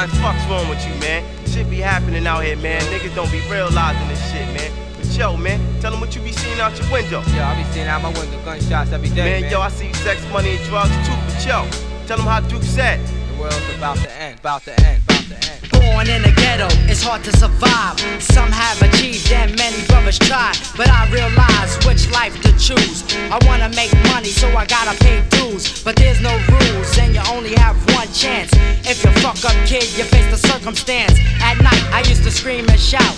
[0.00, 0.20] lines.
[0.20, 1.24] Fuck's wrong with you, man?
[1.46, 2.80] Shit be happening out here, man.
[2.82, 4.70] Niggas don't be realizing this shit, man.
[4.96, 7.22] But yo, man, tell them what you be seeing out your window.
[7.34, 9.42] Yo, I be seeing out my window gunshots every day, man.
[9.42, 11.16] Man, yo, I see sex, money, and drugs too.
[11.26, 11.68] But yo,
[12.06, 13.00] tell them how Duke said.
[13.06, 15.59] The world's about to end, about to end, about to end.
[15.72, 17.98] Born in the ghetto, it's hard to survive.
[18.20, 20.52] Some have achieved and many brothers try.
[20.76, 23.04] But I realize which life to choose.
[23.30, 25.82] I wanna make money, so I gotta pay dues.
[25.82, 28.50] But there's no rules, and you only have one chance.
[28.84, 31.18] If you fuck up, kid, you face the circumstance.
[31.40, 33.14] At night, I used to scream and shout.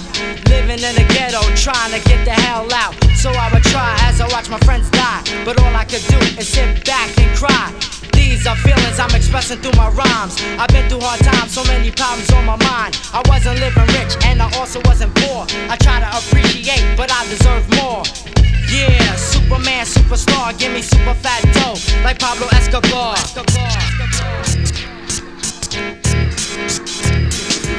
[0.49, 2.95] Living in the ghetto, trying to get the hell out.
[3.17, 5.23] So I would try as I watch my friends die.
[5.45, 8.02] But all I could do is sit back and cry.
[8.23, 10.39] These are feelings I'm expressing through my rhymes.
[10.57, 12.95] I've been through hard times, so many problems on my mind.
[13.13, 15.45] I wasn't living rich, and I also wasn't poor.
[15.69, 18.03] I try to appreciate, but I deserve more.
[18.71, 23.17] Yeah, Superman, superstar, give me super fat dough, like Pablo Escobar.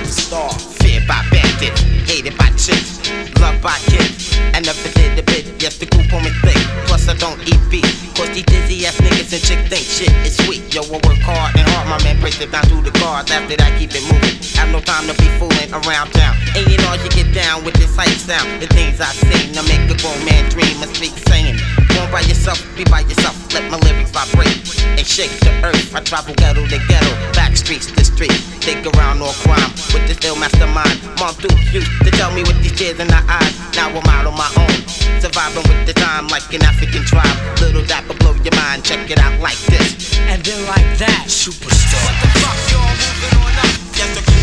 [0.05, 0.52] Star,
[0.83, 5.44] feared by bandits, hated by loved by kids, and never did a bit.
[5.59, 6.56] Yes, the group on me thick.
[6.88, 7.83] Plus, I don't eat beef.
[8.16, 10.64] Cause these dizzy ass niggas and chicks think shit is sweet.
[10.73, 13.31] Yo, I work hard and hard, my man breaks it down through the cards.
[13.31, 14.38] After that, keep it moving.
[14.55, 16.38] Have no time to be fooling around town.
[16.55, 18.61] Ain't you know, you get down with this hype sound.
[18.61, 21.59] The things I seen, I make a grown man dream and speak saying.
[21.92, 23.36] Born by yourself, be by yourself.
[23.52, 24.55] Let my lyrics vibrate
[24.95, 25.92] and shake the earth.
[25.92, 28.38] I travel ghetto to ghetto, back streets to street.
[28.64, 31.02] Think around all crime with this ill mastermind.
[31.20, 33.53] Mom Duke used to tell me with tears in her eyes.
[33.75, 34.77] Now I'm out on my own,
[35.21, 37.37] surviving with the time like an African tribe.
[37.61, 38.83] Little dapper blow your mind.
[38.83, 40.17] Check it out like this.
[40.29, 42.03] And then like that, Superstar.
[42.03, 43.73] What the fuck, y'all moving on up?
[43.97, 44.33] Yes, the.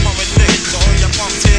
[0.70, 1.49] So your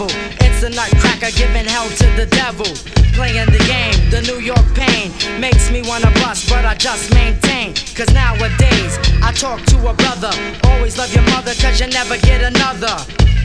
[0.00, 0.16] level.
[0.40, 2.66] It's a nutcracker giving hell to the devil.
[3.12, 7.74] Playing the game, the New York pain makes me wanna bust, but I just maintain.
[7.94, 10.32] Cause nowadays, I talk to a brother.
[10.64, 12.96] Always love your mother, cause you never get another.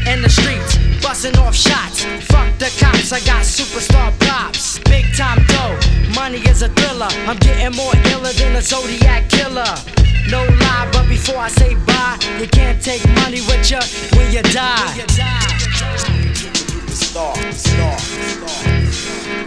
[0.08, 2.06] In the streets, busting off shots.
[2.30, 4.80] Fuck the cops, I got superstar props.
[4.86, 5.78] Big time dough,
[6.14, 7.10] money is a thriller.
[7.28, 9.74] I'm getting more iller than a Zodiac killer.
[10.30, 13.82] No lie, but before I say bye, you can't take money with you
[14.18, 16.15] when you die.
[16.96, 18.72] Star, star, star.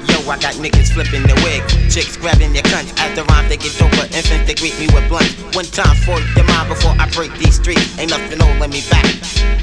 [0.05, 2.93] Yo, I got niggas flipping their wig, chicks grabbing their cunts.
[3.01, 5.33] As the rhyme they get doper, infants they greet me with blunt.
[5.57, 7.99] One time for your mind before I break these streets.
[7.99, 9.09] Ain't nothing holding me back.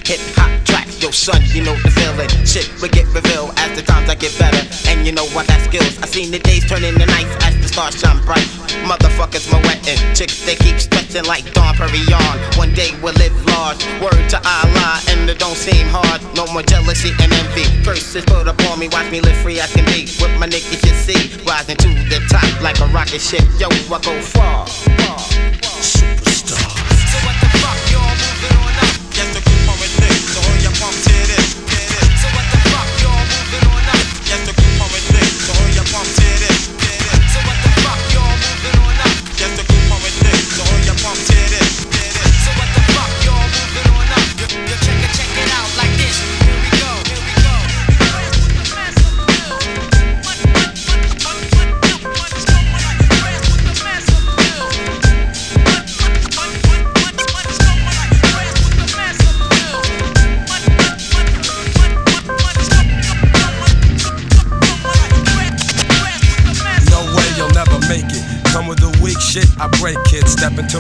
[0.09, 2.29] Hip hop tracks, yo son, you know the feeling.
[2.41, 5.62] Shit will get revealed as the times I get better, and you know I got
[5.62, 6.02] skills.
[6.02, 8.50] I seen the days turn into nights as the stars shine bright.
[8.90, 12.57] Motherfuckers my wetting, chicks they keep stretching like Dom Perignon.
[12.57, 13.85] One day we'll live large.
[14.02, 16.22] Word to Allah, and it don't seem hard.
[16.35, 17.66] No more jealousy and envy.
[17.84, 20.07] Curses put upon me, watch me live free as can be.
[20.22, 23.44] With my niggas you see, rising to the top like a rocket ship.
[23.59, 24.68] Yo, I go far.
[24.68, 26.24] far, far.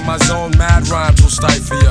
[0.03, 1.84] My zone, mad rhymes will stifle.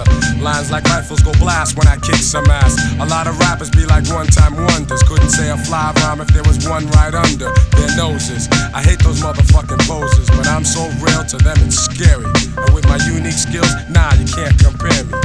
[0.44, 2.76] Lines like rifles go blast when I kick some ass.
[3.00, 5.02] A lot of rappers be like one time wonders.
[5.02, 8.46] Couldn't say a fly rhyme if there was one right under their noses.
[8.76, 12.28] I hate those motherfucking poses, but I'm so real to them it's scary.
[12.60, 15.16] And with my unique skills, nah, you can't compare me.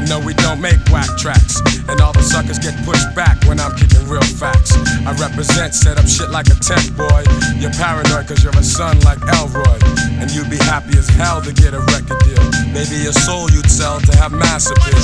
[0.00, 1.60] And no, we don't make whack tracks.
[1.84, 4.72] And all the suckers get pushed back when I'm kicking real facts.
[5.04, 7.20] I represent, set up shit like a tent, boy.
[7.60, 9.76] You're paranoid cause you're a son like Elroy.
[10.24, 12.40] And you'd be happy as hell to get a record deal.
[12.72, 14.94] Maybe your soul you'd sell to have mass appeal.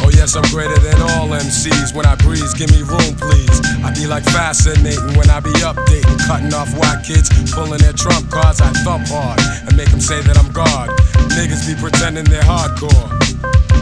[0.00, 1.94] Oh yes, I'm greater than all MCs.
[1.94, 3.60] When I breeze, give me room, please.
[3.84, 8.30] I be like fascinating when I be updating, cutting off white kids, pulling their trump
[8.30, 8.62] cards.
[8.62, 9.38] I thump hard
[9.68, 10.88] and make them say that I'm God.
[11.36, 13.12] Niggas be pretending they're hardcore,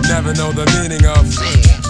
[0.08, 1.89] never know the meaning of.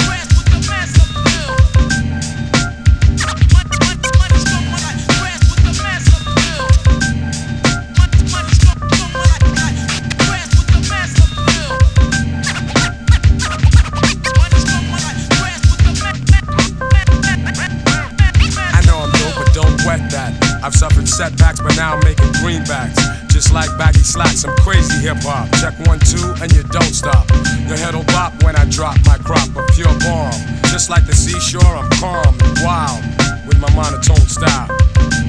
[20.63, 22.97] I've suffered setbacks, but now I'm making greenbacks.
[23.29, 25.49] Just like baggy slacks, I'm crazy hip hop.
[25.59, 27.29] Check one, two, and you don't stop.
[27.67, 30.33] Your head'll bop when I drop my crop of pure bomb.
[30.69, 33.01] Just like the seashore, I'm calm and wild
[33.47, 34.69] with my monotone style.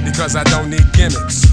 [0.04, 1.51] Because I don't need gimmicks.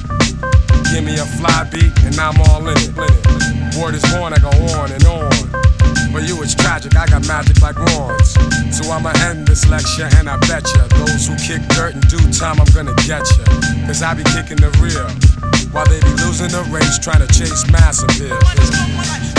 [0.91, 3.77] Give me a fly beat, and I'm all in it.
[3.77, 4.49] Word is born, I go
[4.79, 5.31] on and on.
[6.11, 8.33] For you it's tragic, I got magic like wands.
[8.75, 12.31] So I'ma end this lecture and I bet ya Those who kick dirt in due
[12.31, 13.45] time, I'm gonna get ya
[13.85, 15.09] Cause I be kicking the real
[15.73, 19.38] While they be losing the race trying to chase mass appeal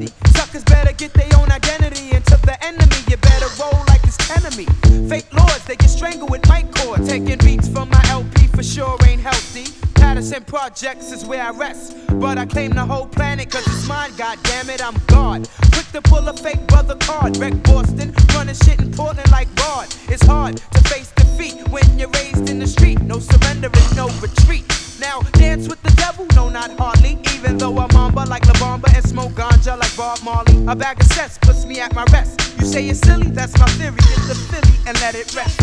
[0.00, 0.12] remedy?
[0.32, 2.10] Suckers better get their own identity.
[2.14, 4.66] And to the enemy, you better roll like it's enemy.
[5.08, 7.04] Fake lords, they get strangled with mic cord.
[7.06, 9.66] Taking beats from my LP for sure ain't healthy.
[9.94, 11.96] Patterson Projects is where I rest.
[12.18, 15.48] But I claim the whole planet, cause it's mine, god damn it, I'm God.
[15.72, 17.36] Quick to pull a fake brother card.
[17.36, 19.88] Wreck Boston, running shit in Portland like Rod.
[20.08, 23.00] It's hard to face defeat when you're raised in the street.
[23.02, 24.64] No surrender and no retreat.
[25.00, 27.18] Now dance with the devil, no not hardly.
[27.34, 30.52] Even though I'm mamba like La Bamba and smoke ganja like Bob Marley.
[30.68, 32.38] A bag of sets puts me at my rest.
[32.60, 33.96] You say it's silly, that's my theory.
[33.96, 35.56] Get the Philly and let it rest.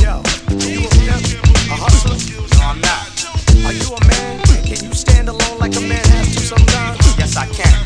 [0.00, 0.24] Yo,
[0.64, 1.16] you a?
[1.68, 2.16] A hustler?
[2.56, 3.12] No, I'm not.
[3.68, 4.40] Are you a man?
[4.64, 6.96] Can you stand alone like a man has to sometimes?
[7.18, 7.76] Yes, I can.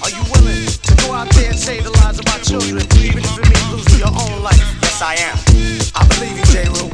[0.00, 3.24] Are you willing to go out there and save the lives of our children, even
[3.24, 4.62] if it means losing your own life?
[4.80, 5.36] Yes, I am.
[5.96, 6.89] I believe you, Jeru.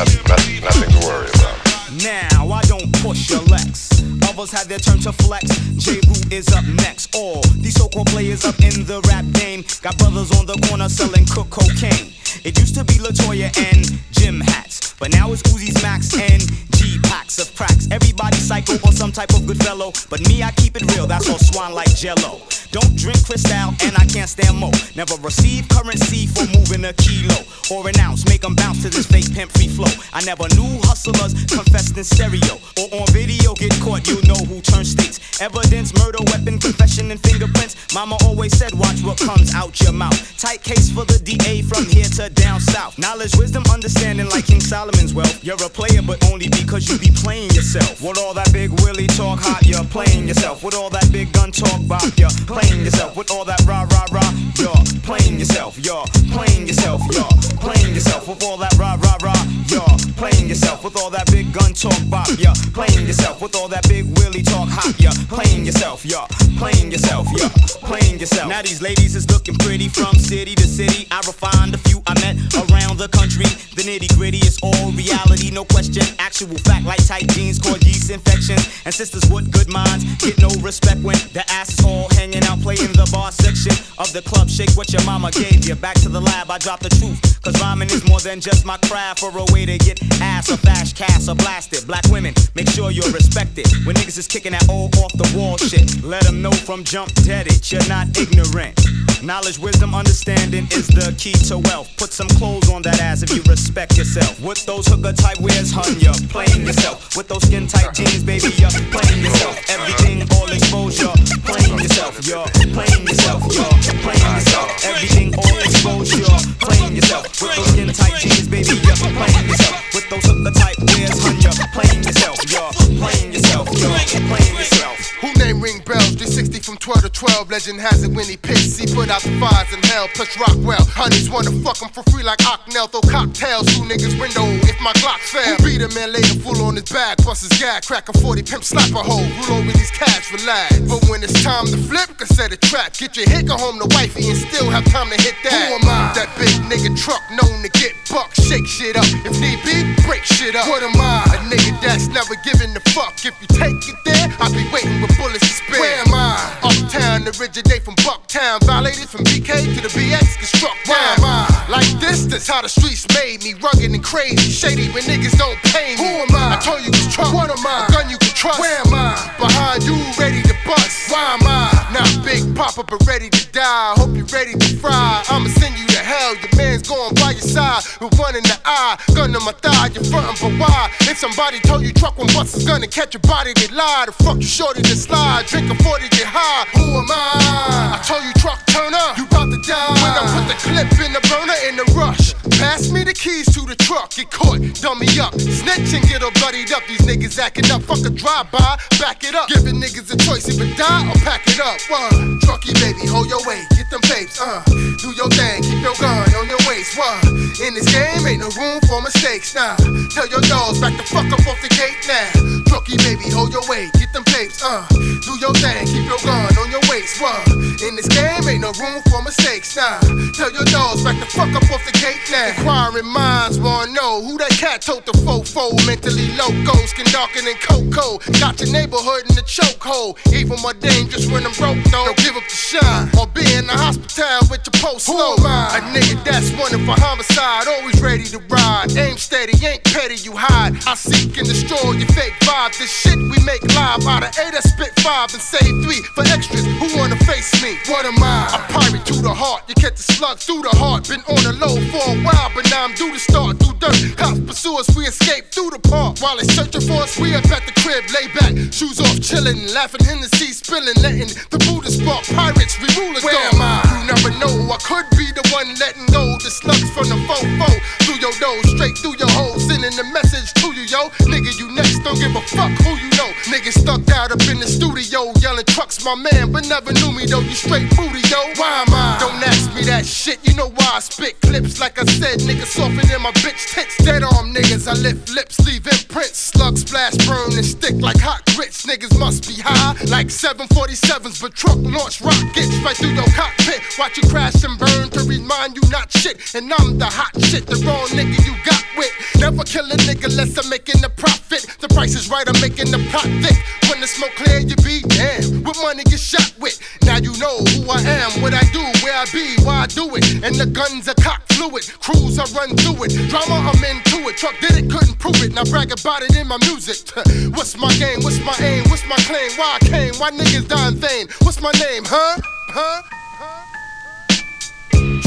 [0.00, 1.60] You nothing, nothing, nothing to worry about.
[2.02, 4.00] Now, I don't push your Lex.
[4.30, 5.44] Others have their turn to flex.
[5.76, 7.14] Jeru is up next.
[7.14, 11.26] All these so-called players up in the rap game got brothers on the corner selling
[11.26, 12.14] cook cocaine.
[12.44, 16.42] It used to be Latoya and Jim hats, but now it's Uzi's Max and
[16.76, 17.88] G packs of cracks.
[17.90, 21.06] Everybody psycho or some type of good fellow, but me I keep it real.
[21.06, 22.42] That's all swan like Jello.
[22.70, 24.70] Don't drink Cristal and I can't stand mo.
[24.94, 27.34] Never receive currency for moving a kilo
[27.72, 28.24] or an ounce.
[28.28, 29.90] Make 'em bounce to this fake pimp free flow.
[30.12, 33.54] I never knew hustlers confessed in stereo or on video.
[33.54, 35.18] Get caught, you know who turned states.
[35.40, 37.74] Evidence, murder, weapon, confession, and fingerprints.
[37.94, 40.18] Mama always said, watch what comes out your mouth.
[40.38, 42.98] Tight case for the DA from here to down south.
[42.98, 44.60] Knowledge, wisdom, understanding like King
[44.90, 45.44] Solomon's wealth.
[45.44, 48.02] You're a player, but only because you be playing yourself.
[48.02, 50.64] With all that big Willie talk hot, you're playing yourself.
[50.64, 53.16] With all that big gun talk bop, you're playing yourself.
[53.16, 55.78] With all that rah rah rah, you're playing yourself.
[55.78, 57.02] You're playing yourself.
[57.12, 58.28] You're playing yourself.
[58.28, 60.82] With all that rah rah rah, you're playing yourself.
[60.84, 63.40] With all that big gun talk bop, you're playing yourself.
[63.42, 66.04] With all that big Willie talk hot, you're playing yourself.
[66.04, 66.26] You're
[66.58, 67.26] playing yourself.
[67.36, 67.50] You're
[67.86, 68.48] playing yourself.
[68.48, 71.06] Now these ladies is looking pretty from city to city.
[71.10, 72.36] I refined a few I met
[72.70, 73.46] around the country.
[73.76, 76.02] The nitty gritty is all reality, no question.
[76.18, 78.64] Actual fact like tight jeans cause yeast infections.
[78.84, 82.60] And sisters with good minds get no respect when the ass is all hanging out
[82.60, 84.48] playing the bar section of the club.
[84.48, 85.74] Shake what your mama gave you.
[85.74, 87.20] Back to the lab, I drop the truth.
[87.42, 90.56] Cause rhyming is more than just my craft or a way to get ass or
[90.56, 91.86] fast cash or blasted.
[91.86, 93.66] Black women, make sure you're respected.
[93.84, 97.12] When niggas is kicking that old off the wall shit, let them know from jump
[97.26, 97.70] dead it.
[97.72, 98.78] You're not ignorant.
[99.22, 101.92] Knowledge, wisdom, understanding is the key to wealth.
[101.98, 104.40] Put some clothes on that ass if you respect yourself.
[104.40, 107.14] With those hooker type wears, hun, you're playing yourself.
[107.16, 109.60] With those skin tight jeans, baby, you're playing yourself.
[109.68, 111.12] Everything all exposure,
[111.44, 112.16] playing yourself.
[112.24, 113.44] You're playing yourself.
[113.52, 114.68] You're playing yourself.
[114.88, 117.28] Everything all exposure, playing yourself.
[117.44, 119.84] With those skin tight jeans, baby, you're playing yourself.
[119.92, 122.40] With those hooker type wears, hun, you're playing yourself.
[122.48, 123.49] You're playing yourself.
[123.66, 124.96] Playing yourself.
[125.20, 126.16] Who name ring bells?
[126.16, 127.50] 360 from 12 to 12.
[127.50, 128.80] Legend has it when he pissed.
[128.80, 130.08] He put out the fires in hell.
[130.14, 130.80] Plus Rockwell.
[130.96, 132.88] Honeys wanna fuck him for free like Ocknell.
[132.88, 135.56] Throw cocktails through niggas' window if my Glock fail.
[135.60, 137.18] Who beat a man later, full on his back.
[137.20, 139.28] Bust his gag, crack a 40 pimp, slap a hole.
[139.44, 140.80] Rule over these cash, relax.
[140.88, 142.96] But when it's time to flip, can set a trap.
[142.96, 145.52] Get your go home to wifey and still have time to hit that.
[145.52, 146.12] Who am I?
[146.16, 148.32] That big nigga truck known to get buck.
[148.34, 149.04] Shake shit up.
[149.28, 150.68] If need be, break shit up.
[150.68, 151.28] What am I?
[151.34, 153.20] A nigga that's never giving a fuck.
[153.20, 155.80] If you take it there, I'll be waiting with bullets to spare.
[155.80, 156.38] Where am I?
[156.62, 158.62] Uptown, originate from Bucktown.
[158.64, 160.96] Violated from BK to the BX, get struck down.
[160.96, 161.66] Where am I?
[161.68, 163.54] Like this, that's how the streets made me.
[163.60, 166.02] Rugged and crazy, shady when niggas don't pay me.
[166.02, 166.56] Who am I?
[166.56, 167.34] I told you it's Truck.
[167.34, 167.86] What am I?
[167.88, 168.60] A gun you can trust.
[168.60, 169.18] Where am I?
[169.38, 171.10] Behind you, ready to bust.
[171.10, 171.90] Why am I?
[171.92, 173.94] Not Big Poppa, but ready to die.
[173.96, 175.22] Hope you're ready to fry.
[175.28, 175.89] I'ma send you
[176.38, 177.82] Your man's going by your side
[178.20, 178.96] one in the eye.
[179.14, 180.90] Gun to my thigh, you're frontin', but why?
[181.08, 184.04] If somebody told you truck one bust is gonna catch your body, they lie.
[184.06, 185.46] The fuck you shorty to slide.
[185.46, 186.68] Drink a 40, get high.
[186.76, 187.96] Who am I?
[187.96, 189.18] I told you truck turn up.
[189.18, 189.88] You about to die.
[190.02, 192.34] When I put the clip in the burner in the rush.
[192.60, 194.12] Pass me the keys to the truck.
[194.12, 195.32] Get caught, dummy up.
[195.40, 196.84] Snitch and get all bloodied up.
[196.86, 197.82] These niggas acting up.
[197.88, 199.48] Fuck a drive-by, back it up.
[199.48, 201.80] Giving niggas a choice, either die or pack it up.
[201.88, 204.60] One, trucky baby, hold your weight, get them babes, uh.
[205.00, 207.00] Do your thing, keep your gun on your waist.
[207.00, 207.24] One,
[207.64, 209.56] in this game ain't no room for mistakes.
[209.56, 209.76] Nah,
[210.12, 212.28] tell your dogs back the fuck up off the gate now.
[212.68, 214.84] Trucky baby, hold your weight, get them babes, uh.
[214.92, 219.22] Do your thing, keep your gun on your in this game ain't no room for
[219.22, 219.76] mistakes.
[219.76, 220.00] Nah,
[220.34, 222.48] tell your dogs back the fuck up off the cake now.
[222.48, 225.74] Inquiring minds wanna know who that cat told the fofo.
[225.86, 228.22] Mentally loco, skin darker than cocoa.
[228.38, 230.14] Got your neighborhood in the chokehold.
[230.32, 232.06] Even more dangerous when I'm broke though.
[232.06, 235.34] Don't give up the shine or be in the hospital with your post slow.
[235.42, 238.94] A nigga that's wanted for homicide, always ready to ride.
[238.96, 240.78] Aim steady, ain't petty, you hide.
[240.86, 242.78] I seek and destroy your fake vibe.
[242.78, 246.22] This shit we make live out of eight, I spit five and save three for
[246.30, 246.64] extras.
[246.78, 247.74] Who wanna face me?
[247.90, 248.54] What am I?
[248.54, 249.66] A pirate to the heart.
[249.66, 251.08] You catch the slug through the heart.
[251.08, 253.98] Been on the low for a while, but now I'm due to start through dirt.
[254.16, 256.20] Cops pursue us, we escape through the park.
[256.20, 259.72] While they searching for us, we up at the crib, lay back, shoes off, chillin',
[259.72, 263.80] laughing in the sea, spilling, letting the Buddha spark pirates, we rulers Where am I?
[263.88, 267.68] You never know, I could be the one letting go the slugs from the fofo
[268.04, 271.08] through your nose, straight through your hole, sending the message to you, yo.
[271.28, 273.30] Nigga, you next, don't give a fuck who you know.
[273.48, 277.24] Niggas stuck out up in the studio yelling trucks, my man, but never knew me
[277.26, 277.40] though.
[277.40, 278.40] You straight booty, yo.
[278.56, 279.16] Why am I?
[279.20, 280.38] Don't ask me that shit.
[280.44, 283.96] You know why I spit clips like I said, niggas softer than my bitch tits.
[284.04, 286.38] Dead arm niggas, I lift lips, leave imprints.
[286.38, 288.86] Slug splash, burn and stick like hot grits.
[288.86, 293.80] Niggas must be high like 747s, but truck launch rockets right through your cockpit.
[293.98, 296.54] Watch you crash and burn to remind you not shit.
[296.54, 299.12] And I'm the hot shit, the wrong nigga you got with.
[299.38, 301.66] Never kill a nigga unless I'm making a profit.
[301.80, 303.58] The price is right, I'm making the pot thick.
[303.88, 305.62] When the smoke clear, you be damn.
[305.62, 306.80] What money get shot with?
[307.02, 310.10] Now you know who I am, what I do, where I be, why I do
[310.16, 310.44] it.
[310.44, 311.84] And the guns are cock fluid.
[312.00, 313.12] Crews I run through it.
[313.28, 314.39] Drama, I'm into it.
[314.40, 315.52] Truck did it, couldn't prove it.
[315.52, 316.96] Now brag about it in my music.
[317.52, 318.24] What's my game?
[318.24, 318.88] What's my aim?
[318.88, 319.52] What's my claim?
[319.60, 320.16] Why I came?
[320.16, 321.28] Why niggas dying vain?
[321.44, 322.40] What's my name, huh?
[322.72, 323.02] Huh?
[323.36, 323.60] Huh?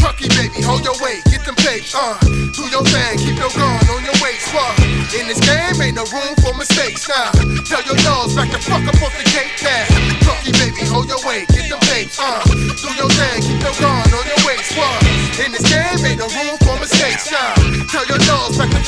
[0.01, 2.17] Trucky baby, hold your weight, get them tapes, uh.
[2.25, 4.73] Do your thing, keep your gun on your waist, what?
[5.13, 7.29] In this game, ain't no room for mistakes, now.
[7.69, 9.93] Tell your dogs back the fuck up off the gate, now.
[10.25, 12.41] Trucky baby, hold your weight, get them tapes, uh.
[12.49, 14.97] Do your thing, keep your gun on your waist, what?
[15.37, 16.57] In this game, ain't no room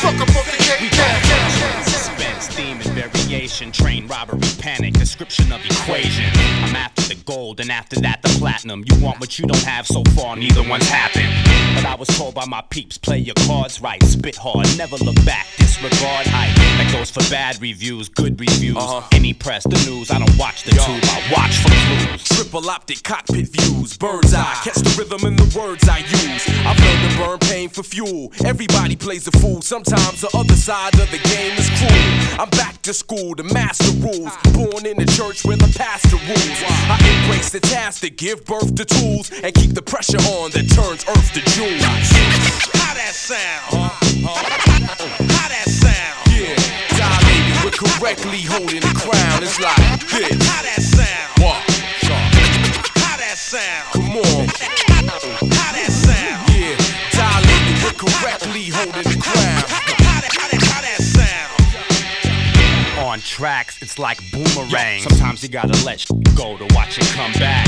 [0.05, 1.83] dogs back the up off the.
[1.89, 3.71] Suspense, theme, and variation.
[3.71, 6.25] Train robbery, panic, description of equation.
[6.63, 8.83] I'm after the gold, and after that, the platinum.
[8.89, 11.29] You want what you don't have so far, neither one's happened.
[11.75, 15.23] But I was told by my peeps, play your cards right, spit hard, never look
[15.23, 16.55] back, disregard hype.
[16.79, 18.77] That goes for bad reviews, good reviews.
[18.77, 19.07] Uh-huh.
[19.11, 22.23] Any press, the news, I don't watch the tube, I watch for clues.
[22.23, 26.41] Triple optic cockpit views, bird's eye, catch the rhythm in the words I use.
[26.65, 28.33] I've learned to burn pain for fuel.
[28.43, 29.61] Everybody plays a fool.
[29.61, 32.41] Sometimes the other side of the game is cruel.
[32.41, 34.33] I'm back to school to master rules.
[34.55, 36.59] Born in the church where the pastor rules.
[36.87, 40.71] I embrace the task to give birth to tools and keep the pressure on that
[40.71, 41.83] turns earth to jewels.
[42.71, 43.91] How that sound?
[44.23, 46.15] How that sound?
[46.31, 46.55] Yeah,
[46.95, 49.43] dilated with correctly holding the crown.
[49.43, 49.75] It's like
[50.07, 50.39] this.
[50.47, 51.35] How that sound?
[51.43, 51.59] What?
[52.95, 53.91] How that sound?
[53.91, 54.47] Come on.
[55.51, 56.47] How that sound?
[56.55, 56.79] Yeah,
[57.11, 59.64] dilated with correctly holding the crown.
[63.25, 65.01] Tracks, it's like boomerang.
[65.01, 67.67] Sometimes you gotta let go to watch it come back.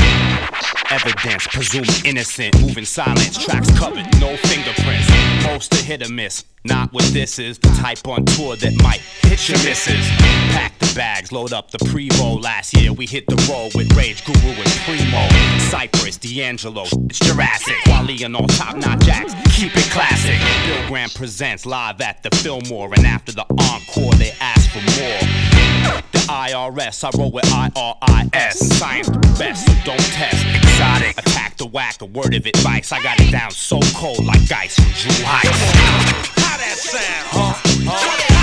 [0.91, 5.09] Evidence, presumed innocent, moving silence, tracks covered, no fingerprints.
[5.43, 7.57] Most a hit or miss, not what this is.
[7.59, 10.05] The type on tour that might hit your misses.
[10.51, 12.39] Pack the bags, load up the pre-roll.
[12.39, 15.27] Last year we hit the road with Rage Guru and Primo.
[15.69, 17.75] Cypress, D'Angelo, it's Jurassic.
[17.87, 20.37] Wally and all top-notch acts, keep it classic.
[20.65, 26.16] Bill Graham presents live at the Fillmore, and after the encore they ask for more.
[26.27, 28.77] IRS, I roll with IRIS.
[28.77, 30.45] Science the best, don't test.
[30.55, 32.91] Exotic, attack the whack, a word of advice.
[32.91, 36.31] I got it down so cold like ice from Drew Heights.
[36.35, 37.87] How that sound?
[37.87, 38.36] How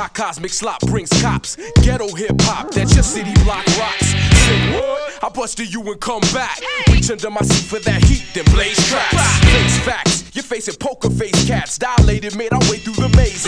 [0.00, 1.58] My cosmic slop brings cops.
[1.82, 4.29] Ghetto hip hop that your city block rocks.
[4.72, 5.24] What?
[5.24, 6.60] I busted you and come back.
[6.90, 9.16] Reach under my seat for that heat, then blaze tracks.
[9.52, 10.30] Face facts.
[10.34, 11.78] You're facing poker face cats.
[11.78, 13.44] Dilated, made our way through the maze.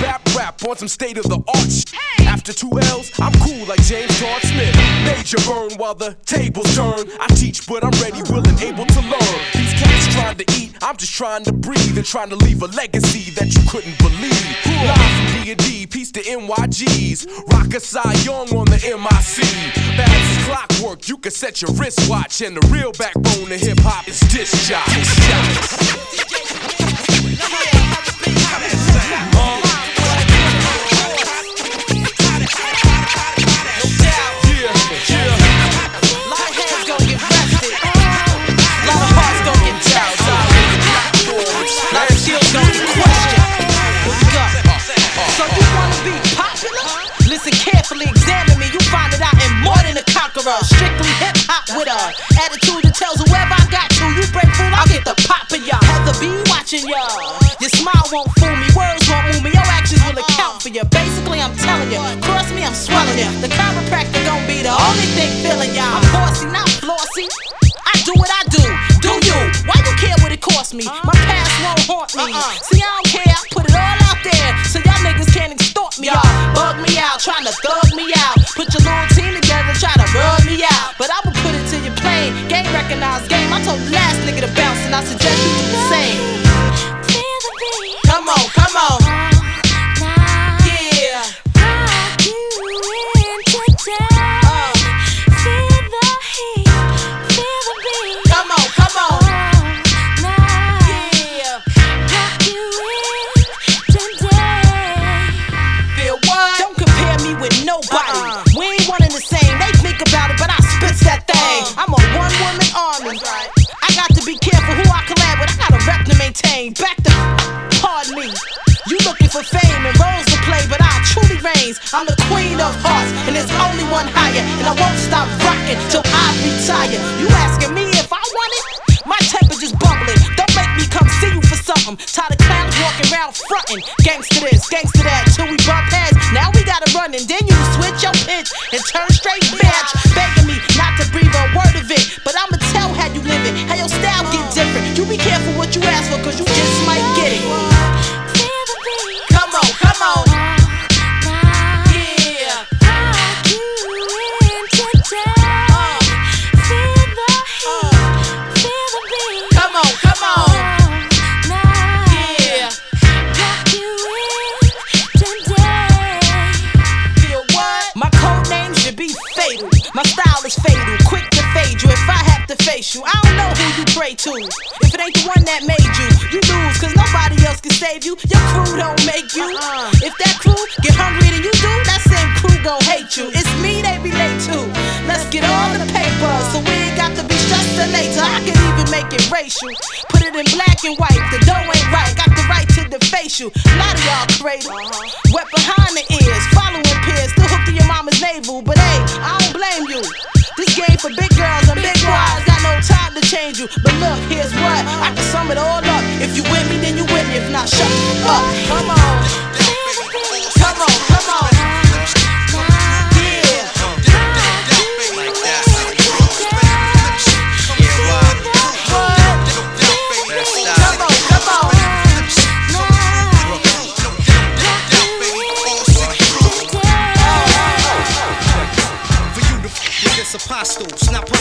[0.00, 2.26] Bap rap on some state of the art.
[2.28, 4.74] After two L's, I'm cool like James Todd Smith.
[5.04, 7.10] Major burn while the tables turn.
[7.18, 9.40] I teach, but I'm ready, willing, able to learn.
[9.52, 12.68] These cats trying to eat, I'm just trying to breathe and trying to leave a
[12.68, 14.46] legacy that you couldn't believe.
[14.86, 17.26] Live from D&D, peace to NYGs.
[17.52, 19.49] Rock a Cy Young on the MIC.
[19.96, 22.40] Bags is clockwork, you can set your wristwatch.
[22.40, 25.00] And the real backbone of hip hop is disc jocks.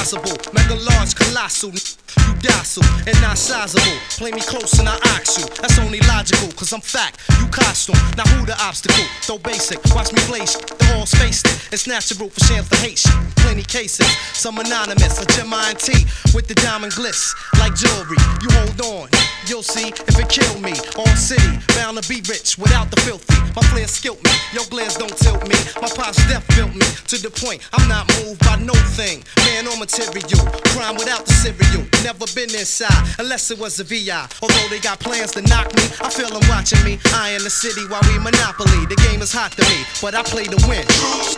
[0.10, 0.54] Possible.
[0.54, 1.72] Mega large, colossal.
[1.72, 3.98] You docile and not sizable.
[4.18, 5.46] Play me close and I ox you.
[5.62, 7.20] That's only logical, cause I'm fact.
[7.40, 7.96] You costume.
[8.18, 9.06] Now who the obstacle?
[9.28, 9.80] Though basic.
[9.94, 10.56] Watch me blaze.
[10.58, 11.74] The halls face it.
[11.74, 13.14] It's natural for shams to hate shit.
[13.38, 14.08] Plenty cases.
[14.34, 15.22] Some anonymous.
[15.22, 17.34] A Gemini T with the diamond glitz.
[17.60, 18.18] Like jewelry.
[18.42, 19.29] You hold on.
[19.48, 20.74] You'll see if it kill me.
[20.98, 21.60] All city.
[21.76, 23.40] Bound to be rich without the filthy.
[23.56, 24.32] My flair skilled me.
[24.54, 25.56] Your glares don't tilt me.
[25.82, 29.24] My pop's death built me to the point I'm not moved by no thing.
[29.48, 30.44] Man or material.
[30.76, 31.88] Crime without the cereal.
[32.04, 34.28] Never been inside unless it was a VI.
[34.42, 37.00] Although they got plans to knock me, I feel them watching me.
[37.16, 38.86] I in the city while we monopoly.
[38.86, 40.84] The game is hot to me, but I play to win.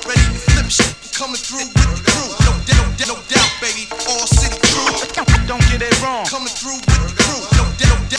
[0.03, 2.29] Ready to flip shit, coming through with the crew.
[2.43, 3.85] No, no, no doubt, baby.
[4.09, 5.45] All city crew.
[5.47, 6.25] Don't get it wrong.
[6.25, 7.20] Coming through with the crew.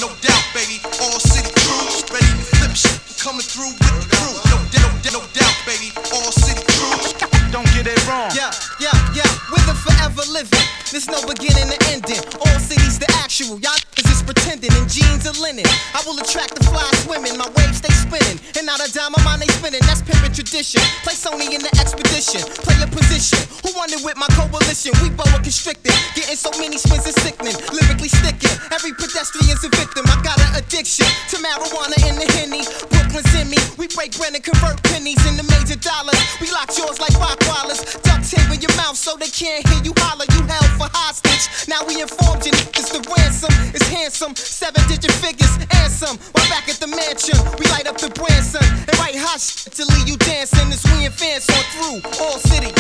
[0.00, 0.80] No, doubt, baby.
[1.02, 2.14] All city crew.
[2.14, 4.32] Ready to flip shit, coming through with the crew.
[4.48, 5.92] No, no, no doubt, baby.
[6.12, 7.31] All city crew.
[7.52, 8.32] Don't get it wrong.
[8.32, 8.48] Yeah,
[8.80, 10.64] yeah, yeah, with a forever living.
[10.88, 12.20] There's no beginning to ending.
[12.40, 13.60] All cities the actual.
[13.60, 15.68] Y'all is just pretending in jeans and linen.
[15.92, 17.36] I will attract the fly swimming.
[17.36, 18.40] My waves they spinning.
[18.56, 19.84] And not a dime of mine they spinning.
[19.84, 20.80] That's pimpin' tradition.
[21.04, 22.40] Play Sony in the expedition.
[22.64, 23.40] Play a position.
[23.64, 24.96] Who wanted with my coalition?
[25.04, 25.92] We boa constricted.
[26.16, 27.56] Getting so many spins is sickening.
[27.68, 28.52] Lyrically sticking.
[28.72, 30.08] Every pedestrian's a victim.
[30.08, 32.64] I got an addiction to marijuana in the henny.
[32.88, 33.60] Brooklyn's in me.
[33.76, 36.20] We break bread and convert pennies into major dollars.
[36.36, 38.02] We lock yours like Rockwallers.
[38.02, 40.26] Duck tape in your mouth so they can't hear you holler.
[40.32, 41.68] You held for hostage.
[41.68, 44.34] Now we informed you niggas the ransom is handsome.
[44.36, 46.18] Seven digit figures and some.
[46.32, 49.84] While back at the mansion, we light up the Branson and write hot shit to
[49.94, 52.70] leave you dancing as we advance on through all city.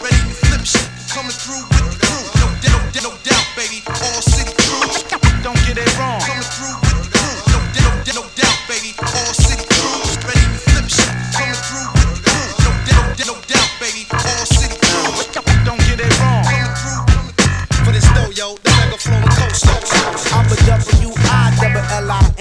[0.00, 2.24] Ready to flip shit, coming through with the crew.
[2.40, 3.80] No, no, no doubt, baby.
[3.88, 4.88] All city crew.
[5.42, 6.20] Don't get it wrong.
[6.24, 7.36] Coming through with the crew.
[7.52, 8.94] No, no, no doubt, baby.
[9.00, 9.71] All city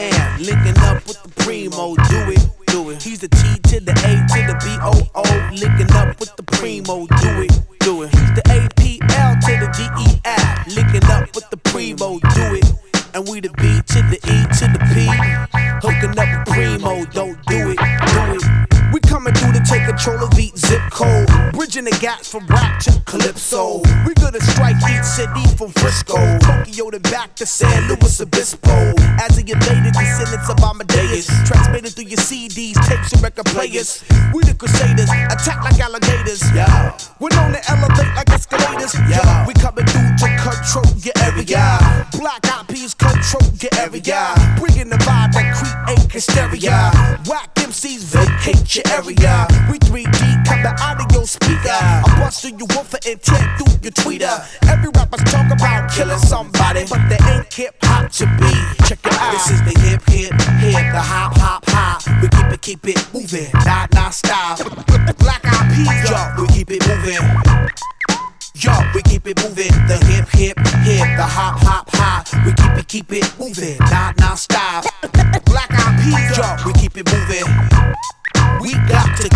[0.02, 0.44] W-I-double-L-I-N.
[0.44, 1.96] Linking up with the primo.
[1.96, 3.02] Do it, do it.
[3.02, 5.24] He's the T to the A to the B-O-O.
[5.54, 7.06] Linking up with the primo.
[7.08, 8.10] Do it, do it.
[8.12, 10.76] He's the A-P-L to the G-E-L.
[10.76, 12.20] Linking up with the primo.
[12.20, 12.66] Do it.
[13.14, 15.06] And we the B to the E to the P.
[15.84, 17.06] Hooking up with primo.
[17.12, 18.94] Don't do it, do it.
[18.94, 21.31] We coming through to take control of each zip code.
[21.72, 23.80] Bridging the gaps from rap to calypso.
[24.06, 26.20] We gonna strike each city from Frisco.
[26.40, 28.76] Tokyo to back to San Luis Obispo.
[29.24, 31.28] As a invaded descendants of Amadeus.
[31.48, 34.04] Transmitted through your CDs, tapes, and record players.
[34.34, 36.44] We the crusaders, attack like alligators.
[36.52, 36.92] Yeah.
[37.22, 38.94] We're known to elevate like escalators.
[39.08, 39.48] Yeah.
[39.48, 41.80] We coming through to control your area.
[42.20, 44.34] Black peas control your area.
[44.60, 46.92] Bringing the vibe that create hysteria.
[47.28, 49.48] Whack MCs vacate your area.
[49.72, 50.74] We 3D come the
[51.26, 51.70] speaker.
[51.70, 54.36] I'm busting you one for intent through your tweeter.
[54.70, 58.52] Every rapper's talk about killing somebody, but they ain't hip hop to be.
[58.86, 59.32] Check it out.
[59.32, 62.02] This is the hip, hip, hip, the hop, hop, hop.
[62.22, 64.58] We keep it, keep it moving, not, not style.
[65.20, 67.22] Black eyed peas, yo, we keep it moving.
[68.56, 69.72] Yo, we keep it moving.
[69.88, 72.28] The hip, hip, hip, the hop, hop, hop.
[72.46, 74.84] We keep it, keep it moving, not, not style.
[75.46, 77.46] Black eyed peas, yo, we keep it moving.
[78.62, 79.30] We got to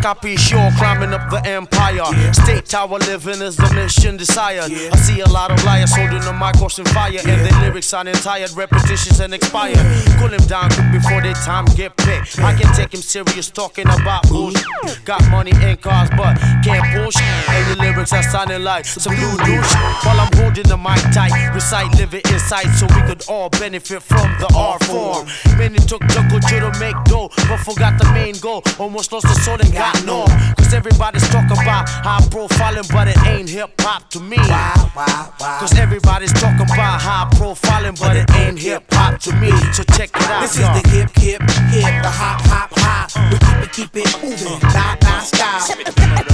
[0.00, 2.04] black peas sure climbing up the empire.
[2.32, 4.70] State tower living is the mission desired.
[4.70, 8.14] I see a lot of liars holding the mic on fire, and their lyrics sounding
[8.14, 9.78] tired, repetitions and expired.
[10.18, 12.38] Cool him down quick before their time get picked.
[12.40, 14.64] I can take him serious talking about bullshit.
[15.04, 17.22] Got money and cars, but can't bullshit.
[17.48, 19.94] And the lyrics are sounding like some new shit.
[20.04, 24.26] While I'm holding the mic tight, recite living insight so we could all benefit from
[24.40, 25.26] the art form.
[25.58, 28.62] Many took the culture to make dough, but forgot the main goal.
[28.78, 30.24] Almost lost the soul and got no.
[30.56, 34.36] Cause everybody's talking about high profiling, but it ain't hip hop to me.
[34.36, 39.50] Cause everybody's talking about high profiling, but it ain't hip hop to me.
[39.72, 40.40] So check it out.
[40.40, 43.10] This is the hip, hip, hip, the hop, hop, hop.
[43.30, 44.72] We keep it, keep it moving, uh.
[44.72, 45.60] not, not style.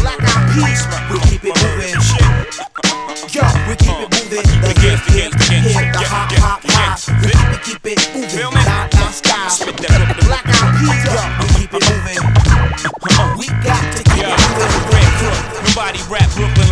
[0.01, 1.99] Black eyed peas, we keep it moving.
[3.31, 4.47] Yo, we keep it moving.
[4.63, 6.99] The hip, hip, hip, the hop, hop, hop.
[7.23, 9.51] We keep it, keep it moving, not, not style.
[10.23, 11.40] Black eyed peas, yo,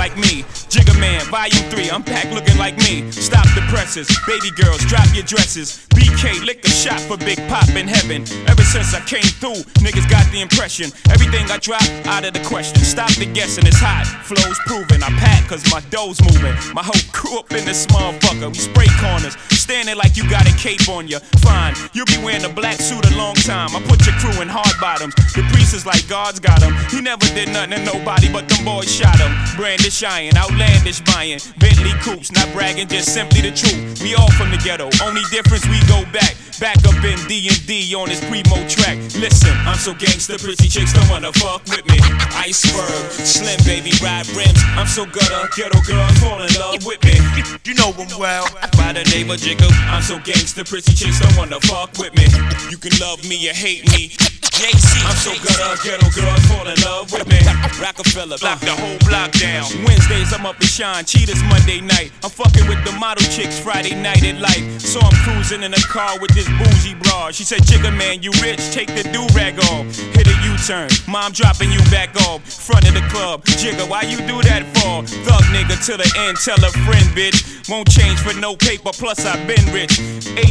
[0.08, 0.57] like me.
[0.98, 3.08] Man, Volume 3, I'm packed looking like me.
[3.12, 5.86] Stop the presses, baby girls, drop your dresses.
[5.94, 8.22] BK, lick a shot for Big Pop in heaven.
[8.46, 10.90] Ever since I came through, niggas got the impression.
[11.10, 12.82] Everything I drop, out of the question.
[12.82, 14.06] Stop the guessing, it's hot.
[14.26, 15.02] Flow's proven.
[15.02, 16.54] I pack cause my dough's moving.
[16.74, 18.48] My whole crew up in this motherfucker.
[18.50, 21.18] We spray corners, standing like you got a cape on you.
[21.38, 23.70] Fine, you'll be wearing a black suit a long time.
[23.74, 25.14] I put your crew in hard bottoms.
[25.34, 26.74] The priest is like God's got him.
[26.90, 29.30] He never did nothing to nobody, but them boys shot him.
[29.56, 31.38] Brandish iron, outlandish buying.
[31.60, 34.00] Bentley coops, not bragging, just simply the truth.
[34.00, 36.32] We all from the ghetto, only difference we go back.
[36.58, 38.96] Back up in D&D on this primo track.
[39.20, 42.00] Listen, I'm so gangsta, pretty chicks don't wanna fuck with me.
[42.34, 44.58] Iceberg, slim baby, ride rims.
[44.74, 47.20] I'm so gutter, ghetto girls fall in love with me.
[47.68, 48.48] You know them well.
[48.80, 52.24] By the name of Jigga, I'm so gangsta, pretty chicks don't wanna fuck with me.
[52.72, 54.16] You can love me or hate me.
[54.58, 57.38] JC, I'm so gutter, ghetto girls fall in love with me.
[57.78, 59.70] Rockefeller, block the whole block down.
[59.86, 62.12] Wednesdays I'm up in shine, cheetahs Monday night.
[62.22, 64.62] I'm fucking with the model chicks Friday night at light.
[64.78, 67.34] So I'm cruising in a car with this bougie broad.
[67.34, 69.90] She said, Jigga man, you rich, take the do rag off.
[70.14, 72.46] Hit a U-turn, mom dropping you back off.
[72.46, 75.02] Front of the club, Jigga, why you do that for?
[75.26, 77.68] Thug nigga to the end, tell a friend, bitch.
[77.68, 79.98] Won't change for no paper, plus I've been rich.
[79.98, 80.46] 88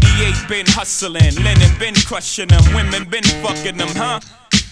[0.50, 4.20] been hustling, Lennon been crushing them, women been fucking them, huh?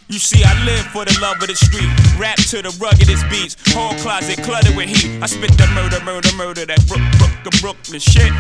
[0.08, 1.90] You see, I live for the love of the street.
[2.20, 3.58] Rap to the ruggedest beats.
[3.74, 5.22] Whole closet cluttered with heat.
[5.22, 8.32] I spit the murder, murder, murder, that Brook, Brook, Brooklyn shit.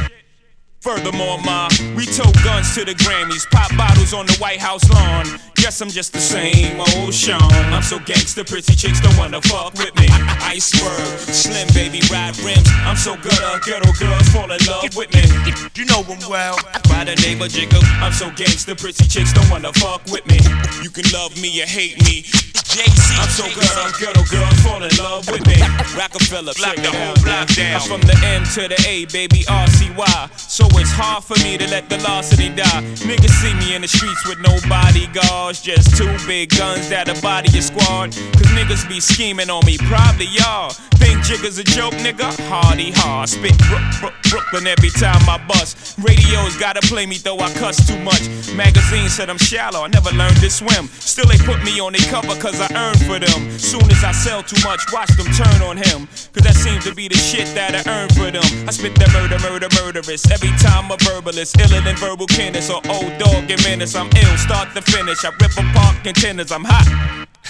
[0.85, 5.25] Furthermore, ma, we tote guns to the Grammys, pop bottles on the White House lawn.
[5.55, 7.41] Guess I'm just the same old Sean.
[7.73, 10.05] I'm so gangsta, pretty chicks don't wanna fuck with me.
[10.45, 12.69] Iceberg, slim baby, ride rims.
[12.85, 15.25] I'm so good, gutter, ghetto girls fall in love with me.
[15.73, 16.55] You know them well.
[16.95, 20.39] By the name of Jigga, I'm so gangsta, pretty chicks don't wanna fuck with me.
[20.81, 22.23] You can love me or hate me.
[22.23, 25.59] JC, I'm so gutter, ghetto girls fall in love with me.
[25.99, 27.75] Rockefeller, block the whole block down.
[27.75, 30.39] I'm from the M to the A, baby, RCY.
[30.39, 32.81] So it's hard for me to let the velocity die.
[33.03, 37.51] Niggas see me in the streets with no bodyguards, just two big guns that'll body
[37.51, 38.15] your squad.
[38.39, 40.71] Cause niggas be scheming on me, probably y'all.
[40.95, 42.31] Think Jigga's a joke, nigga?
[42.47, 43.27] Hardy hard.
[43.29, 45.99] Spit Brook, Brook, Brooklyn every time I bust.
[45.99, 48.23] Radios gotta play me though I cuss too much.
[48.55, 50.87] Magazine said I'm shallow, I never learned to swim.
[51.03, 53.51] Still they put me on their cover cause I earned for them.
[53.59, 56.07] Soon as I sell too much, watch them turn on him.
[56.31, 58.47] Cause that seems to be the shit that I earn for them.
[58.63, 60.23] I spit that murder, murder, murderous.
[60.31, 63.93] Every time a verbalist, iller than verbal kenners or old dog and menace.
[63.93, 65.25] I'm ill, start to finish.
[65.25, 66.87] I rip apart contenders, I'm hot.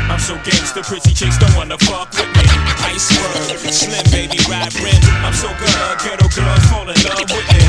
[0.09, 2.44] I'm so gangsta, pretty chicks don't wanna fuck with me.
[2.83, 5.05] Iceberg, slim baby, ride rims.
[5.23, 7.63] I'm so good, ghetto girls fall in love with me.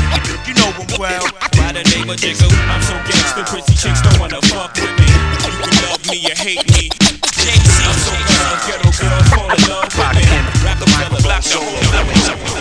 [0.48, 1.26] You know them well.
[1.54, 5.06] By the name of Jigga, I'm so gangsta, pretty chicks don't wanna fuck with me.
[5.06, 6.90] You can love me or hate me.
[7.38, 10.24] JC, I'm so good, ghetto girls fall in love with me.
[10.64, 11.86] Rockefeller, block the whole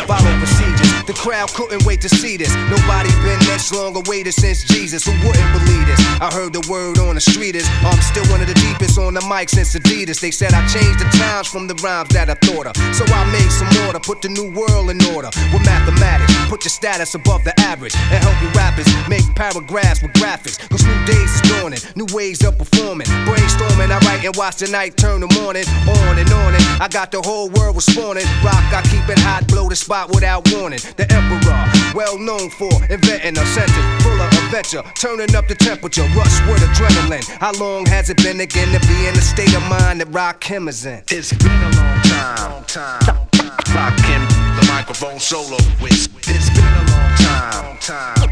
[0.06, 0.85] Follow procedures.
[1.06, 2.50] The crowd couldn't wait to see this.
[2.66, 5.06] Nobody been this long awaited since Jesus.
[5.06, 6.02] Who wouldn't believe this?
[6.18, 9.14] I heard the word on the street is I'm still one of the deepest on
[9.14, 10.20] the mic since Adidas.
[10.20, 12.74] They said I changed the times from the rhymes that I thought of.
[12.98, 16.34] So I made some order, put the new world in order with mathematics.
[16.50, 20.58] Put your status above the average and help you rappers make paragraphs with graphics.
[20.74, 23.06] Cause new days is dawning, new ways of performing.
[23.30, 25.70] Brainstorming, I write and watch the night turn the morning.
[25.86, 28.26] On and on and I got the whole world responding.
[28.42, 30.80] Rock, I keep it hot, blow the spot without warning.
[30.98, 31.66] The emperor.
[31.94, 36.62] Well known for inventing a sentence full of adventure, turning up the temperature, rush with
[36.62, 37.28] adrenaline.
[37.40, 40.70] How long has it been again to be in the state of mind that Rakim
[40.70, 41.04] is in?
[41.10, 42.52] It's been a long time.
[42.52, 43.28] Long time.
[43.76, 45.92] Rakim, the microphone solo with.
[45.92, 47.66] It's been a long time.
[47.66, 48.30] Long time.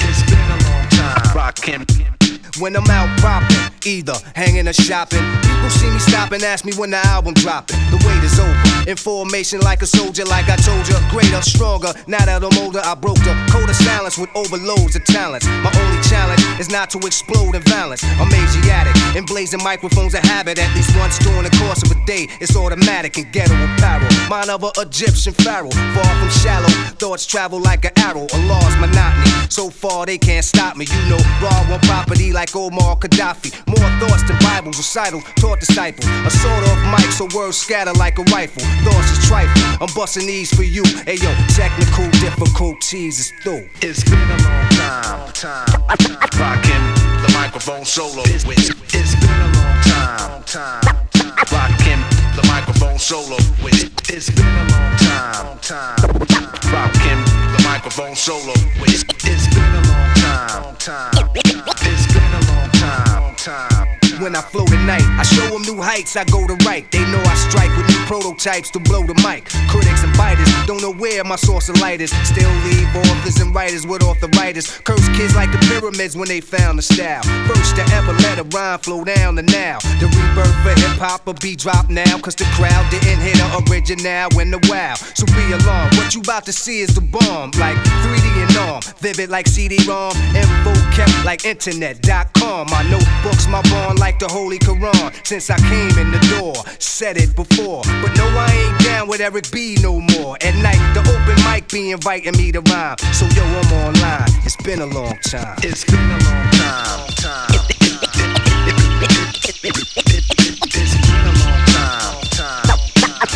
[0.00, 1.22] It's been a long time.
[1.34, 2.19] Rakim.
[2.58, 6.72] When I'm out popping, either hanging or shopping, people see me stop and ask me
[6.74, 7.78] when the album dropping.
[7.90, 8.90] The wait is over.
[8.90, 11.92] In formation like a soldier, like I told you, greater, stronger.
[12.06, 15.46] Now that I'm older, I broke the code of silence with overloads of talents.
[15.46, 18.02] My only challenge is not to explode in violence.
[18.18, 22.06] I'm Asiatic, and blazing microphones a habit at least once during the course of a
[22.06, 22.26] day.
[22.40, 24.08] It's automatic and ghetto apparel.
[24.28, 26.72] Mine of a Egyptian pharaoh, far from shallow.
[26.98, 29.30] Thoughts travel like an arrow, Allah's monotony.
[29.50, 30.86] So far they can't stop me.
[30.86, 33.52] You know, raw one property like Omar Gaddafi.
[33.68, 36.04] More thoughts than Bibles, recital, taught disciple.
[36.24, 38.62] A sword of mic, so words scatter like a rifle.
[38.84, 39.62] Thoughts is trifle.
[39.80, 40.82] I'm busting these for you.
[41.04, 43.68] Hey yo, technical difficulties is through.
[43.82, 45.32] It's been a long time.
[45.32, 45.66] time.
[46.40, 46.82] Rakim,
[47.26, 48.72] the microphone solo with.
[48.94, 50.42] It's been a long time.
[50.44, 50.80] time.
[51.52, 52.00] Rakim,
[52.36, 53.84] the microphone solo with.
[54.08, 55.58] It's been a long time.
[55.60, 55.96] time.
[56.72, 57.20] Rakim,
[57.56, 59.04] the microphone solo with.
[59.24, 60.76] It's been a long time.
[60.76, 61.49] time.
[64.20, 66.84] When I flow tonight, I show them new heights, I go to right.
[66.92, 69.48] They know I strike with new prototypes to blow the mic.
[69.72, 72.10] Critics and biters don't know where my source of light is.
[72.28, 74.78] Still leave authors and writers with arthritis.
[74.80, 77.22] Curse kids like the pyramids when they found the style.
[77.48, 79.78] First to ever let a rhyme flow down the now.
[80.00, 82.18] The rebirth for hip hop will be dropped now.
[82.18, 84.94] Cause the crowd didn't hit the original in the wow.
[85.14, 87.52] So be alarmed, what you about to see is the bomb.
[87.56, 90.12] Like 3D and arm, vivid like CD-ROM.
[90.36, 92.66] Info kept like internet.com.
[92.70, 95.12] My notebooks, my bond like the Holy Quran.
[95.26, 97.82] Since I came in the door, said it before.
[98.02, 100.36] But no, I ain't down with Eric B no more.
[100.40, 102.96] At night, the open mic be inviting me to rhyme.
[103.12, 104.28] So yo, I'm online.
[104.44, 105.56] It's been a long time.
[105.62, 107.06] It's been a long time.
[107.16, 107.60] time.
[109.42, 109.74] It's been
[111.22, 112.20] a long time.
[112.34, 112.66] time.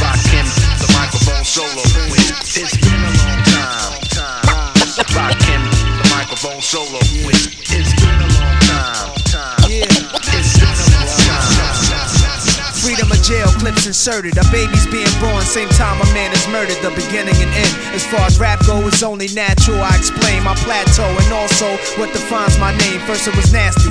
[0.00, 0.46] Rakim,
[0.80, 2.56] the microphone solo with.
[2.56, 4.00] It's been a long time.
[4.10, 4.74] time.
[5.12, 5.62] Rakim,
[6.00, 7.33] the microphone solo with.
[13.84, 14.36] Jail inserted.
[14.38, 16.76] A baby's being born, same time a man is murdered.
[16.82, 17.74] The beginning and end.
[17.94, 19.80] As far as rap go, it's only natural.
[19.82, 23.00] I explain my plateau and also what defines my name.
[23.06, 23.90] First it was nasty,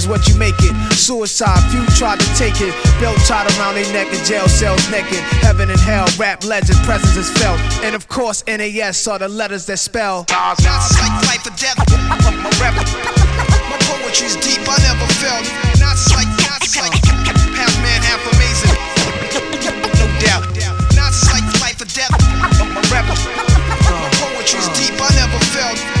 [0.01, 0.73] is what you make it.
[0.93, 2.73] Suicide, few tried to take it.
[2.99, 5.21] Belt tied around their neck in jail cells naked.
[5.45, 7.59] Heaven and hell, rap legend, presence is felt.
[7.85, 10.25] And of course, NAS are the letters that spell.
[10.29, 10.57] Not
[11.29, 11.77] life or death.
[13.69, 14.65] My poetry's deep.
[14.65, 15.45] I never felt.
[15.77, 16.61] Not not
[17.53, 18.73] half man, half amazing.
[20.01, 20.45] No doubt.
[20.97, 21.13] Not
[21.61, 22.13] life or death.
[22.73, 22.91] My
[24.17, 24.97] poetry's deep.
[24.97, 26.00] I never felt.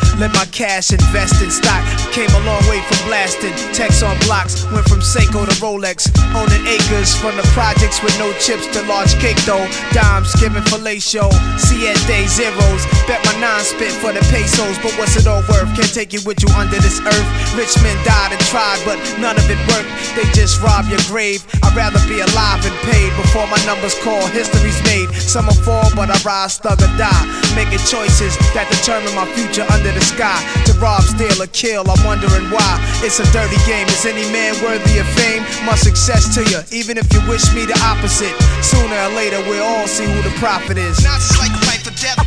[0.19, 1.81] Let my cash invest in stock.
[2.11, 3.53] Came a long way from blasting.
[3.73, 6.11] Text on blocks, went from Seiko to Rolex.
[6.35, 9.65] Owning acres from the projects with no chips to large cake though.
[9.91, 11.31] Dimes giving fellatio.
[11.57, 12.83] Siete zeros.
[13.07, 14.77] Bet my nine spit for the pesos.
[14.83, 15.71] But what's it all worth?
[15.77, 17.27] Can't take you with you under this earth.
[17.55, 19.89] Rich men died and tried, but none of it worked.
[20.15, 21.45] They just rob your grave.
[21.63, 24.21] I'd rather be alive and paid before my numbers call.
[24.27, 25.09] History's made.
[25.15, 27.25] Some will fall, but I rise, thug or die.
[27.55, 30.37] Making choices that determine my future under the sky.
[30.65, 32.81] To rob, steal, or kill, I'm wondering why.
[33.05, 33.87] It's a dirty game.
[33.87, 35.43] Is any man worthy of fame?
[35.65, 38.33] My success to you, even if you wish me the opposite.
[38.63, 41.03] Sooner or later, we'll all see who the prophet is.
[41.03, 42.19] Not like life or death.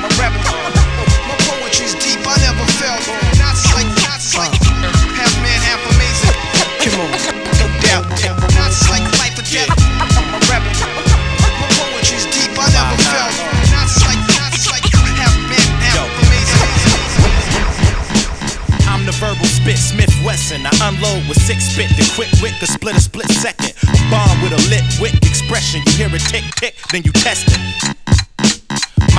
[0.00, 2.20] My rap, my poetry's deep.
[2.26, 3.04] I never felt.
[3.38, 4.99] Not like, not like
[20.30, 20.64] Wesson.
[20.64, 23.74] I unload with six bit, The quick wit could split a split second.
[23.82, 25.82] A bomb with a lit wit expression.
[25.86, 27.99] You hear it tick tick, then you test it.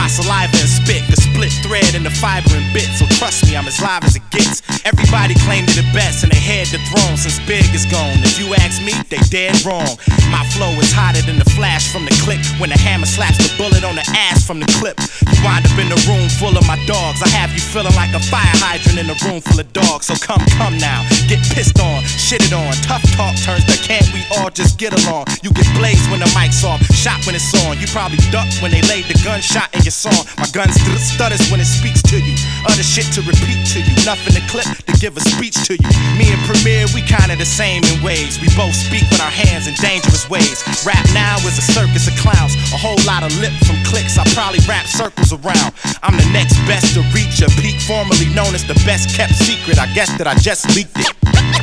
[0.01, 2.89] My saliva and spit, the split thread and the fiber and bit.
[2.97, 4.65] So trust me, I'm as live as it gets.
[4.81, 8.17] Everybody claimed it the best and they had the throne since Big is gone.
[8.25, 9.93] If you ask me, they dead wrong.
[10.33, 13.53] My flow is hotter than the flash from the click when the hammer slaps the
[13.61, 14.97] bullet on the ass from the clip.
[15.21, 17.21] You wind up in a room full of my dogs.
[17.21, 20.09] I have you feeling like a fire hydrant in a room full of dogs.
[20.09, 22.73] So come, come now, get pissed on, shitted on.
[22.89, 25.29] Tough talk turns to can't we all just get along?
[25.45, 27.77] You get blazed when the mic's off, shot when it's on.
[27.77, 30.23] You probably ducked when they laid the gunshot in your song.
[30.39, 32.35] My gun st- stutters when it speaks to you.
[32.65, 33.93] Other shit to repeat to you.
[34.07, 35.89] Nothing to clip to give a speech to you.
[36.15, 38.39] Me and Premier, we kinda the same in ways.
[38.39, 40.63] We both speak with our hands in dangerous ways.
[40.87, 42.55] Rap now is a circus of clowns.
[42.71, 44.17] A whole lot of lip from clicks.
[44.17, 45.75] I probably wrap circles around.
[46.01, 49.77] I'm the next best to reach a peak, formerly known as the best kept secret.
[49.77, 51.11] I guess that I just leaked it.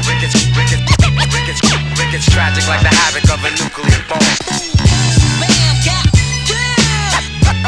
[0.06, 0.84] Rickets, rickets,
[1.32, 1.60] rickets,
[1.98, 5.17] rickets, tragic like the havoc of a nuclear bomb.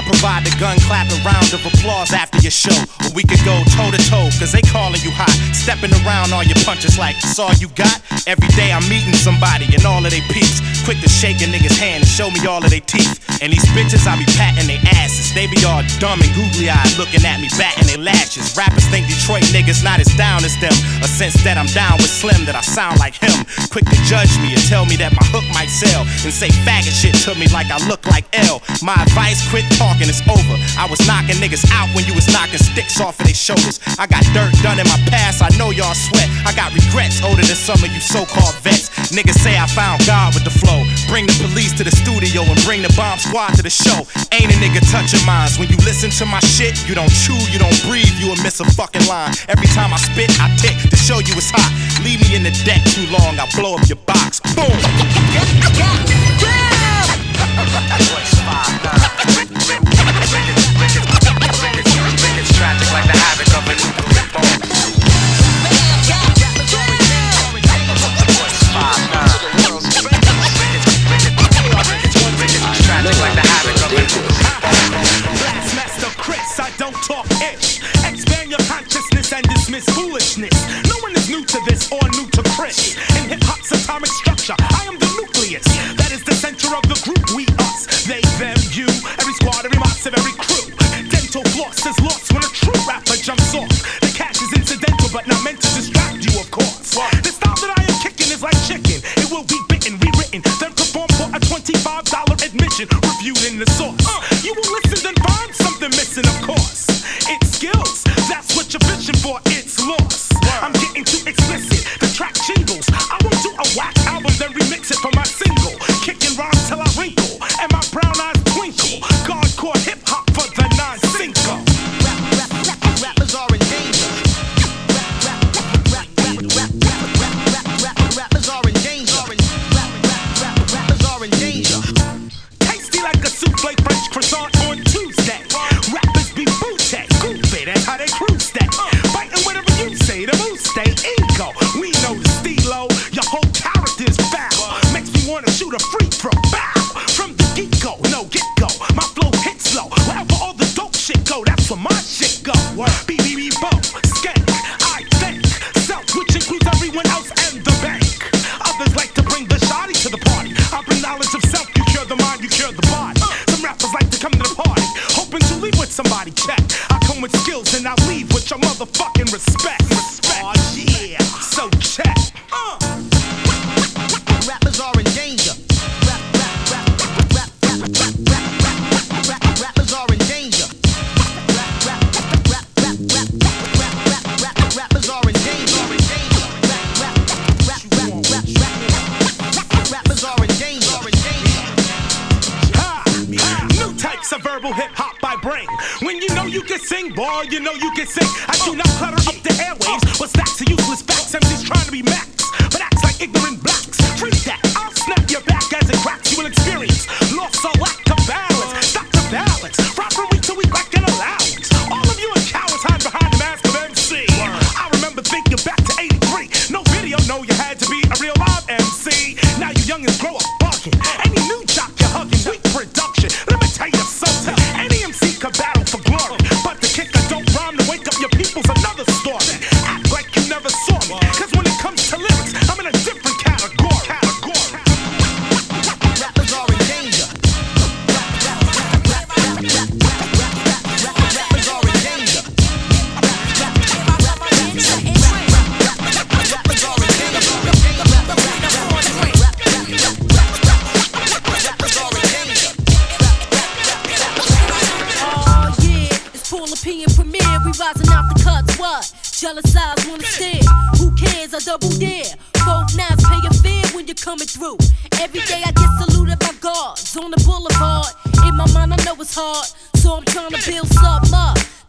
[0.00, 2.72] I provide the gun clapping round of applause after your show.
[3.04, 5.28] Or we could go toe to toe, cause they calling you hot.
[5.52, 8.00] Stepping around all your punches like it's all you got.
[8.24, 10.64] Every day I'm meeting somebody and all of they peeps.
[10.88, 13.20] Quick to shake a nigga's hand and show me all of they teeth.
[13.44, 15.36] And these bitches, I be patting their asses.
[15.36, 18.56] They be all dumb and googly eyed looking at me, batting their lashes.
[18.56, 20.72] Rappers think Detroit niggas not as down as them.
[21.04, 23.32] A sense that I'm down with Slim, that I sound like him.
[23.68, 26.08] Quick to judge me and tell me that my hook might sell.
[26.24, 28.62] And say faggot shit to me like I look like L.
[28.80, 30.56] My advice, quit talking, it's over.
[30.78, 33.80] I was knocking niggas out when you was knocking sticks off of their shoulders.
[33.98, 36.28] I got dirt done in my past, I know y'all sweat.
[36.46, 38.90] I got regrets older than some of you so called vets.
[39.10, 40.86] Niggas say I found God with the flow.
[41.10, 44.06] Bring the police to the studio and bring the bomb squad to the show.
[44.30, 45.58] Ain't a nigga touching minds.
[45.58, 48.60] When you listen to my shit, you don't chew, you don't breathe, you will miss
[48.60, 49.34] a fucking line.
[49.48, 51.70] Every time I spit, I tick to show you it's hot.
[52.04, 54.38] Leave me in the deck too long, I'll blow up your box.
[54.54, 54.70] Boom!
[57.90, 59.09] Voice
[80.30, 82.49] No one is new to this or new to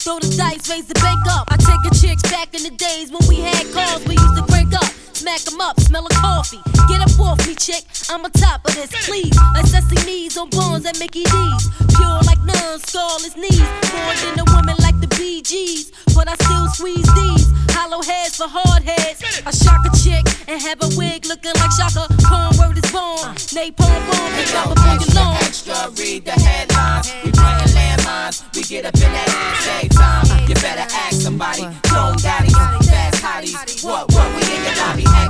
[0.02, 1.48] Throw the dice, raise the bank up.
[1.52, 4.44] I take a chicks back in the days when we had calls, we used to
[4.50, 4.81] crank up.
[5.22, 6.60] Smack 'em up, smell of coffee.
[6.90, 7.84] Get up off me, chick.
[8.10, 9.38] I'm on top of this, please.
[9.54, 11.64] Like Sesame's on bones at Mickey D's.
[11.96, 13.70] Pure like none, scarless knees.
[13.94, 15.92] More than a woman like the Bee Gees.
[16.16, 17.48] But I still squeeze these.
[17.70, 19.22] Hollow heads for hard heads.
[19.46, 22.10] I shock a chick and have a wig looking like Shaka.
[22.26, 23.38] Corn word is born.
[23.54, 25.38] Napalm bomb, pick up a your lawn.
[25.46, 27.14] Extra, read the headlines.
[27.24, 28.42] We planting landmines.
[28.56, 30.50] We get up in that ass every time.
[30.50, 31.70] You better ask somebody.
[31.84, 32.58] Clone daddies,
[32.90, 33.84] fast hotties.
[33.84, 34.21] What, what,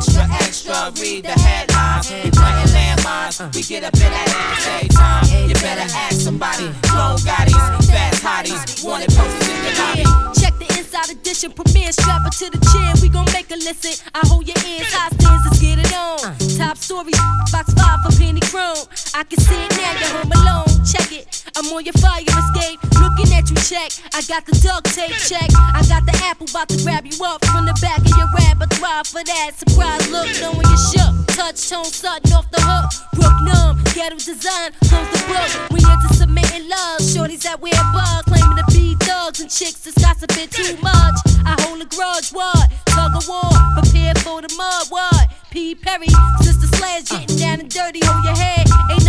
[0.02, 2.10] Extra, extra, read the headlines.
[2.10, 3.54] We planting landmines.
[3.54, 5.47] We get up in that ass every time.
[5.47, 6.74] You better ask somebody.
[6.89, 7.54] Clone daddies,
[7.86, 8.84] fast hotties.
[8.84, 10.41] Wanted posters in your lobby.
[10.41, 11.91] Check the inside edition premiere.
[11.91, 12.97] Strap it to the chin.
[12.97, 13.93] We gon' make a listen.
[14.16, 15.22] I hold your ears hostage.
[15.22, 16.18] Let's get it on.
[16.58, 17.14] Top story,
[17.54, 18.82] box five for penny chrome.
[19.14, 19.93] I can see it now.
[20.02, 20.66] You're home alone.
[20.82, 21.41] Check it.
[21.56, 22.80] I'm on your fire escape.
[22.99, 23.91] Looking at you, check.
[24.14, 25.49] I got the duct tape check.
[25.56, 29.04] I got the apple about to grab you up from the back of your repertoire
[29.04, 30.30] for that surprise look.
[30.39, 31.14] Knowing you shook.
[31.36, 32.88] Touch tone sudden off the hook.
[33.14, 33.84] Brook numb.
[33.93, 34.72] Ghetto design.
[34.88, 35.49] Close the book.
[35.72, 36.99] We into submitting love.
[37.02, 38.26] Shorties that wear bugs.
[38.32, 41.16] Claiming to be thugs and chicks that's gossiping too much.
[41.45, 42.32] I hold a grudge.
[42.32, 42.72] What?
[42.88, 43.52] Tug of war.
[43.76, 44.88] Prepare for the mud.
[44.89, 45.32] What?
[45.52, 45.76] P.
[45.76, 46.08] Perry.
[46.39, 47.99] Sister Slash getting down and dirty.
[48.06, 48.68] Hold your head.
[48.91, 49.01] Ain't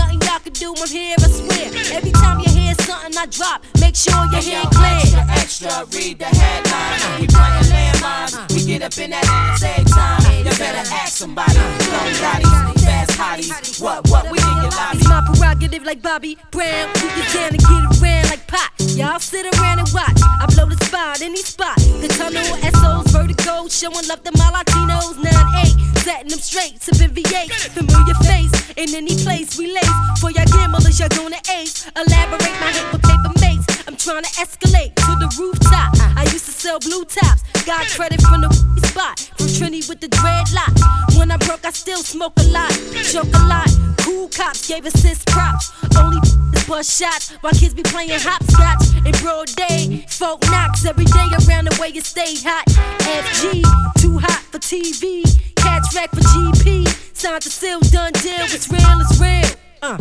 [0.42, 0.74] can do.
[0.76, 1.14] I'm here.
[1.18, 1.96] I swear.
[1.96, 5.24] Every time you hear something I drop, make sure your Hey, yo, clear.
[5.38, 7.20] Extra, extra, read the headlines.
[7.20, 8.54] We planting landmines.
[8.54, 10.20] We get up in that ass every time.
[10.38, 11.54] You better ask somebody.
[11.54, 13.80] Daddies, fast hotties.
[13.80, 14.98] What, what, we in your lobby.
[14.98, 16.88] It's my prerogative like Bobby Brown.
[16.94, 18.70] We get down and get around like pot.
[18.98, 20.18] Y'all sit around and watch.
[20.22, 21.78] I blow the spot, any spot.
[22.02, 25.14] The tunnel, SOs, vertigo, showing love to my Latinos.
[25.22, 27.50] 9-8, setting them straight, sipping V8.
[27.78, 29.96] Familiar face in any place we lace.
[30.20, 31.86] For y'all gamblers, y'all gonna ace.
[31.94, 33.71] Elaborate my hate with paper mates.
[33.86, 35.94] I'm trying to escalate to the rooftop.
[36.16, 37.42] I used to sell blue tops.
[37.66, 38.50] Got credit from the
[38.86, 39.18] spot.
[39.36, 41.18] From Trini with the dreadlock.
[41.18, 42.70] When I broke, I still smoke a lot.
[43.04, 43.68] Choke a lot.
[43.98, 45.72] Cool cops gave assist props.
[45.96, 46.20] Only
[46.68, 50.04] bust shots while kids be playing hopscotch in broad day.
[50.08, 52.66] Folk knocks every day around the way you stay hot.
[52.66, 53.62] FG,
[54.00, 55.22] too hot for TV.
[55.56, 56.86] Catch rack for GP.
[57.16, 58.44] Signed to seal, done deal.
[58.46, 59.50] It's real, it's real.
[59.82, 59.98] Uh.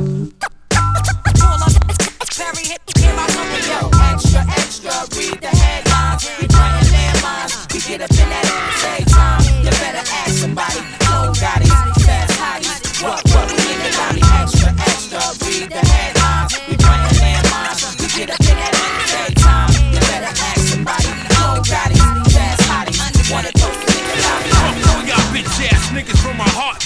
[2.30, 3.90] Perry, hit, here I come with yo.
[4.14, 6.30] Extra, extra, read the headlines.
[6.40, 7.74] We planting landmines.
[7.74, 9.64] We get up in that ass every time.
[9.64, 11.01] You better ask somebody.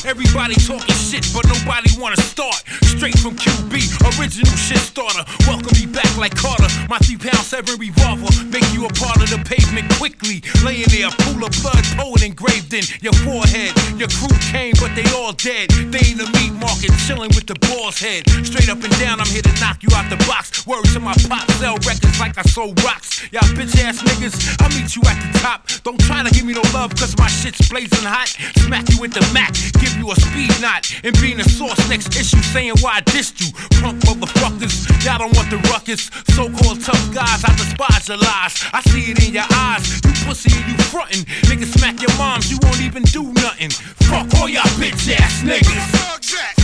[0.03, 2.59] Everybody talking shit, but nobody wanna start.
[2.83, 3.79] Straight from QB,
[4.19, 5.23] original shit starter.
[5.47, 6.67] Welcome me back like Kotter.
[6.89, 10.41] My three pound seven revolver make you a part of the pavement quickly.
[10.63, 13.71] Laying there, a pool of blood, poet engraved in your forehead.
[13.99, 15.69] Your crew came, but they all dead.
[15.93, 18.25] They in the meat market, chilling with the boss head.
[18.45, 20.65] Straight up and down, I'm here to knock you out the box.
[20.65, 23.21] Word to my pop, sell records like I sold rocks.
[23.31, 25.67] Y'all bitch ass niggas, I'll meet you at the top.
[25.83, 28.29] Don't try to give me no love, cause my shit's blazing hot.
[28.63, 30.89] Smack you with the Mac, give you a speed knot.
[31.03, 33.51] And being a source next issue, saying why I dissed you.
[33.81, 36.09] Punk motherfuckers, y'all don't want the ruckus.
[36.33, 38.53] So called tough guys, I despise your lies.
[38.73, 40.01] I see it in your eyes.
[40.03, 41.25] You pussy and you frontin'.
[41.45, 43.69] Niggas smack your moms, you won't even do nothing.
[44.09, 46.15] Fuck all y'all bitch ass niggas.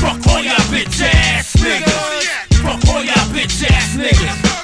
[0.01, 2.41] Fuck all y'all bitch ass niggas.
[2.61, 4.61] Fuck all y'all bitch ass niggas.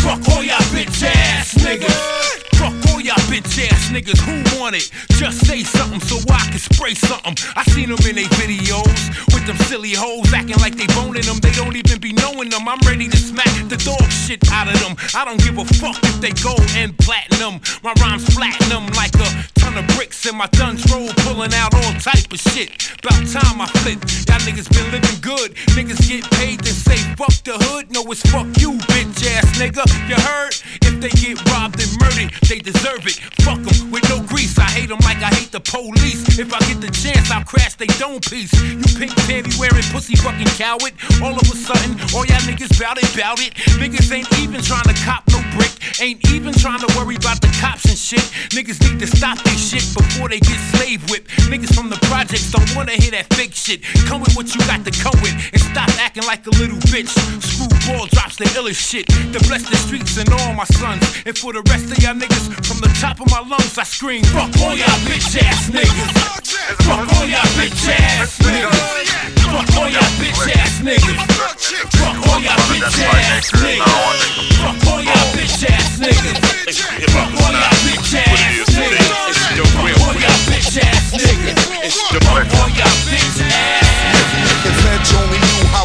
[0.00, 2.47] Fuck all y'all bitch ass niggas.
[2.58, 4.90] Fuck all y'all bitch ass niggas who want it.
[5.14, 7.34] Just say something so I can spray something.
[7.54, 8.98] I seen them in they videos
[9.32, 11.38] with them silly hoes acting like they boning them.
[11.38, 12.68] They don't even be knowing them.
[12.68, 14.96] I'm ready to smack the dog shit out of them.
[15.14, 17.60] I don't give a fuck if they go and platinum.
[17.82, 18.26] My rhymes
[18.68, 19.28] them like a
[19.58, 22.70] ton of bricks and my guns roll pulling out all type of shit.
[23.00, 23.98] About time I flip.
[24.28, 25.54] Y'all niggas been living good.
[25.72, 27.90] Niggas get paid to say fuck the hood.
[27.90, 29.84] No, it's fuck you, bitch ass nigga.
[30.08, 30.54] You heard?
[30.82, 33.20] If they get robbed and murdered, they deserve it.
[33.44, 34.58] Fuck them with no grease.
[34.58, 36.38] I hate them like I hate the police.
[36.38, 38.52] If I get the chance, I'll crash they dome piece.
[38.56, 40.96] You pink panty wearing pussy fucking coward.
[41.20, 43.52] All of a sudden, all y'all niggas bout it, bout it.
[43.76, 45.44] Niggas ain't even trying to cop no
[46.00, 48.24] Ain't even trying to worry about the cops and shit.
[48.54, 51.28] Niggas need to stop this shit before they get slave whipped.
[51.50, 53.82] Niggas from the projects don't wanna hear that fake shit.
[54.06, 57.10] Come with what you got to come with and stop acting like a little bitch.
[57.42, 61.02] Screwball drops the illest shit to bless the streets and all my sons.
[61.26, 64.22] And for the rest of y'all niggas, from the top of my lungs, I scream,
[64.24, 66.38] fuck all y'all bitch ass niggas.
[66.84, 69.18] Fuck all y'all bitch ass niggas.
[69.48, 71.18] Fuck all y'all bitch ass niggas.
[71.96, 73.82] Fuck all y'all bitch ass niggas.
[74.58, 75.67] Fuck all y'all bitch ass niggas.
[77.12, 79.08] Fuck all y'all bitch ass niggas.
[79.56, 81.58] Fuck all y'all bitch ass niggas.
[81.92, 83.87] Fuck all y'all bitch ass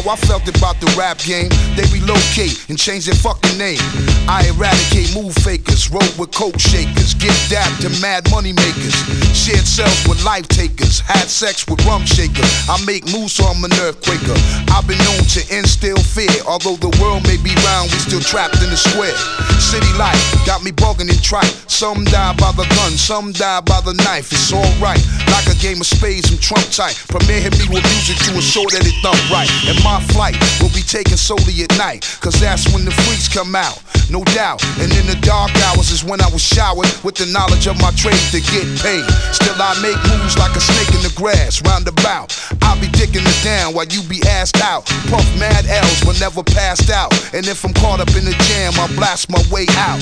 [0.04, 3.80] I felt about the rap game, they relocate and change their fucking name.
[4.28, 8.92] I eradicate move fakers, roll with coke shakers, get dapped to mad money makers.
[9.32, 12.46] Shared cells with life takers, had sex with rum shakers.
[12.68, 14.36] I make moves so I'm an earthquaker.
[14.70, 18.60] I've been known to instill fear, although the world may be round, we still trapped
[18.60, 19.16] in the square.
[19.56, 21.50] City life got me bugging and trite.
[21.66, 24.30] Some die by the gun, some die by the knife.
[24.30, 25.00] It's alright,
[25.32, 26.94] like a game of spades, I'm Trump tight.
[27.08, 29.50] Premier hit me with music to assure that it thump right.
[29.66, 33.54] And my flight will be taken solely at night, cause that's when the freaks come
[33.54, 33.82] out.
[34.10, 37.66] No doubt, and in the dark hours is when I was showered with the knowledge
[37.66, 39.06] of my trade to get paid.
[39.32, 42.36] Still, I make moves like a snake in the grass, roundabout.
[42.62, 44.84] I'll be dicking it down while you be assed out.
[45.08, 47.12] Puff mad L's but never passed out.
[47.32, 50.00] And if I'm caught up in the jam, I blast my way out.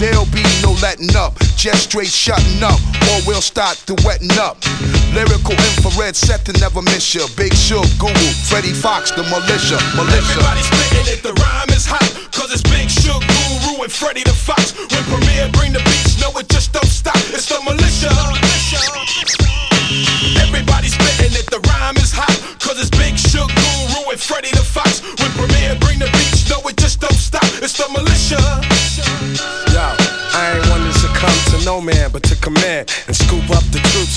[0.00, 2.80] There'll be no letting up, just straight shutting up,
[3.12, 4.56] or we'll start to wetting up.
[5.12, 7.28] Lyrical infrared set to never miss ya.
[7.36, 10.12] Big Shug, Guru, Freddie Foxxx, the militia, militia.
[10.12, 12.04] Everybody spitting it, the rhyme is hot.
[12.36, 14.76] Cause it's Big Shug, Guru, and Freddy the Fox.
[14.76, 17.16] When Premier bring the beats, no, it just don't stop.
[17.32, 18.12] It's the militia.
[20.36, 22.36] Everybody spitting it, the rhyme is hot.
[22.60, 25.00] Cause it's Big Shug, Guru, and Freddy the Fox.
[25.00, 27.48] When Premier bring the beats, no, it just don't stop.
[27.64, 28.40] It's the militia.
[29.72, 29.86] Yo,
[30.36, 33.48] I ain't one to succumb to no man, but to command and scoop up the
[33.48, 33.51] troops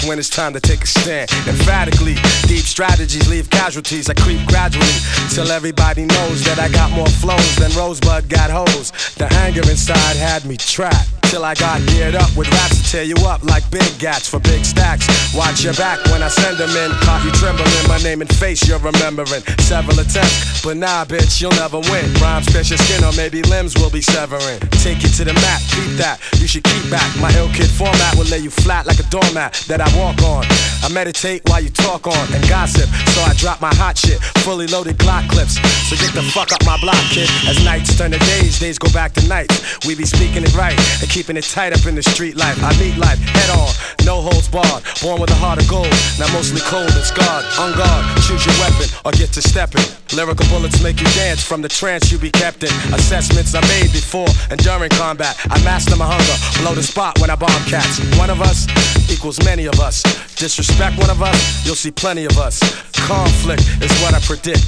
[0.08, 1.30] when it's time to take a stand.
[1.48, 2.16] Emphatically,
[2.48, 4.10] deep strategies leave casualties.
[4.10, 4.96] I creep gradually
[5.30, 8.92] till everybody knows that I got more flows than Rosebud got hoes.
[9.16, 11.10] The anger inside had me trapped.
[11.32, 14.40] Till I got geared up with raps to tear you up like big gats for
[14.40, 15.10] big stacks.
[15.34, 16.92] Watch your back when I send them in.
[17.02, 19.42] Caught you trembling, my name and face you're remembering.
[19.58, 22.06] Several attempts, but nah, bitch, you'll never win.
[22.22, 24.60] Rhymes pierce your skin or maybe limbs will be severing.
[24.86, 26.22] Take you to the mat, keep that.
[26.38, 27.10] You should keep back.
[27.20, 30.46] My ill kid format will lay you flat like a doormat that I walk on.
[30.86, 34.68] I meditate while you talk on and gossip, so I drop my hot shit, fully
[34.68, 35.58] loaded Glock clips.
[35.90, 37.30] So get the fuck up my block, kid.
[37.50, 39.82] As nights turn to days, days go back to nights.
[39.88, 42.62] We be speaking it right and keeping it tight up in the street life.
[42.62, 43.74] I meet life head on,
[44.06, 44.86] no holds barred.
[45.02, 45.90] Born with a heart of gold,
[46.22, 47.46] now mostly cold and scarred.
[47.58, 49.82] On guard, choose your weapon or get to stepping.
[50.14, 52.74] Lyrical bullets make you dance from the trance you be kept in.
[52.94, 55.34] Assessments I made before and during combat.
[55.50, 57.98] I master my hunger, blow the spot when I bomb cats.
[58.22, 58.70] One of us
[59.10, 59.85] equals many of us.
[59.86, 62.58] Disrespect one of us, you'll see plenty of us.
[63.06, 64.66] Conflict is what I predict.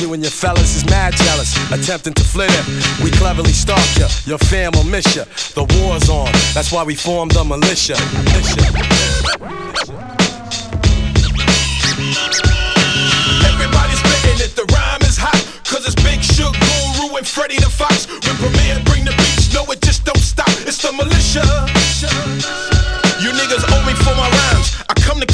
[0.00, 2.66] You and your fellas is mad jealous, attempting to flit it.
[3.04, 5.26] We cleverly stalk ya, your fam will miss ya.
[5.54, 7.94] The war's on, that's why we formed the militia.
[13.46, 15.38] Everybody spitting it, the rhyme is hot.
[15.70, 18.08] Cause it's Big Shug, Guru, and Freddy the Fox.
[18.26, 20.50] When Premier bring the beats, no, it just don't stop.
[20.66, 21.46] It's the militia.
[24.90, 25.27] I come to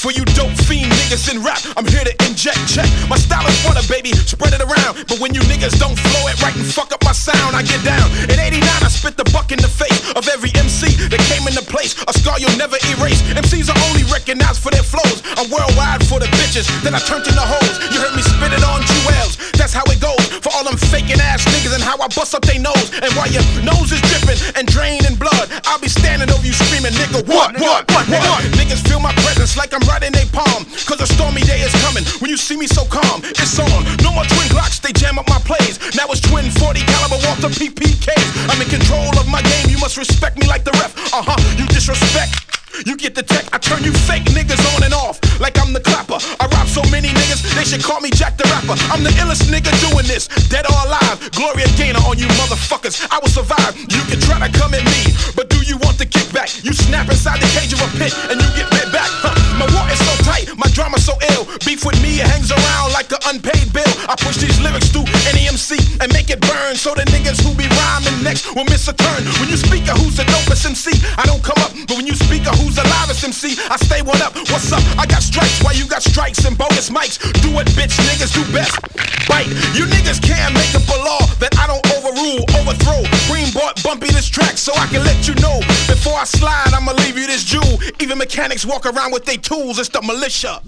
[0.00, 1.60] for you dope fiend niggas in rap.
[1.76, 2.88] I'm here to inject, check.
[3.12, 5.04] My style is water, baby, spread it around.
[5.04, 7.84] But when you niggas don't flow it right and fuck up my sound, I get
[7.84, 8.08] down.
[8.32, 11.60] In 89, I spit the buck in the face of every MC that came into
[11.68, 11.92] place.
[12.08, 13.20] A scar you'll never erase.
[13.36, 15.20] MCs are only recognized for their flows.
[15.36, 17.76] I'm worldwide for the bitches that I turned into hoes.
[17.92, 19.36] You heard me spit it on jewels.
[19.60, 22.48] That's how it goes for all them faking ass niggas and how I bust up
[22.48, 22.88] they nose.
[23.04, 26.96] And while your nose is dripping and draining blood, I'll be standing over you screaming,
[26.96, 28.40] nigga, what, what, what, what?
[28.56, 30.62] Niggas feel my presence like I'm right in they palm.
[30.86, 32.06] Cause a stormy day is coming.
[32.22, 33.82] When you see me so calm, it's on.
[34.06, 35.82] No more twin Glocks, they jam up my plays.
[35.98, 38.28] Now it's twin 40 caliber Walther PPKs.
[38.48, 40.94] I'm in control of my game, you must respect me like the ref.
[41.12, 42.46] Uh huh, you disrespect.
[42.86, 45.80] You get the tech, I turn you fake niggas on and off like I'm the
[45.80, 46.16] clapper.
[46.40, 48.78] I rap so many niggas, they should call me Jack the Rapper.
[48.88, 51.18] I'm the illest nigga doing this, dead or alive.
[51.32, 53.04] Gloria Gaynor on you motherfuckers.
[53.10, 53.76] I will survive.
[53.76, 56.64] You can try to come at me, but do you want the kickback?
[56.64, 59.10] You snap inside the cage of a pit and you get bit back.
[59.20, 59.29] Huh.
[59.60, 61.44] My war is so tight, my drama so ill.
[61.68, 63.92] Beef with me, it hangs around like an unpaid bill.
[64.08, 65.04] I push these lyrics through
[65.36, 68.96] NEMC and make it burn so the niggas who be rhyming next will miss a
[68.96, 69.20] turn.
[69.36, 72.16] When you speak of who's the dopest MC, I don't come up, but when you
[72.16, 74.32] speak of who's the livest MC, I stay one up.
[74.48, 74.80] What's up?
[74.96, 77.20] I got strikes while you got strikes and bonus mics.
[77.44, 78.80] Do what bitch niggas do best.
[79.28, 79.52] Bite.
[79.76, 83.04] You niggas can't make up a law that I don't overrule, overthrow.
[83.28, 85.60] Green bought bumpy this track so I can let you know.
[85.84, 86.96] Before I slide, I'ma
[87.40, 87.78] this jewel.
[88.00, 89.78] Even mechanics walk around with their tools.
[89.78, 90.60] It's the militia.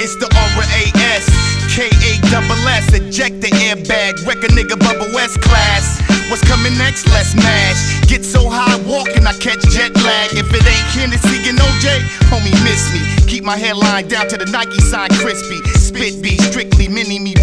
[0.00, 1.24] It's the R-A-S,
[1.74, 6.00] K-A-double-S, eject the airbag, wreck a nigga bubble West class.
[6.30, 7.06] What's coming next?
[7.06, 8.08] Let's mash.
[8.08, 10.32] Get so high walking, I catch jet lag.
[10.32, 13.00] If it ain't Hennessy and OJ, homie, miss me.
[13.26, 15.62] Keep my hairline down to the Nike sign crispy.
[15.78, 17.34] Spit be strictly mini me.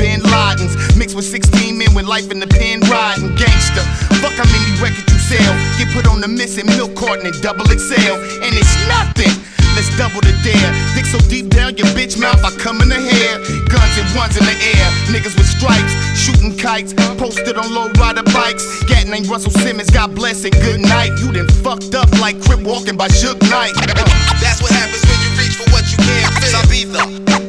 [1.03, 3.35] Mixed with 16 men with life in the pen riding.
[3.35, 3.83] Gangster.
[4.23, 5.51] Fuck how many records you sell.
[5.75, 8.15] Get put on the missing milk carton and double XL.
[8.39, 9.35] And it's nothing.
[9.75, 10.71] Let's double the dare.
[10.95, 13.35] Dick so deep down your bitch mouth, I come in the hair.
[13.67, 14.87] Guns and ones in the air.
[15.11, 16.95] Niggas with stripes, shooting kites.
[17.19, 18.63] Posted on low rider bikes.
[18.87, 21.11] Gat named Russell Simmons, God bless and good night.
[21.19, 23.75] You done fucked up like Crip walking by Suge Knight.
[23.75, 24.07] Uh.
[24.39, 26.63] That's what happens when you reach for what you can't feel.
[26.63, 27.43] Ibiza.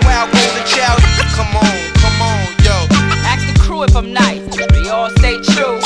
[0.00, 0.96] Wild golden child.
[1.36, 1.69] Come on, come on, yo.
[3.80, 4.44] Ask if I'm nice.
[4.76, 5.80] We all stay true.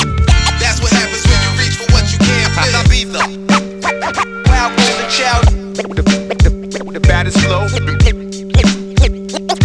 [0.59, 2.75] That's what happens when you reach for what you can't feel.
[2.83, 3.23] Ibiza.
[4.51, 5.45] Wild golden child.
[6.91, 7.67] The baddest flow.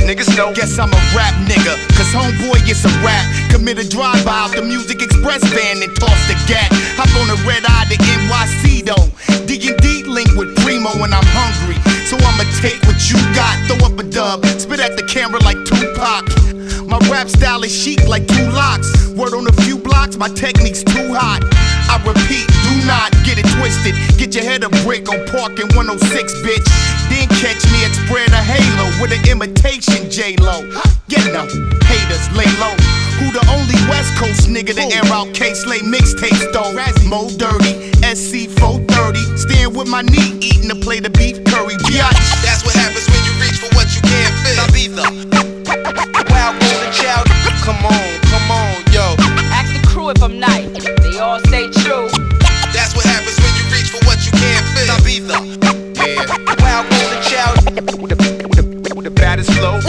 [0.07, 0.55] Niggas know.
[0.55, 1.75] Guess I'm a rap nigga.
[1.99, 3.27] Cause homeboy gets a rap.
[3.51, 6.71] Commit a drive by out the Music Express van and toss the gat.
[6.95, 9.11] Hop on a red eye to NYC though.
[9.47, 11.83] D&D link with Primo when I'm hungry.
[12.07, 13.59] So I'ma take what you got.
[13.67, 14.47] Throw up a dub.
[14.47, 16.31] Spit at the camera like Tupac.
[17.09, 19.09] Rap style is chic like two locks.
[19.17, 21.41] Word on a few blocks, my technique's too hot.
[21.89, 23.95] I repeat, do not get it twisted.
[24.19, 26.01] Get your head a brick on Park in 106,
[26.45, 26.67] bitch.
[27.09, 30.63] Then catch me at Spread a Halo with an imitation J-Lo.
[31.09, 31.47] Get no
[31.87, 32.75] haters, lay low.
[33.21, 36.73] Who the only West Coast nigga to air out K-Slay mixtapes though?
[37.09, 39.37] Mo Dirty, SC 430.
[39.37, 41.75] Stand with my knee, eating a plate of beef curry.
[41.85, 42.21] Biatch.
[42.41, 46.10] That's what happens when you reach for what you can't feel.
[46.41, 46.49] Ibiza.
[46.49, 47.27] Wild golden child.
[47.63, 49.15] Come on, come on, yo.
[49.53, 50.67] Ask the crew if I'm nice.
[50.75, 52.09] They all stay true.
[52.73, 54.89] That's what happens when you reach for what you can't feel.
[54.97, 55.37] Ibiza.
[55.97, 56.25] Yeah.
[56.61, 57.59] Wild golden child.
[59.03, 59.81] The baddest flow.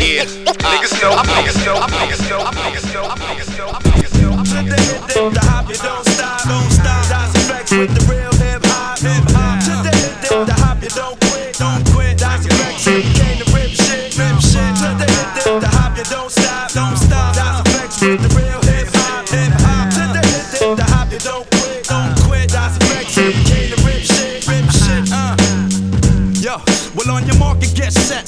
[0.00, 0.24] Yeah.
[0.66, 2.85] Niggas know, niggas know, niggas know, niggas know,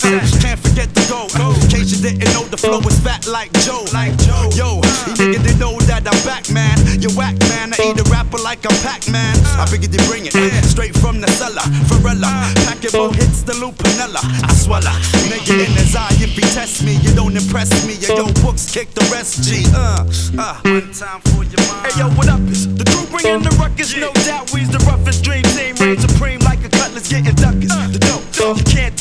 [0.09, 1.29] Can't forget the go.
[1.29, 3.85] In case you didn't know, the flow is fat like Joe.
[3.93, 4.49] Like Joe.
[4.57, 6.81] Yo, you nigga they know that I'm back, man.
[6.97, 7.77] You whack, man.
[7.77, 9.37] I eat a rapper like a Pac-Man.
[9.61, 10.33] I figured you bring it
[10.65, 11.61] straight from the cellar.
[11.93, 14.25] Varela, packing more hits than Lou Piniella.
[14.25, 14.97] I swallow,
[15.29, 16.09] nigga in his eye.
[16.25, 18.01] If he test me, you don't impress me.
[18.01, 19.45] Yo, yo, books kick the rest.
[19.45, 19.69] G.
[19.77, 20.09] Uh,
[20.41, 20.57] uh.
[20.65, 21.85] One time for your mind.
[21.85, 22.41] Hey yo, what up?
[22.49, 23.93] Is the crew bringing the ruckus?
[23.93, 25.77] No doubt, we's the roughest dream team.
[25.77, 27.48] Reign supreme like a cutlass getting duckers.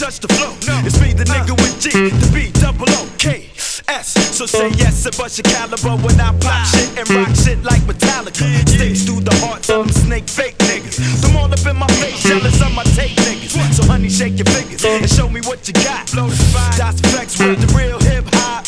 [0.08, 0.56] Touch the flow.
[0.88, 3.52] It's me, the nigga with G, the B, double O, K.
[3.90, 4.16] S.
[4.38, 7.82] So say yes and bust your caliber when I pop shit and rock shit like
[7.82, 8.48] Metallica.
[8.70, 10.96] Sticks through the hearts of them snake fake niggas.
[11.20, 13.52] Them all up in my face, jealous of my tape niggas.
[13.76, 16.08] So honey, shake your fingers and show me what you got.
[16.08, 18.64] Das EFX with the real hip hop.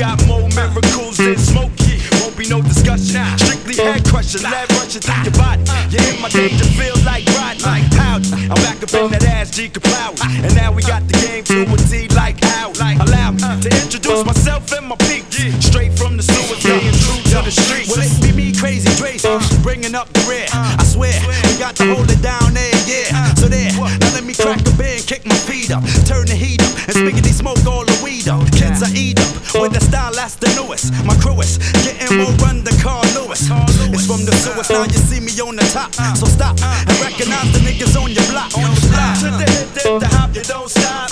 [0.00, 2.00] Got more miracles than Smokey.
[2.24, 3.20] Won't be no discussion.
[3.36, 5.60] Strictly head crushing, lead rushing through your body.
[5.92, 7.84] You in my danger feel like Rodney.
[8.00, 10.16] Howdy, I'm back up in that ass G Kapow.
[10.24, 12.72] And now we got the game to a T like how.
[12.80, 15.28] Allow me to introduce myself and my peak.
[15.60, 17.92] Straight from the sewer, staying true to the streets.
[17.92, 19.28] Well, it be me, Krazy Drayz,
[19.62, 20.48] bringing up the rear.
[20.50, 21.12] I swear,
[21.44, 23.34] we got to hold it down there, yeah.
[23.34, 25.84] So there, now let me crack a and kick my feet up.
[26.08, 27.79] Turn the heat up and spiggity smoke all
[31.40, 31.60] newest.
[31.60, 33.48] My crew is getting more run than Carl Lewis.
[33.92, 35.94] It's from the sewers, now you see me on the top.
[36.16, 36.84] So stop uh.
[36.88, 38.56] and recognize the niggas on your block.
[38.56, 39.18] On the block.
[39.20, 41.09] To the hip, the hop, you don't stop.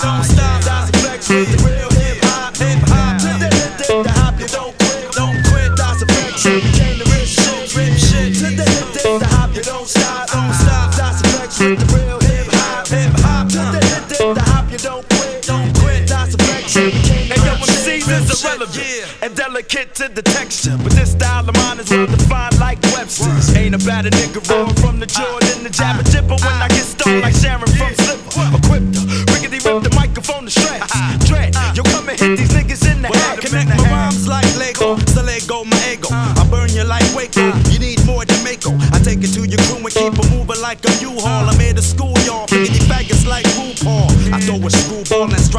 [19.69, 23.55] kid to the texture, but this style of mine is undefined like Webster's.
[23.55, 27.21] Ain't about a nigga roaring from the Jordan to Jabba Jibba when I get stoned
[27.21, 28.57] like Sharon from Sliver.
[28.57, 30.89] Equipped to rickety rip the microphone to shreds.
[30.89, 31.17] Uh-huh.
[31.29, 31.77] Dread, uh-huh.
[31.77, 33.39] yo, come and hit these niggas in the head.
[33.45, 36.09] Connect my rhymes like Lego, so Lego my ego.
[36.09, 36.41] Uh-huh.
[36.41, 38.73] I burn you like Waco, you need more Jamaica.
[38.89, 41.45] I take it to your crew and keep it moving like a U-Haul.
[41.45, 44.09] I made a schoolyard, figure you faggots like RuPaul.
[44.33, 44.98] I throw a screw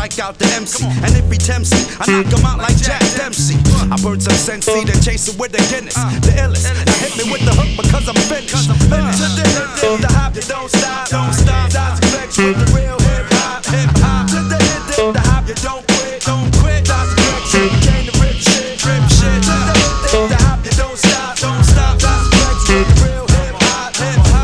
[0.01, 0.87] strike out the MC.
[1.05, 3.61] And if he tempts me, I knock him out like Jack Dempsey.
[3.93, 5.95] I burn some Sensi, then chase it with the Guinness.
[6.25, 6.65] The illest.
[6.73, 8.73] Now hit me with the hook because I'm finished.
[8.89, 9.21] Finish.
[9.21, 11.69] To the the you don't stop, don't stop.
[11.69, 14.25] Das EFX with the real hip hop, hip hop.
[14.33, 16.81] The the you don't quit, don't quit.
[16.89, 19.41] Das EFX, you came to rip shit, rip shit.
[19.45, 22.01] The the you don't stop, don't stop.
[22.01, 24.41] Dodge effects with the real hip hop, the the.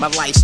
[0.00, 0.43] My life story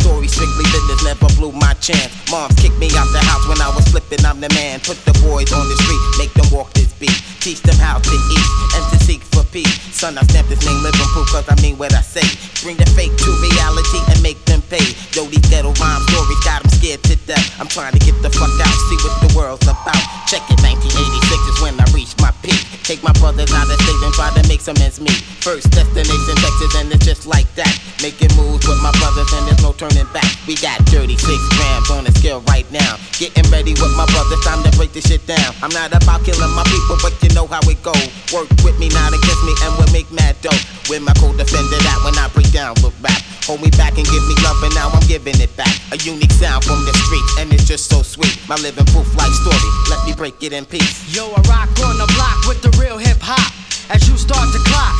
[1.21, 2.11] never blew my chance.
[2.31, 4.79] Moms kicked me out the house when I was flipping, I'm the man.
[4.79, 7.21] Put the boys on the street, make them walk this beat.
[7.39, 9.80] Teach them how to eat and to seek for peace.
[10.01, 12.25] Son, I stamp this name living proof cause I mean what I say.
[12.65, 14.81] Bring the fake to reality and make them pay.
[15.13, 17.45] Yo, these ghetto rhyme stories got them scared to death.
[17.61, 20.01] I'm trying to get the fuck out, see what the world's about.
[20.25, 22.57] Check it, 1986 is when I reached my peak.
[22.81, 25.21] Take my brothers out of state and try to make some ends meet.
[25.45, 27.69] First destination Texas and it's just like that.
[28.01, 30.25] Making moves with my brothers and there's no turning back.
[30.49, 32.97] We got 36 grams on the scale right now.
[33.21, 35.53] Getting ready with my brothers, time to break this shit down.
[35.61, 37.93] I'm not about killing my people, but you know how it go.
[38.33, 40.55] Work with me, not against me, and we'll make mad dough.
[40.89, 43.21] With my co-defender that when I break down with rap.
[43.45, 45.73] Hold me back and give me love, and now I'm giving it back.
[45.91, 48.37] A unique sound from the streets, and it's just so sweet.
[48.47, 51.03] My living proof life story, let me break it in peace.
[51.13, 53.51] Yo, I rock on the block with the real hip hop.
[53.89, 54.95] As you start to clock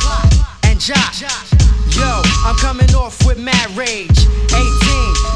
[0.64, 1.14] and jock.
[1.96, 4.26] Yo, I'm coming off with mad rage.
[4.52, 4.58] 18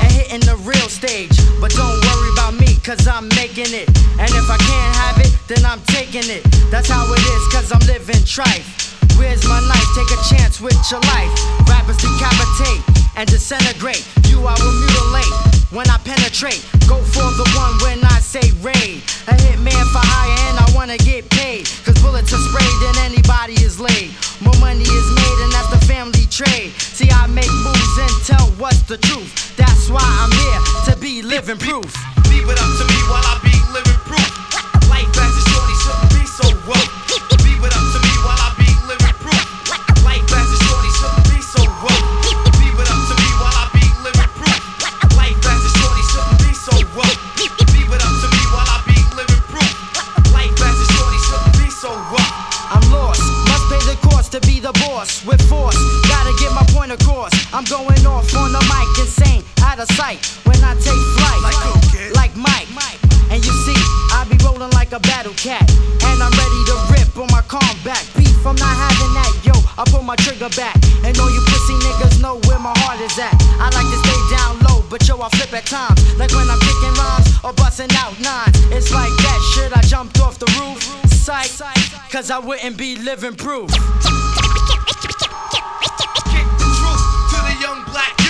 [0.02, 1.36] and hitting the real stage.
[1.60, 3.88] But don't worry about me, cause I'm making it.
[4.18, 6.44] And if I can't have it, then I'm taking it.
[6.70, 8.95] That's how it is, cause I'm living trife.
[9.16, 9.88] Where's my knife?
[9.96, 11.32] Take a chance with your life.
[11.68, 12.82] Rappers decapitate
[13.16, 14.04] and disintegrate.
[14.28, 15.32] You I will mutilate
[15.72, 16.60] when I penetrate.
[16.86, 19.00] Go for the one when I say raid.
[19.28, 21.66] A hitman for hire and I wanna get paid.
[21.84, 24.12] Cause bullets are sprayed and anybody is laid.
[24.40, 26.72] More money is made and that's the family trade.
[26.76, 29.56] See, I make moves and tell what's the truth.
[29.56, 30.60] That's why I'm here
[30.92, 31.88] to be living proof.
[32.28, 34.30] Leave it up to me while I be living proof.
[34.92, 37.05] Life as a shorty shouldn't be so rough.
[59.76, 60.24] Out of sight.
[60.44, 61.40] When I take flight,
[62.14, 62.68] like, Mike.
[63.28, 63.76] And you see,
[64.14, 65.68] I be rolling like a battle cat.
[66.04, 68.00] And I'm ready to rip on my combat.
[68.16, 69.52] Beef, I'm not having that, yo.
[69.76, 70.76] I pull my trigger back.
[71.04, 73.34] And all you pussy niggas know where my heart is at.
[73.60, 76.00] I like to stay down low, but yo, I flip at times.
[76.16, 78.56] Like when I'm kicking rhymes or busting out nines.
[78.70, 80.80] It's like that shit, I jumped off the roof.
[81.10, 81.50] Psych,
[82.10, 83.68] cause I wouldn't be living proof.
[86.32, 88.25] Kick the truth To the young black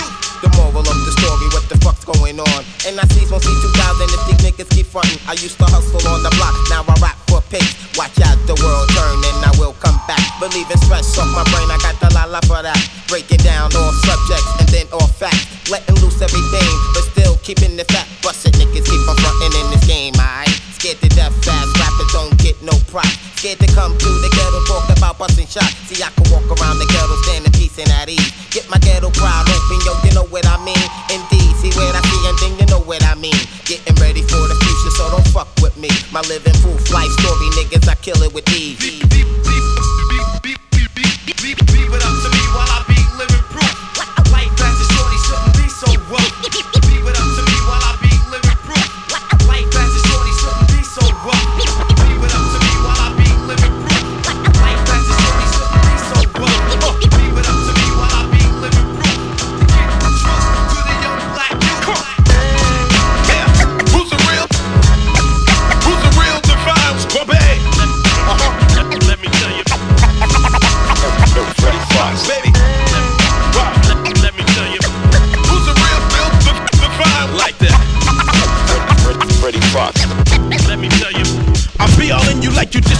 [0.77, 2.61] moral of the story, what the fuck's going on?
[2.85, 5.17] And I see from C2000 if these niggas keep frontin'.
[5.25, 7.73] I used to hustle on the block, now I rap for pace.
[7.97, 10.21] Watch out, the world turn and I will come back.
[10.37, 12.77] Believe in stress off my brain, I got the la la for that.
[13.09, 15.49] Breaking down all subjects and then all facts.
[15.73, 18.07] Letting loose everything, but still keeping the fat.
[18.21, 20.53] Busted niggas keep on frontin' in this game, aight?
[20.77, 21.76] Scared to death fast,
[22.67, 23.07] no prop.
[23.39, 25.73] Scared to come to the ghetto, talk about busting shots.
[25.87, 28.35] See, I can walk around the ghetto, stand in peace and at ease.
[28.51, 30.87] Get my ghetto crowd open, yo, you know what I mean?
[31.09, 33.39] Indeed, see what I see, and then you know what I mean.
[33.65, 35.89] Getting ready for the future, so don't fuck with me.
[36.11, 39.06] My living proof life story, niggas, I kill it with ease.
[79.77, 80.69] Foxxx.
[80.69, 81.27] Let me tell you.
[81.79, 82.96] I be all in you like you disrespect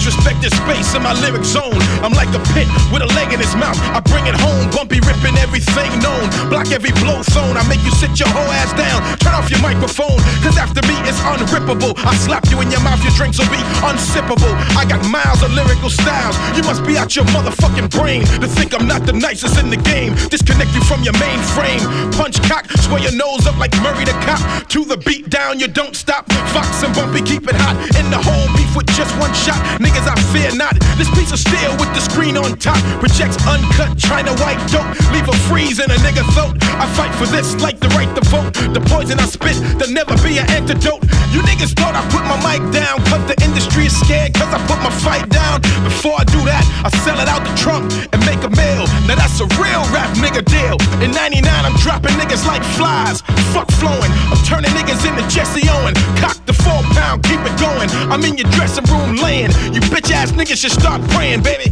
[0.67, 1.79] space in my lyric zone.
[2.03, 3.79] I'm like a pit with a leg in his mouth.
[3.95, 6.27] I bring it home, bumpy ripping everything known.
[6.51, 7.55] Block every blow zone.
[7.55, 8.99] I make you sit your whole ass down.
[9.23, 11.95] Turn off your microphone, cause after me it's unrippable.
[12.03, 14.51] I slap you in your mouth, your drinks will be unsippable.
[14.75, 16.35] I got miles of lyrical styles.
[16.55, 19.79] You must be out your motherfucking brain to think I'm not the nicest in the
[19.79, 20.13] game.
[20.27, 21.81] Disconnect you from your mainframe.
[22.19, 24.67] Punch cock, swear your nose up like Murray the cop.
[24.75, 26.27] To the beat down, you don't stop.
[26.51, 29.59] Foxxx and Bumpy keep it hot in the hole beef with just one shot.
[29.79, 30.75] Niggas, I fear not.
[30.97, 34.87] This piece of steel with the screen on top projects uncut China white dope.
[35.13, 36.57] Leave a freeze in a nigga throat.
[36.77, 38.53] I fight for this like the right to vote.
[38.73, 41.03] The poison I spit, there'll never be an antidote.
[41.33, 44.59] You niggas thought I put my mic down, cause the industry is scared, cause I
[44.65, 45.61] put my fight down.
[45.83, 48.85] Before I do that, I sell it out the trunk and make a meal.
[49.05, 50.77] Now that's a real rap nigga deal.
[51.03, 53.21] In 99, I'm dropping niggas like flies.
[53.53, 54.11] Fuck flowing.
[54.31, 55.93] I'm turning niggas into Jesse Owen.
[56.17, 57.89] Cock the four pound, keep it going.
[58.11, 59.51] I'm in your dressing room laying.
[59.73, 61.71] You bitch ass niggas should start praying, baby.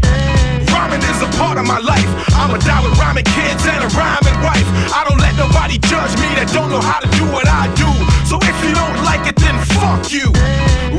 [0.73, 2.09] Rhyming is a part of my life.
[2.33, 4.65] I'ma die with rhyming kids and a rhyming wife.
[4.89, 7.89] I don't let nobody judge me that don't know how to do what I do.
[8.25, 10.33] So if you don't like it, then fuck you.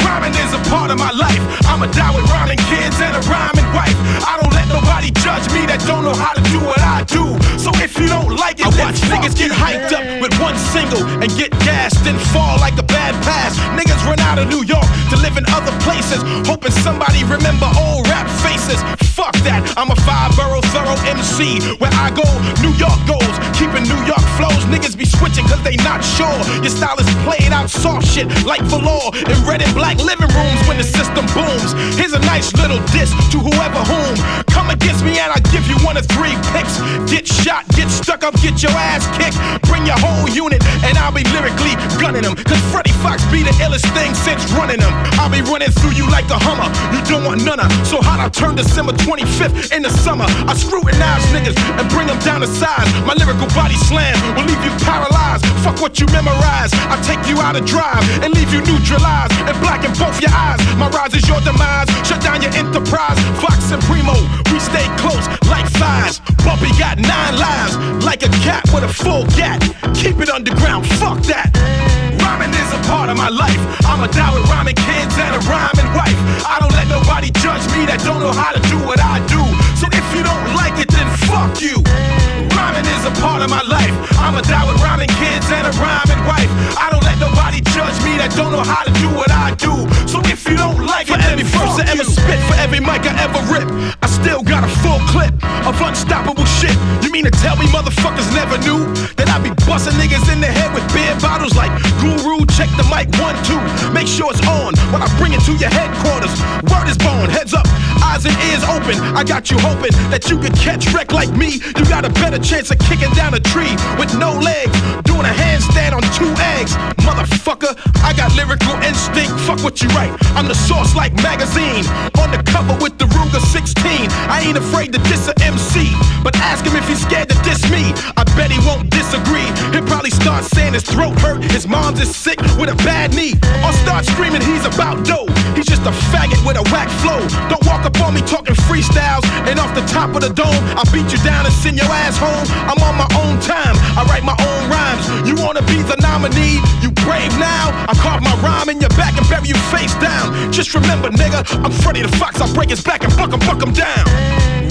[0.06, 1.42] Rhyming is a part of my life.
[1.66, 3.98] I'ma die with rhyming kids and a rhyming wife.
[4.22, 7.34] I don't let nobody judge me that don't know how to do what I do.
[7.58, 11.02] So if you don't like it, I watch niggas get hyped up with one single
[11.18, 13.58] and get gassed and fall like a bad pass.
[13.74, 18.06] Niggas run out of New York to live in other places, hoping somebody remember old
[18.06, 18.78] rap faces.
[19.18, 21.58] Fuck that, I'm a five borough thorough MC.
[21.82, 22.24] Where I go,
[22.62, 24.62] New York goes, keeping New York flows.
[24.70, 26.38] Niggas be switching cause they not sure.
[26.62, 30.60] Your style is played out soft shit like velour in red and black living rooms
[30.70, 31.74] when the system booms.
[31.98, 34.14] Here's a nice little diss to whoever whom
[34.46, 36.78] come against me and I'll give you one of three picks.
[37.10, 39.40] Get shot, get stuck up, get your ass kicked.
[39.66, 42.36] Bring your whole unit and I'll be lyrically gunning them.
[42.36, 44.92] Cause Freddie Foxxx be the illest thing since running them.
[45.16, 46.68] I'll be running through you like a Hummer.
[46.92, 47.72] You don't want none of.
[47.88, 50.28] So hot I turn December 25th in the summer.
[50.44, 52.88] I scrutinize niggas and bring them down to size.
[53.08, 55.48] My lyrical body slam will leave you paralyzed.
[55.64, 56.70] Fuck what you memorize.
[56.92, 60.60] I take you out of drive and leave you neutralized and blacken both your eyes.
[60.76, 61.88] My rise is your demise.
[62.04, 63.16] Shut down your enterprise.
[63.40, 64.16] Foxxx and Primo,
[64.52, 66.20] we stay close like thighs.
[66.44, 67.74] Bumpy got nine lives
[68.04, 69.64] like a cat with a full gat.
[69.96, 70.84] Keep it underground.
[71.00, 72.05] Fuck that.
[72.26, 73.62] Rhyming is a part of my life.
[73.86, 76.18] I'ma die with rhyming kids and a rhyming wife.
[76.42, 79.38] I don't let nobody judge me that don't know how to do what I do.
[79.78, 82.35] So if you don't like it, then fuck you.
[82.56, 83.92] Rhyming is a part of my life.
[84.16, 86.48] I'ma die with rhyming kids and a rhyming wife.
[86.80, 89.84] I don't let nobody judge me that don't know how to do what I do.
[90.08, 92.80] So if you don't like it, For it, every verse I ever spit, for every
[92.80, 93.68] mic I ever rip,
[94.00, 95.36] I still got a full clip
[95.68, 96.72] of unstoppable shit.
[97.04, 98.88] You mean to tell me motherfuckers never knew
[99.20, 102.48] that I be busting niggas in the head with beer bottles like Guru?
[102.56, 103.60] Check the mic one, two.
[103.92, 106.32] Make sure it's on when I bring it to your headquarters.
[106.72, 107.68] Word is born, heads up,
[108.00, 108.96] eyes and ears open.
[109.12, 111.60] I got you hoping that you could catch wreck like me.
[111.76, 114.70] You got a better chance of kicking down a tree with no legs,
[115.02, 116.78] doing a handstand on two eggs.
[117.02, 117.74] Motherfucker,
[118.06, 119.34] I got lyrical instinct.
[119.42, 120.14] Fuck what you write.
[120.38, 121.82] I'm the source like magazine.
[122.22, 123.82] On the cover with the Ruger 16.
[124.30, 125.90] I ain't afraid to diss a MC.
[126.22, 127.90] But ask him if he's scared to diss me.
[128.14, 129.50] I bet he won't disagree.
[129.74, 131.42] He'll probably start saying his throat hurt.
[131.50, 133.34] His mom's is sick with a bad knee.
[133.66, 135.26] Or start screaming he's about dough.
[135.58, 137.18] He's just a faggot with a whack flow.
[137.50, 139.26] Don't walk up on me talking freestyles.
[139.50, 142.16] And off the top of the dome, I'll beat you down and send your ass
[142.18, 142.35] home.
[142.68, 143.76] I'm on my own time.
[143.96, 145.04] I write my own rhymes.
[145.28, 146.60] You wanna be the nominee?
[146.82, 147.72] You brave now?
[147.88, 150.52] I carve my rhyme in your back and bury you face down.
[150.52, 152.40] Just remember, nigga, I'm Freddy the Fox.
[152.40, 154.04] I'll break his back and buck him, buck him down.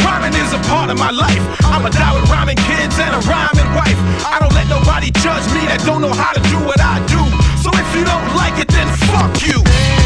[0.05, 1.41] Rhyming is a part of my life.
[1.65, 3.97] I'ma die with rhyming kids and a rhyming wife.
[4.25, 7.21] I don't let nobody judge me that don't know how to do what I do.
[7.63, 10.04] So if you don't like it, then fuck you.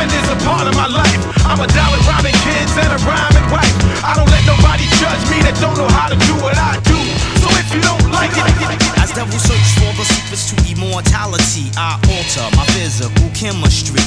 [0.00, 1.20] Rhyming is a part of my life.
[1.44, 3.76] I'ma die with rhyming kids and a rhyming wife.
[4.00, 6.96] I don't let nobody judge me that don't know how to do what I do.
[7.44, 8.48] So if you don't like it,
[8.96, 14.00] As devil search for the secrets to immortality, I alter my physical chemistry.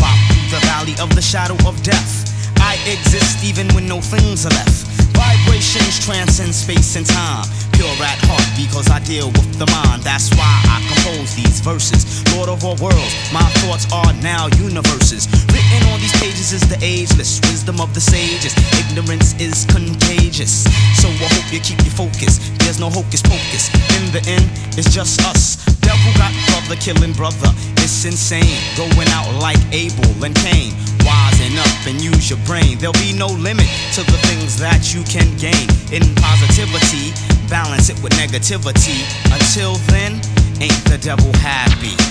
[0.00, 2.32] Bop through the valley of the shadow of death.
[2.56, 4.95] I exist even when no things are left.
[5.16, 7.48] Vibrations transcend space and time.
[7.72, 10.02] Pure at heart because I deal with the mind.
[10.02, 12.24] That's why I compose these verses.
[12.36, 15.28] Lord of all worlds, my thoughts are now universes.
[15.52, 18.54] Written on these pages is the ageless wisdom of the sages.
[18.76, 20.64] Ignorance is contagious.
[21.00, 22.40] So I hope you keep your focus.
[22.60, 23.68] There's no hocus pocus.
[23.96, 24.46] In the end,
[24.78, 25.75] it's just us.
[25.86, 27.46] Devil got brother killing brother.
[27.78, 28.58] It's insane.
[28.74, 30.72] Going out like Abel and Cain.
[31.06, 32.76] Wisen up and use your brain.
[32.78, 35.70] There'll be no limit to the things that you can gain.
[35.94, 37.14] In positivity,
[37.48, 39.06] balance it with negativity.
[39.30, 40.14] Until then,
[40.60, 41.94] ain't the devil happy?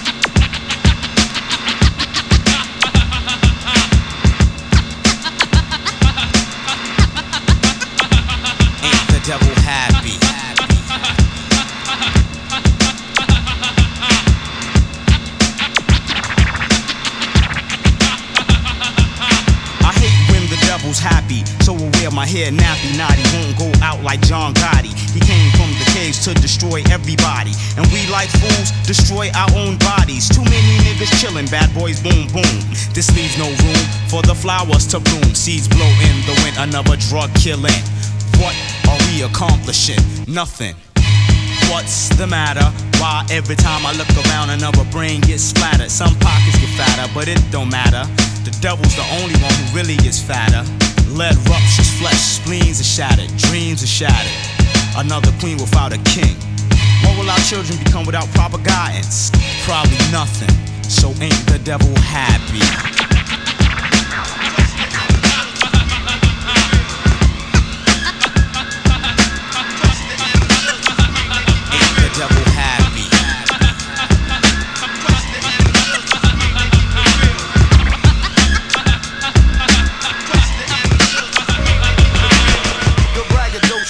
[8.87, 9.94] Ain't the devil happy?
[21.25, 24.93] Happy, so aware wear my hair nappy naughty, won't go out like John Gotti.
[25.13, 27.51] He came from the caves to destroy everybody.
[27.77, 30.29] And we like fools destroy our own bodies.
[30.29, 32.55] Too many niggas chillin', bad boys boom boom.
[32.93, 35.33] This leaves no room for the flowers to bloom.
[35.33, 37.81] Seeds blow in the wind, another drug killing.
[38.37, 38.55] What
[38.89, 40.01] are we accomplishing?
[40.27, 40.75] Nothing.
[41.71, 42.67] What's the matter?
[42.99, 45.89] Why every time I look around another brain gets splattered?
[45.89, 48.03] Some pockets get fatter, but it don't matter.
[48.43, 50.63] The devil's the only one who really is fatter.
[51.15, 54.31] Lead ruptures flesh, spleens are shattered, dreams are shattered.
[54.97, 56.35] Another queen without a king.
[57.03, 59.31] What will our children become without proper guidance?
[59.63, 60.51] Probably nothing.
[60.83, 63.14] So ain't the devil happy?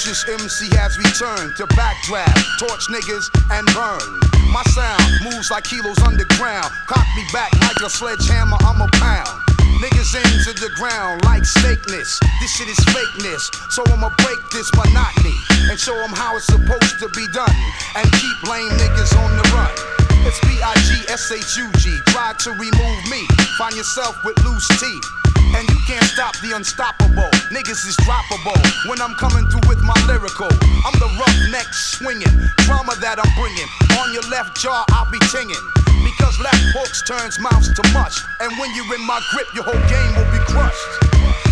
[0.05, 4.05] MC has returned to backdraft, torch niggas, and burn.
[4.53, 6.69] My sound moves like kilos underground.
[6.85, 9.33] Cock me back like a sledgehammer, I'm a pound.
[9.81, 12.21] Niggas into the ground like fakeness.
[12.37, 13.49] This shit is fakeness.
[13.73, 15.33] So I'ma break this monotony
[15.73, 17.57] and show them how it's supposed to be done.
[17.97, 19.73] And keep lame niggas on the run.
[20.21, 21.81] It's B-I-G-S-H-U-G.
[22.13, 23.25] Try to remove me.
[23.57, 25.24] Find yourself with loose teeth.
[25.55, 27.31] And you can't stop the unstoppable.
[27.47, 30.51] Niggas is droppable when I'm coming through with my lyrical.
[30.83, 32.35] I'm the roughneck swinging
[32.67, 33.67] drama that I'm bringing.
[34.03, 35.63] On your left jaw, I'll be tinging.
[36.03, 38.19] Because left hooks turns mouths to mush.
[38.41, 41.44] And when you're in my grip, your whole game will be crushed.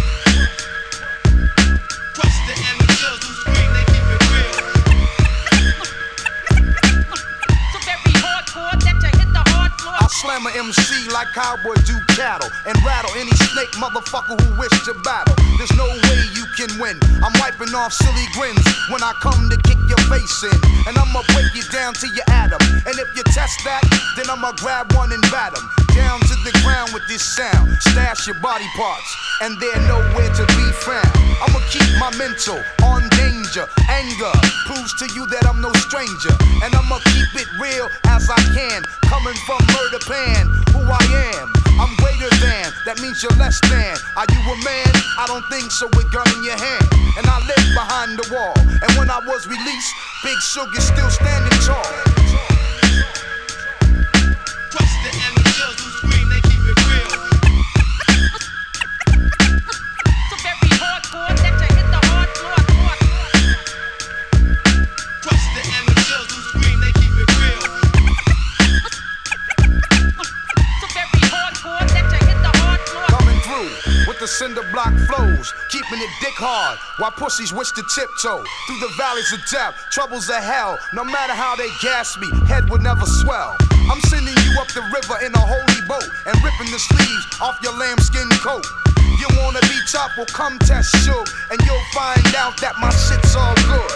[10.23, 14.95] Slam a MC like cowboy do cattle and rattle any snake motherfucker who wish to
[15.03, 15.35] battle.
[15.59, 16.95] There's no way you can win.
[17.19, 20.57] I'm wiping off silly grins when I come to kick your face in.
[20.87, 22.63] And I'ma break you down to your atom.
[22.87, 23.83] And if you test that,
[24.15, 27.67] then I'ma grab one and bat 'em Down to the ground with this sound.
[27.81, 29.09] Stash your body parts,
[29.41, 31.11] and they're nowhere to be found.
[31.43, 33.67] I'ma keep my mental on danger.
[33.89, 34.33] Anger
[34.65, 36.33] proves to you that I'm no stranger.
[36.63, 38.81] And I'ma keep it real as I can.
[39.05, 41.03] Coming from murder pan, who I
[41.33, 41.49] am.
[41.81, 43.97] I'm greater than, that means you're less than.
[44.13, 44.93] Are you a man?
[45.17, 46.85] I don't think so with gun in your hand.
[47.17, 48.53] And I live behind the wall.
[48.57, 49.91] And when I was released,
[50.23, 51.81] Big Shug still standing tall.
[55.13, 55.42] Coming
[74.23, 78.87] the cinder block flows, keeping it dick hard while pussies wish to tiptoe through the
[78.95, 80.79] valleys of death, troubles of hell.
[80.93, 83.57] No matter how they gas me, head would never swell.
[83.91, 87.59] I'm sending you up the river in a holy boat and ripping the sleeves off
[87.61, 88.63] your lambskin coat.
[89.23, 90.11] You wanna be tough?
[90.17, 93.87] Well, come test Shug, and you'll find out that my shit's all good.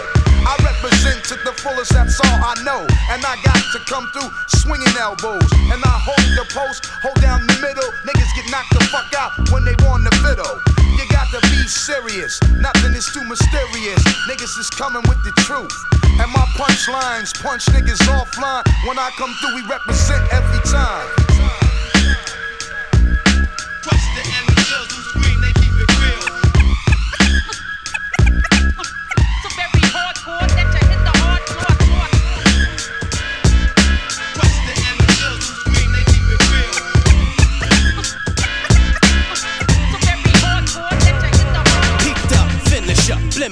[0.47, 2.87] I represent to the fullest, that's all I know.
[3.11, 5.43] And I got to come through swinging elbows.
[5.67, 7.91] And I hold the post, hold down the middle.
[8.07, 10.63] Niggas get knocked the fuck out when they want the fiddle.
[10.95, 13.99] You got to be serious, nothing is too mysterious.
[14.31, 15.75] Niggas is coming with the truth.
[16.23, 18.63] And my punchlines punch niggas offline.
[18.87, 21.66] When I come through, we represent every time.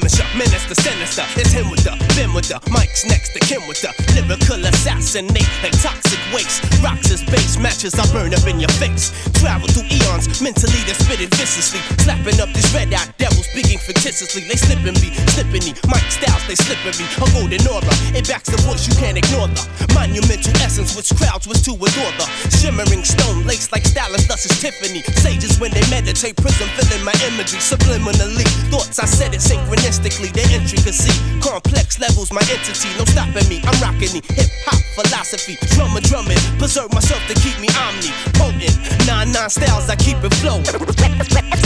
[0.07, 1.24] Finish up, the sinister.
[1.40, 5.48] It's him with the, Ben with the, Mike's next to Kim with the lyrical assassinate
[5.64, 6.60] like toxic waste.
[6.84, 9.14] Rocks is base matches, I burn up in your face.
[9.40, 11.80] Travel through eons, mentally they spit it viciously.
[12.03, 14.44] Slapping up these red eyed devils, speaking fictitiously.
[14.49, 15.72] They slipping me, slipping me.
[15.88, 17.06] Mike Styles, they slippery.
[17.22, 19.64] A golden aura, it backs the voice, you can't ignore the
[19.94, 22.26] monumental essence which crowds was to adore the
[22.60, 25.02] shimmering stone laced like stylus, thus is Tiffany.
[25.22, 28.44] Sages when they meditate, prism filling my imagery subliminally.
[28.74, 31.14] Thoughts I said it synchronistically, the intricacy.
[31.41, 33.61] Complex levels, my entity, no stopping me.
[33.65, 35.57] I'm rocking the hip hop philosophy.
[35.76, 38.76] Drummer drumming, preserve myself to keep me omni potent.
[39.06, 40.65] Nine nine styles, I keep it flowing.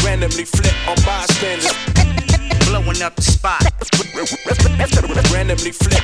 [0.03, 1.71] Randomly flip on bystanders.
[2.67, 3.63] Blowing up the spot.
[5.33, 6.03] Randomly flip.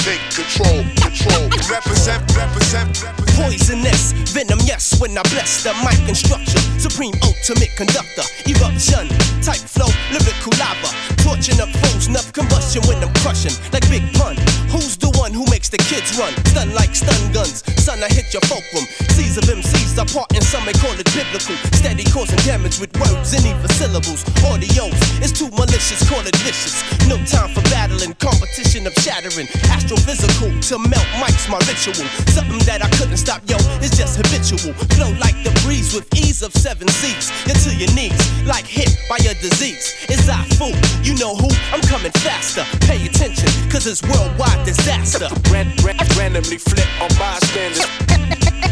[0.00, 1.48] Take control, control.
[1.68, 3.29] Represent, represent, represent.
[3.36, 6.60] Poisonous, venom, yes, when I bless the mic and structure.
[6.78, 9.08] Supreme ultimate conductor, eruption,
[9.42, 10.90] type flow, lyrical lava.
[11.22, 14.36] Torching up foes, enough combustion when I'm crushing, like Big Pun.
[14.72, 16.32] Who's the one who makes the kids run?
[16.50, 18.86] Stun like stun guns, son, I hit your fulcrum.
[19.14, 21.56] Seas of MCs are part and some may call it biblical.
[21.76, 24.24] Steady causing damage with words and even syllables.
[24.48, 26.82] Audios, it's too malicious, call it vicious.
[27.08, 29.46] No time for battling, competition of shattering.
[29.68, 32.06] Astrophysical, to melt mics, my ritual.
[32.32, 34.72] Something that I couldn't stop, yo, it's just habitual.
[34.96, 37.28] Flow like the breeze with ease of seven seas.
[37.44, 38.16] You're to your knees,
[38.48, 39.92] like hit by a disease.
[40.08, 40.72] It's I fool,
[41.04, 41.52] you know who?
[41.68, 42.64] I'm coming faster.
[42.88, 45.28] Pay attention, cause it's worldwide disaster.
[45.52, 47.84] Ran, ran, randomly flip on bystanders.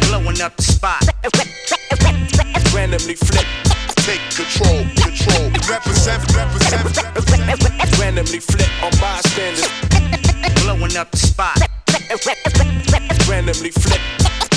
[0.09, 1.05] Blowing up the spot.
[2.73, 3.45] Randomly flip.
[4.09, 5.45] Take control, control.
[5.69, 8.01] Represent, represent, represent.
[8.01, 9.69] Randomly flip on bystanders.
[10.65, 11.61] Blowing up the spot.
[13.29, 14.01] Randomly flip.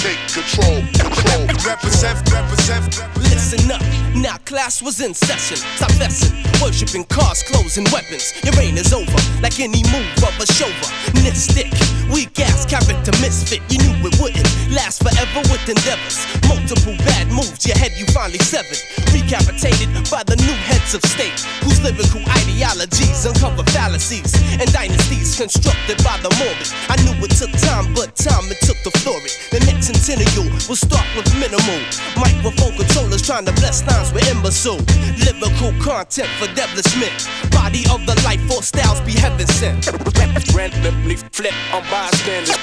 [0.02, 1.46] Take control, control.
[1.64, 3.18] Represent, represent, represent.
[3.18, 3.82] Listen up,
[4.16, 5.58] now class was in session.
[5.76, 8.34] Stop messing, worshiping cars, clothes, and weapons.
[8.44, 11.72] Your reign is over, like any move of a chauvinistic.
[12.12, 16.20] Weak ass character misfit, you knew it wouldn't last forever with endeavors.
[16.48, 18.80] Multiple bad moves, your head you finally severed.
[19.16, 26.04] Recapitated by the new heads of state, whose lyrical ideologies uncover fallacies and dynasties constructed
[26.04, 26.68] by the morbid.
[26.92, 29.40] I knew it took time, but time it took to floor it.
[29.52, 31.80] The next centennial will start with minimal
[32.20, 34.78] microphone controllers trying to bless lines with imbecile
[35.20, 37.52] lyrical content for devilishment.
[37.52, 39.88] Body of the life force styles be heaven sent.
[40.56, 42.56] Randomly flip on bystanders.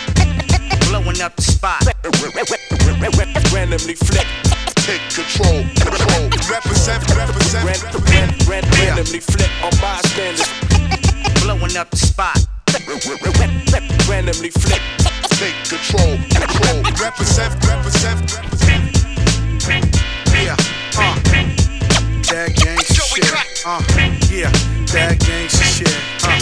[0.89, 1.83] Blowing up the spot.
[3.53, 4.27] Randomly flip.
[4.87, 6.29] Take control, control.
[6.49, 8.49] Represent, represent, Ran, represent.
[8.49, 10.49] ran, ran, randomly flip on bystanders.
[11.43, 12.39] Blowing up the spot.
[14.09, 14.83] Randomly flip.
[15.39, 16.83] Take control, control.
[16.99, 18.98] Represent, represent, represent.
[23.23, 23.63] Shit.
[23.67, 23.83] Uh,
[24.31, 24.51] yeah,
[24.93, 25.89] that gangsta shit.
[26.23, 26.39] Uh,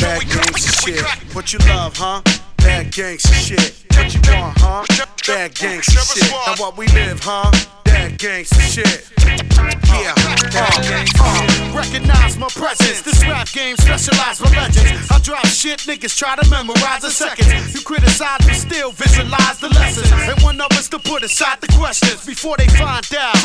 [0.00, 1.34] that gangsta shit.
[1.34, 2.22] What you love, huh?
[2.58, 3.84] That gangsta shit.
[3.96, 4.84] What you want, huh?
[5.26, 6.30] That gangsta shit.
[6.30, 7.81] Now what we live, huh?
[8.12, 9.08] That gangsta shit.
[9.92, 13.02] Yeah, uh, uh, recognize my presence.
[13.02, 15.10] This rap game specialized for legends.
[15.10, 17.74] I drop shit, niggas try to memorize in seconds.
[17.74, 20.10] You criticize, but still visualize the lessons.
[20.12, 23.36] And one of us to put aside the questions before they find out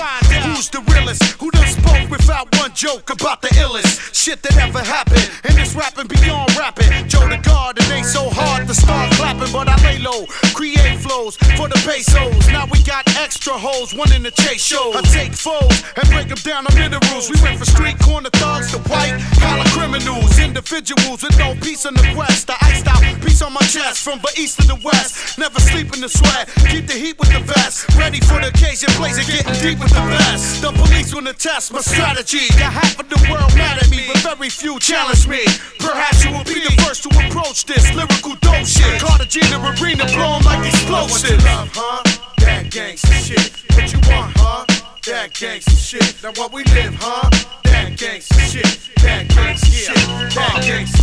[0.44, 1.24] who's the realest.
[1.40, 5.30] Who done spoke without one joke about the illest shit that ever happened.
[5.44, 7.08] And this rapping beyond rapping.
[7.08, 11.00] Joe the God, it ain't so hard to start clapping, but I lay low, create
[11.00, 12.48] flows for the pesos.
[12.50, 14.92] Now we got extra hoes, one in the chase show.
[14.94, 17.30] I take foes and break them down to minerals.
[17.30, 21.94] We went from street corner thugs to white collar criminals, individuals with no peace in
[21.94, 22.50] the quest.
[22.50, 25.38] I iced out peace on my chest from the east to the west.
[25.38, 27.88] Never sleep in the sweat, keep the heat with the vest.
[27.96, 30.62] Ready for the occasion, blazing, getting deep with the best.
[30.62, 32.48] The police wanna test my strategy.
[32.58, 35.46] Got half of the world mad at me, but very few challenge me.
[35.80, 39.02] Perhaps you will be the first to approach this lyrical dope shit.
[39.02, 41.44] Cartagena arena blow 'em like explosives.
[41.44, 42.37] Love, huh?
[42.48, 43.76] That gangsta shit.
[43.76, 44.66] What you want, huh?
[45.06, 46.24] That gangsta shit.
[46.24, 47.67] Now what we live, huh?
[47.78, 48.90] That gangsta shit.
[49.06, 49.94] That gangsta shit.
[49.94, 50.98] Shit.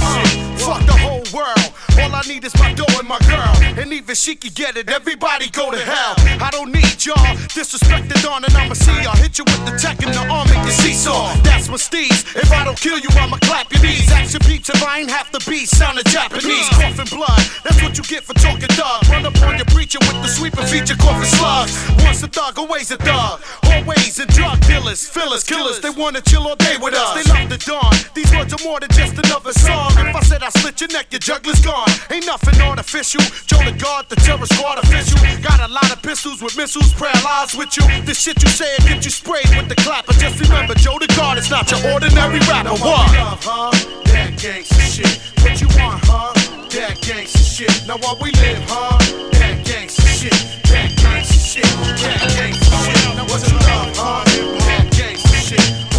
[0.58, 1.70] Fuck the whole world.
[2.02, 3.54] All I need is my dough and my girl.
[3.78, 4.90] And even she can get it.
[4.90, 6.14] Everybody go to hell.
[6.42, 7.22] I don't need y'all.
[7.54, 9.14] Disrespect the dawn and I'ma see y'all.
[9.16, 11.34] Hit you with the tech and the arm, make you seesaw.
[11.42, 12.26] That's my steez.
[12.34, 14.10] If I don't kill you, I'ma clap your knees.
[14.10, 15.68] Action peeps if I ain't half the beat.
[15.68, 16.68] Sounding Japanese.
[16.74, 17.38] Coughing blood.
[17.62, 19.06] That's what you get for talking thug.
[19.08, 21.70] Run up on your preacher with the sweeper feature coughing slugs.
[22.02, 23.40] Once a thug, always a thug.
[23.70, 25.80] Always in drug dealers, fillers, killers.
[25.80, 27.12] They wanna chill all day with us.
[27.14, 27.92] They love the dawn.
[28.14, 29.92] These words are more than just another song.
[30.00, 31.88] If I said I slit your neck, your juggler's gone.
[32.10, 33.20] Ain't nothing artificial.
[33.46, 35.20] Joe the God, the terror squad official.
[35.42, 37.84] Got a lot of pistols with missiles, paralyzed with you.
[38.08, 40.12] The shit you say will get you sprayed with the clapper.
[40.14, 42.74] Just remember, Joe the God is not your ordinary rapper.
[42.80, 43.12] What?
[43.12, 43.70] Love, huh?
[44.12, 45.20] That gangsta shit.
[45.42, 46.32] What you want, huh?
[46.70, 47.86] That gangsta shit.
[47.86, 48.98] Now what we live, huh?
[49.38, 50.38] That gangsta shit.
[50.70, 51.64] That gangsta shit.
[52.02, 53.16] That gangsta shit.
[53.16, 54.24] Now what you love, huh?
[54.66, 55.93] That gangsta shit.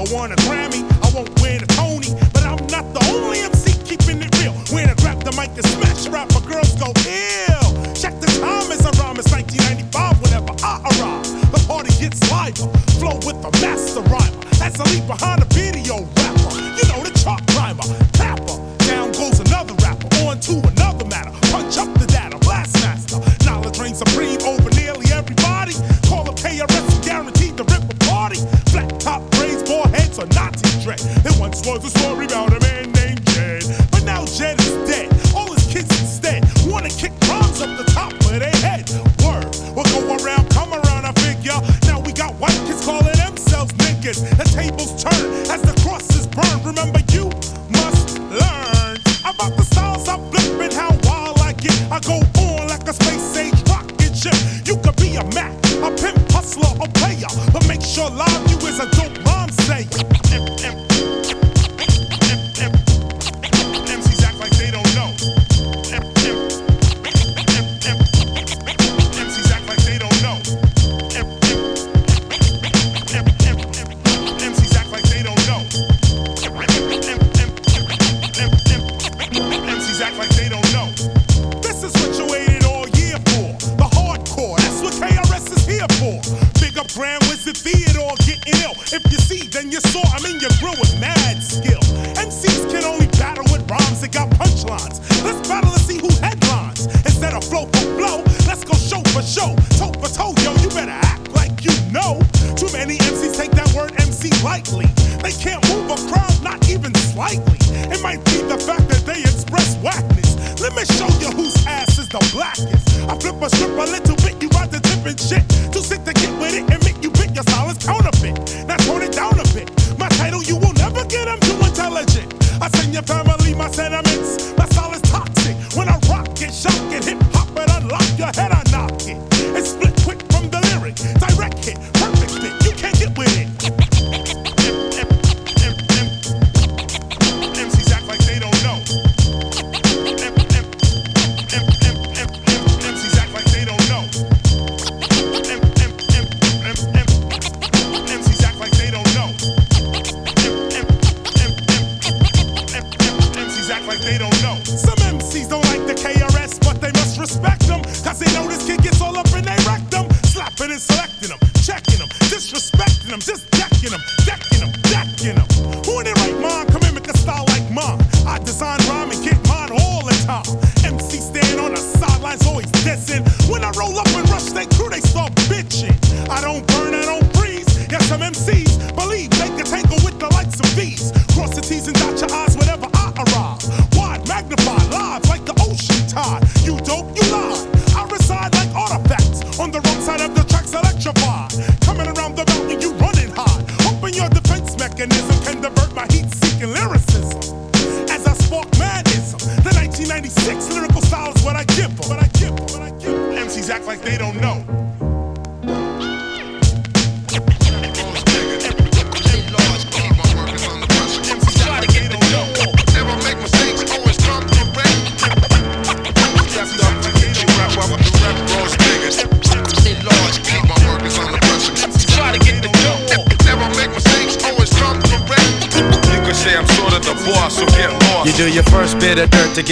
[0.00, 3.76] I want a Grammy, I won't win a Tony, but I'm not the only MC
[3.84, 4.56] keeping it real.
[4.72, 7.68] When I grab the mic and smash rap, rapper, girls go ill.
[7.92, 11.28] Check the time as I rhyme, it's 1995 whenever I arrive.
[11.52, 14.40] The party gets liver, flow with the master rhymer.
[14.56, 16.48] That's a leap behind a video rapper.
[16.80, 17.84] You know the chart climber,
[18.16, 18.56] tapper.
[18.88, 21.32] Down goes another rapper, on to another matter.
[21.52, 23.20] Punch up the data, blast master.
[23.44, 24.69] Knowledge reigns supreme over
[30.26, 30.98] nearly dread.
[31.22, 35.08] There once was a story about a man named Jed, but now Jed is dead.
[35.34, 38.88] All his kids instead wanna kick bombs up the top of their head.
[39.24, 41.58] Word, what go around, come around, I figure.
[41.86, 44.20] Now we got white kids calling themselves niggas.
[44.36, 46.62] The tables turn as the crosses burn.
[46.64, 47.26] Remember, you
[47.70, 51.76] must learn about the styles I flip and how wild I get.
[51.90, 54.36] I go on like a space age rocket ship.
[54.66, 55.59] You could be a Mac, a
[56.50, 60.79] hustler, or player, but make sure live you is a dope rhyme sayer.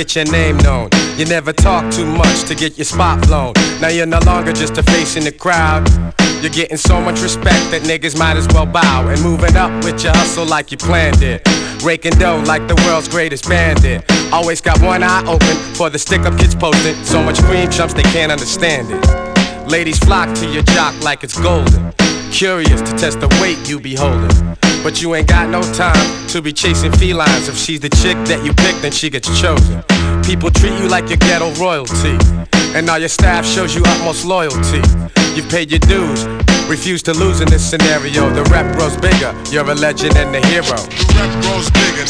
[0.04, 0.88] Get your name known.
[1.16, 3.52] You never talk too much to get your spot blown.
[3.80, 5.90] Now you're no longer just a face in the crowd.
[6.40, 9.08] You're getting so much respect that niggas might as well bow.
[9.08, 11.42] And moving up with your hustle like you planned it.
[11.82, 14.04] Raking dough like the world's greatest bandit.
[14.32, 16.94] Always got one eye open for the stick up kids posting.
[17.04, 19.68] So much cream chumps they can't understand it.
[19.68, 21.92] Ladies flock to your jock like it's golden.
[22.30, 24.57] Curious to test the weight you be holding.
[24.82, 27.48] But you ain't got no time to be chasing felines.
[27.48, 29.82] If she's the chick that you pick, then she gets chosen.
[30.22, 32.16] People treat you like your ghetto royalty.
[32.74, 34.82] And now your staff shows you utmost loyalty.
[35.34, 36.26] You've paid your dues,
[36.68, 38.30] refuse to lose in this scenario.
[38.30, 40.64] The rep grows bigger, you're a legend and a hero.
[40.64, 42.06] The rep grows bigger.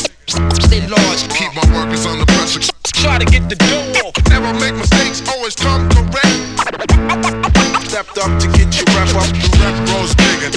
[0.60, 2.77] Stay large, keep my workers under pressure.
[2.98, 4.12] Try to get the dough.
[4.28, 6.34] Never make mistakes, always come correct.
[7.86, 9.30] Stepped up to get your rep up.
[9.38, 10.50] The rep grows bigger.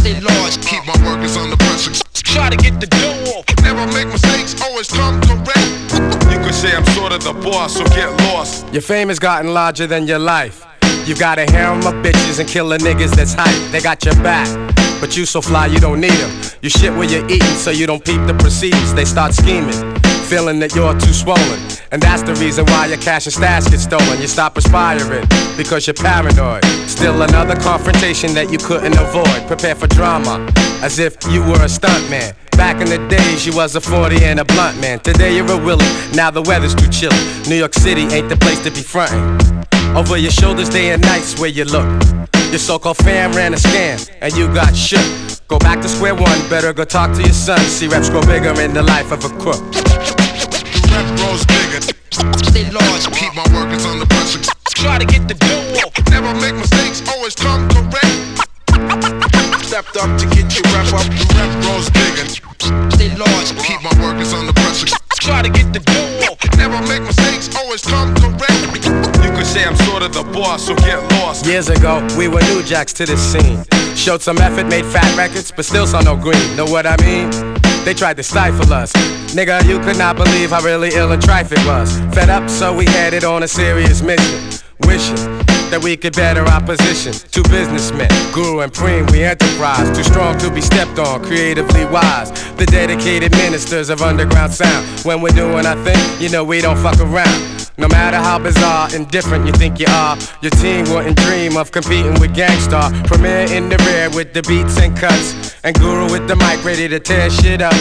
[0.00, 1.92] Stay large, keep my workers under pressure.
[2.14, 3.44] Try to get the dough.
[3.62, 5.68] Never make mistakes, always come correct.
[6.30, 8.66] You could say I'm sort of the boss, so get lost.
[8.72, 10.64] Your fame has gotten larger than your life.
[11.06, 13.70] You got a harem of bitches and killer niggas that's hype.
[13.70, 14.48] They got your back.
[15.00, 16.30] But you so fly, you don't need them.
[16.62, 18.94] You shit where you're eating, so you don't peep the proceedings.
[18.94, 19.76] They start scheming,
[20.26, 21.60] feeling that you're too swollen.
[21.92, 24.20] And that's the reason why your cash and stash get stolen.
[24.20, 25.26] You stop aspiring
[25.56, 26.64] because you're paranoid.
[26.88, 29.46] Still another confrontation that you couldn't avoid.
[29.46, 30.50] Prepare for drama,
[30.82, 32.34] as if you were a stuntman.
[32.56, 34.98] Back in the days, you was a 40 and a blunt man.
[35.00, 35.84] Today you're a Willie,
[36.14, 37.16] now the weather's too chilly.
[37.48, 39.38] New York City ain't the place to be frontin'.
[39.96, 41.86] Over your shoulders, day and nights where you look.
[42.50, 45.04] Your so-called fam ran a scam, and you got shook.
[45.48, 47.60] Go back to square one, better go talk to your son.
[47.60, 49.62] See reps grow bigger in the life of a crook.
[50.90, 51.80] Rep grows bigger.
[52.50, 53.04] Stay large.
[53.12, 54.40] Keep my workers under pressure.
[54.74, 55.92] Try to get the dough off.
[56.10, 57.02] Never make mistakes.
[57.08, 58.16] Always come correct.
[59.64, 61.04] Stepped up to get your rep up.
[61.04, 62.45] The rep grows bigger.
[62.62, 63.50] Stay large.
[63.64, 64.86] Keep my workers under pressure.
[65.20, 66.38] Try to get the dough off.
[66.56, 67.54] Never make mistakes.
[67.56, 68.62] Always come correct.
[69.24, 71.46] You could say I'm sort of the boss, so get lost.
[71.46, 73.64] Years ago, we were new jacks to this scene.
[73.96, 76.56] Showed some effort, made fat records, but still saw no green.
[76.56, 77.30] Know what I mean?
[77.84, 78.92] They tried to stifle us.
[79.34, 81.98] Nigga, you could not believe how really ill a trife it was.
[82.14, 84.60] Fed up, so we headed on a serious mission.
[84.80, 87.12] Wishing that we could better our position.
[87.30, 89.96] Two businessmen, Guru and Preem, we enterprise.
[89.96, 92.30] Too strong to be stepped on, creatively wise.
[92.56, 94.86] The dedicated ministers of underground sound.
[95.04, 97.56] When we're doing our thing, you know we don't fuck around.
[97.78, 101.72] No matter how bizarre and different you think you are, your team wouldn't dream of
[101.72, 102.90] competing with Gang Starr.
[103.04, 106.88] Premier in the rear with the beats and cuts, and Guru with the mic ready
[106.88, 107.74] to tear shit up.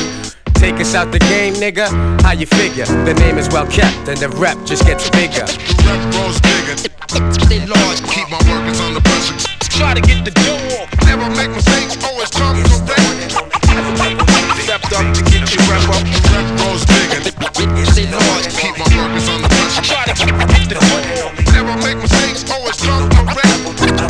[0.55, 1.87] Take us out the game, nigga.
[2.21, 2.85] How you figure?
[2.85, 5.45] The name is well kept, and the rep just gets bigger.
[5.45, 6.75] The Rep grows bigger.
[7.45, 8.01] Stay large.
[8.09, 9.37] Keep my workers under pressure.
[9.69, 10.87] Try to get the dough.
[11.05, 12.01] Never make mistakes.
[12.03, 13.35] Always come correct.
[14.65, 16.01] Stepped up to get your rep up.
[16.01, 17.21] The Rep grows bigger.
[17.91, 18.47] Stay large.
[18.57, 19.85] Keep my workers under pressure.
[19.85, 20.33] Try to get
[20.65, 21.31] the dough.
[21.53, 22.41] Never make mistakes.
[22.49, 23.59] Always come correct.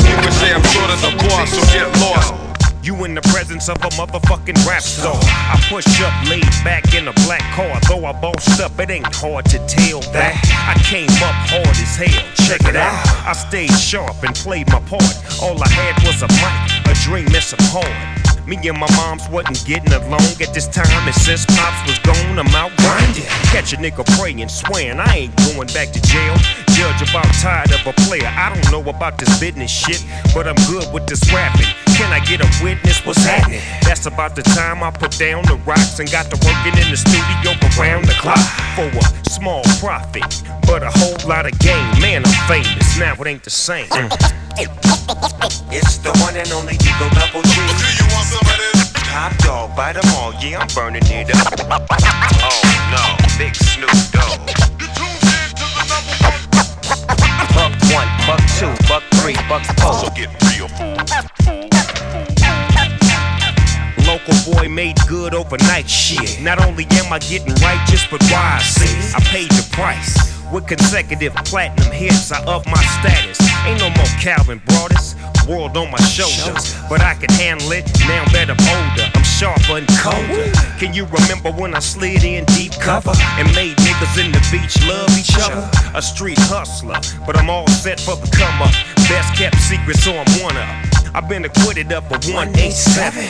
[0.07, 2.44] You could say I'm sort of the boss, so get lost.
[2.85, 5.17] You in the presence of a motherfucking rap star.
[5.17, 7.73] I push up, laid back in a black car.
[7.89, 10.37] Though I bossed up, it ain't hard to tell that.
[10.69, 12.21] I came up hard as hell.
[12.45, 12.93] Check it out.
[13.25, 15.01] I stayed sharp and played my part.
[15.41, 18.45] All I had was a mic, a dream, and some hard.
[18.45, 22.37] Me and my moms wasn't getting along at this time, and since pops was gone,
[22.37, 23.25] I'm out grinding.
[23.49, 26.37] Catch a nigga praying, swearing I ain't going back to jail.
[26.77, 28.29] Judge about tired of a player.
[28.29, 30.05] I don't know about this business shit,
[30.35, 31.65] but I'm good with this rapping.
[31.95, 33.05] Can I get a witness?
[33.05, 33.61] What's happening?
[33.83, 36.97] That's about the time I put down the rocks and got to working in the
[36.97, 38.39] studio around the clock
[38.75, 40.27] for a small profit,
[40.67, 41.87] but a whole lot of gain.
[42.01, 43.13] Man, I'm famous now.
[43.15, 43.87] It ain't the same.
[45.71, 47.55] It's the one and only Eagle Double G.
[47.55, 48.91] Do you want some of this?
[49.07, 50.33] Top dog, bite them all.
[50.43, 51.87] Yeah, I'm burning it up.
[52.43, 52.59] Oh
[52.91, 54.64] no, big Snoop Dogg.
[57.95, 59.93] One, buck two, buck three, buck four.
[59.93, 60.67] So get real,
[64.05, 66.41] Local boy made good overnight shit.
[66.41, 69.15] Not only am I getting righteous, but why I wise.
[69.15, 70.34] I paid the price.
[70.53, 73.39] With consecutive platinum hits, I up my status.
[73.65, 75.15] Ain't no more Calvin Broadus,
[75.47, 76.75] world on my shoulders.
[76.87, 79.09] But I can handle it now that I'm older.
[79.13, 80.51] I'm sharper and colder.
[80.77, 84.77] Can you remember when I slid in deep cover and made niggas in the beach
[84.87, 85.65] love each other?
[85.95, 88.73] A street hustler, but I'm all set for the come up.
[89.09, 90.95] Best kept secret, so I'm one up.
[91.15, 93.23] I've been acquitted of a 187.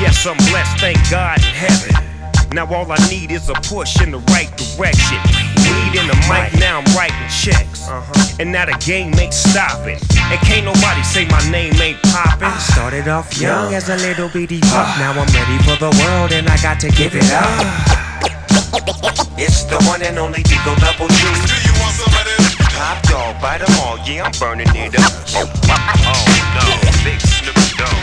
[0.00, 2.07] Yes, I'm blessed, thank God in heaven.
[2.52, 5.20] Now all I need is a push in the right direction.
[5.68, 7.86] Weed in the mic, now I'm writing checks.
[7.88, 8.36] Uh-huh.
[8.40, 9.98] And now the game ain't stopping.
[10.16, 12.48] And can't nobody say my name ain't popping.
[12.58, 14.88] Started off young as a little bitty pup.
[14.98, 18.04] Now I'm ready for the world and I got to give it up.
[19.38, 21.14] It's the one and only Eagle Double G.
[21.22, 22.56] Do you want some of this?
[22.74, 25.12] Top dog, bite them all, yeah, I'm burning it up.
[25.30, 26.26] Oh
[26.58, 26.66] no,
[27.06, 28.02] big Snoop Dogg.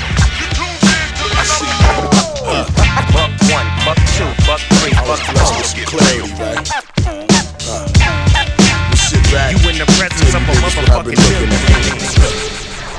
[1.35, 1.67] I see
[3.11, 5.76] Buck one, buck two, buck three, buck four.
[9.52, 12.05] You in the presence of a motherfucking villain.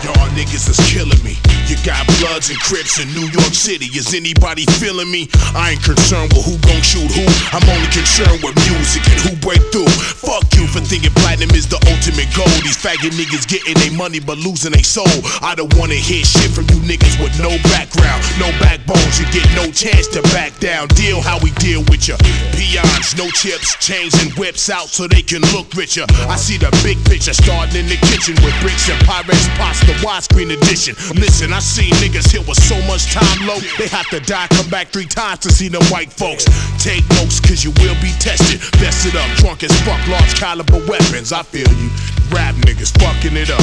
[0.04, 1.36] Y'all niggas is killing me.
[1.66, 3.90] You got Bloods and Crips in New York City.
[3.96, 5.26] Is anybody feeling me?
[5.50, 7.26] I ain't concerned with who gon' shoot who.
[7.50, 9.90] I'm only concerned with music and who break through.
[10.22, 12.46] Fuck you for thinking platinum is the ultimate goal.
[12.62, 15.10] These faggot niggas getting their money but losing their soul.
[15.42, 19.18] I don't wanna hear shit from you niggas with no background, no backbones.
[19.18, 20.86] You get no chance to back down.
[20.94, 22.14] Deal how we deal with ya.
[22.54, 26.06] Peons, no chips, chains and whips out so they can look richer.
[26.30, 30.50] I see the big picture starting in the kitchen with bricks and pots, the widescreen
[30.52, 30.94] edition.
[31.16, 34.68] Listen, I seen niggas here with so much time low, they have to die, come
[34.70, 36.44] back three times to see them white folks.
[36.82, 38.60] Take notes, cause you will be tested.
[38.80, 41.32] Vested up, drunk as fuck, large caliber weapons.
[41.32, 42.15] I feel you.
[42.30, 43.62] Rap niggas fucking it up.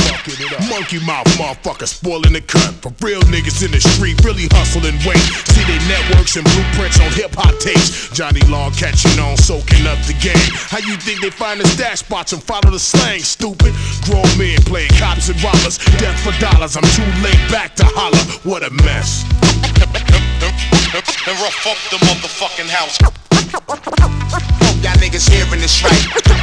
[0.70, 2.74] Monkey mouth motherfuckers spoiling the cut.
[2.82, 5.20] For real niggas in the street, really hustle and wait.
[5.52, 8.10] See they networks and blueprints on hip hop tapes.
[8.12, 10.50] Johnny Law catching on, soaking up the game.
[10.70, 13.20] How you think they find the stash spots and follow the slang?
[13.20, 13.74] Stupid.
[14.06, 15.78] Grown men playing cops and robbers.
[16.00, 16.78] Death for dollars.
[16.78, 18.24] I'm too late back to holler.
[18.48, 19.24] What a mess.
[20.94, 23.33] And rough up the motherfucking house.
[23.54, 25.94] Y'all niggas hearing this right.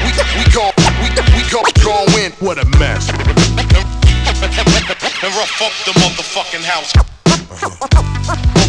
[0.06, 0.70] We we gon'
[1.02, 2.30] we we gon' gon' win.
[2.38, 3.10] What a mess.
[5.22, 6.92] And rough up the motherfucking house.
[6.94, 7.82] Hope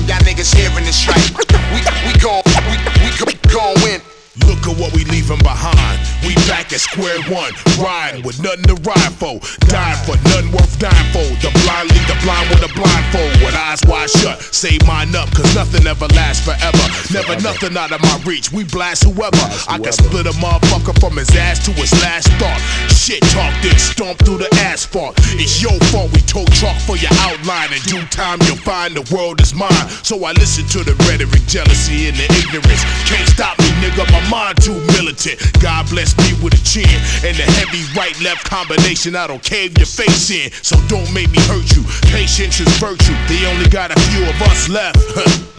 [0.09, 1.29] y'all niggas hearing this right.
[1.69, 2.77] We we gon' we
[3.25, 4.01] we gon' win.
[4.47, 5.99] Look at what we leaving behind.
[6.23, 7.51] We back at square one,
[7.81, 11.25] riding with nothing to ride for, dying for nothing worth dying for.
[11.41, 14.41] The blind lead the blind with a blindfold, with eyes wide shut.
[14.53, 16.85] Save mine up, cause nothing ever lasts forever.
[17.11, 18.51] Never nothing out of my reach.
[18.51, 19.45] We blast whoever.
[19.67, 22.61] I can split a motherfucker from his ass to his last thought.
[22.93, 25.17] Shit talk then stomp through the asphalt.
[25.41, 27.73] It's your fault we told chalk for your outline.
[27.73, 29.89] In due time you'll find the world is mine.
[30.05, 32.83] So I listen to the rhetoric, jealousy, and the ignorance.
[33.09, 34.05] Can't stop me, nigga.
[34.11, 35.35] My mind too militant.
[35.59, 36.87] God bless me with a chin
[37.27, 39.13] and the heavy right left combination.
[39.13, 41.83] I don't cave your face in, so don't make me hurt you.
[42.07, 43.13] Patience is virtue.
[43.27, 44.95] They only got a few of us left.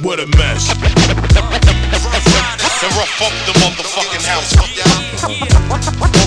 [0.01, 0.73] what a mess.
[2.83, 4.57] And rough up the motherfucking house.
[4.57, 4.73] Hope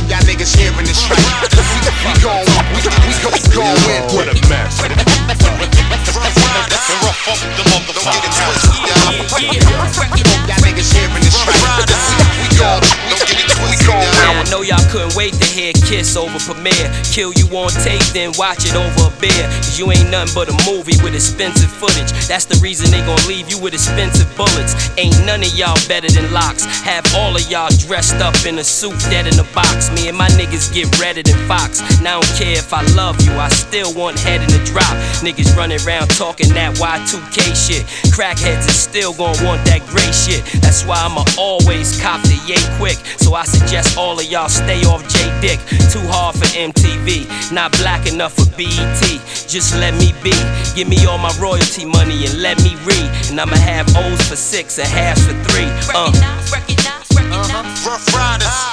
[0.07, 1.17] y'all niggas hearing this right.
[1.49, 4.05] We, gon' we, we gon' gon' win.
[4.13, 4.79] What a mess.
[4.85, 4.93] And
[7.01, 8.61] rough up the motherfucking house.
[8.69, 9.49] Hope
[10.47, 12.24] y'all niggas hearing this right.
[12.41, 13.85] We gon' don't get it twisted.
[13.87, 16.85] Now I know y'all couldn't wait to hear Kiss over Premier.
[17.05, 19.45] Kill you on tape, then watch it over a beer.
[19.61, 22.11] Cause you ain't nothing but a movie with expensive footage.
[22.27, 24.73] That's the reason they gon' leave you with expensive bullets.
[24.97, 26.65] Ain't none of y'all better than Lox.
[26.83, 29.91] Have all of y'all dressed up in a suit, dead in a box.
[29.93, 31.81] Me and my niggas get redder than Fox.
[32.01, 34.95] Now I don't care if I love you, I still want head in the drop.
[35.21, 37.83] Niggas running around talking that Y2K shit.
[38.15, 40.43] Crackheads is still gon' want that gray shit.
[40.61, 42.97] That's why I'ma always cop the yay quick.
[43.17, 45.59] So I suggest all of y'all stay off J Dick.
[45.91, 49.01] Too hard for MTV, not black enough for BET.
[49.47, 50.35] Just let me be.
[50.75, 53.09] Give me all my royalty money and let me read.
[53.29, 55.69] And I'ma have O's for six and halves for three.
[55.93, 56.11] Uh.
[57.85, 58.64] Ruff Ryders.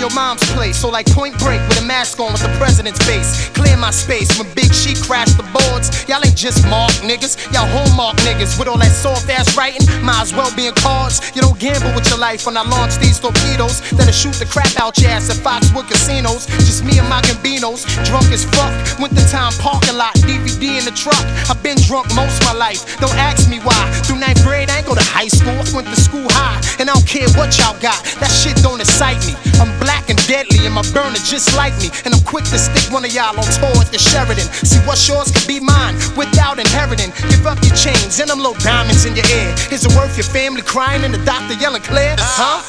[0.00, 3.50] Your mom's place, so like point break with a mask on with the president's face.
[3.52, 5.92] Clear my space when Big She crashed the boards.
[6.08, 9.84] Y'all ain't just mark niggas, y'all hallmark niggas with all that soft ass writing.
[10.00, 11.20] Might as well be in cards.
[11.36, 13.84] You don't gamble with your life when I launch these torpedoes.
[13.92, 16.48] That'll shoot the crap out your ass at Foxwood casinos.
[16.64, 18.72] Just me and my gambinos, drunk as fuck.
[18.98, 21.20] Winter time parking lot, DVD in the truck.
[21.52, 22.96] I've been drunk most my life.
[23.04, 23.84] Don't ask me why.
[24.08, 25.60] Through ninth grade, I ain't go to high school.
[25.60, 28.00] I went to school high, and I don't care what y'all got.
[28.16, 29.36] That shit don't excite me.
[29.60, 31.90] I'm black and deadly, and my burner just like me.
[32.04, 34.46] And I'm quick to stick one of y'all on tour at the Sheraton.
[34.62, 37.10] See what's yours could be mine without inheriting.
[37.30, 39.50] Give up your chains and them little diamonds in your ear.
[39.70, 42.14] Is it worth your family crying and the doctor yelling clear?
[42.18, 42.62] Huh?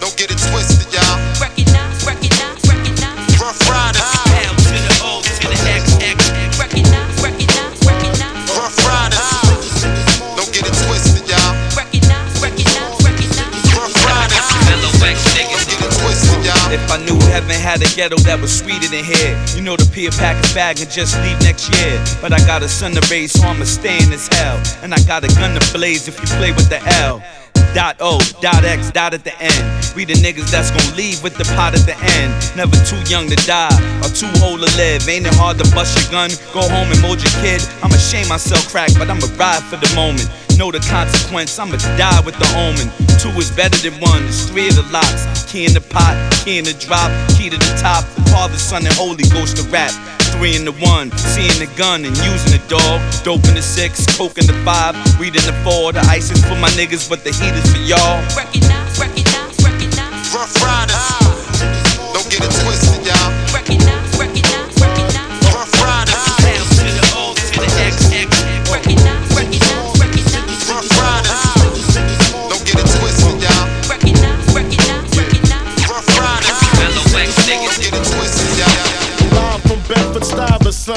[0.00, 1.18] Don't get it twisted, y'all.
[16.70, 19.90] If I knew heaven had a ghetto that was sweeter than here, you know the
[19.90, 21.98] peel pack his bag and just leave next year.
[22.22, 24.54] But I got a son to raise, so I'ma stay in this hell.
[24.82, 27.18] And I got a gun to blaze if you play with the L.
[27.74, 29.66] Dot O, dot X, dot at the end.
[29.94, 32.30] We the niggas that's gon' leave with the pot at the end.
[32.54, 35.06] Never too young to die or too old to live.
[35.10, 37.62] Ain't it hard to bust your gun, go home and mold your kid?
[37.82, 40.26] I'ma shame myself crack, but I'ma ride for the moment.
[40.58, 42.90] Know the consequence, I'ma die with the omen.
[43.18, 45.46] Two is better than one, there's three of the Lox.
[45.50, 46.14] Key in the pot,
[46.44, 48.04] key in the drop, key to the top.
[48.32, 49.92] Father, Son, and Holy Ghost to rap.
[50.36, 53.00] Three in the one, seeing the gun and using the dog.
[53.24, 55.92] Dope in the six, coke in the five, weed in the four.
[55.92, 58.24] The ice is for my niggas, but the heat is for y'all.
[60.32, 61.20] Ruff Ryders.
[62.14, 62.89] Don't get it twisted,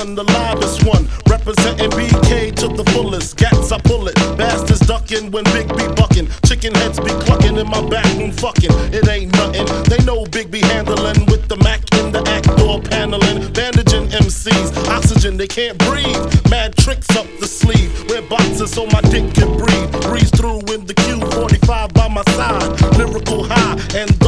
[0.04, 1.08] Stuyvesant, the livest one.
[1.30, 3.38] Representing BK to the fullest.
[3.38, 4.16] Gats, I pull it.
[4.38, 6.28] Bastards duck ducking when Big B bucking.
[6.46, 8.06] Chicken heads be clucking in my back
[8.36, 8.72] fucking.
[8.94, 9.66] It ain't nothing.
[9.84, 13.52] They know Big B handling with the Mac in the act door paneling.
[13.54, 16.24] Bandaging MCs, oxygen, they can't breathe.
[16.50, 17.92] Mad tricks up the sleeve.
[18.10, 19.92] Wear boxes so my dick can breathe.
[20.04, 22.98] Breeze through in the Q45 by my side.
[22.98, 24.23] Lyrical high, and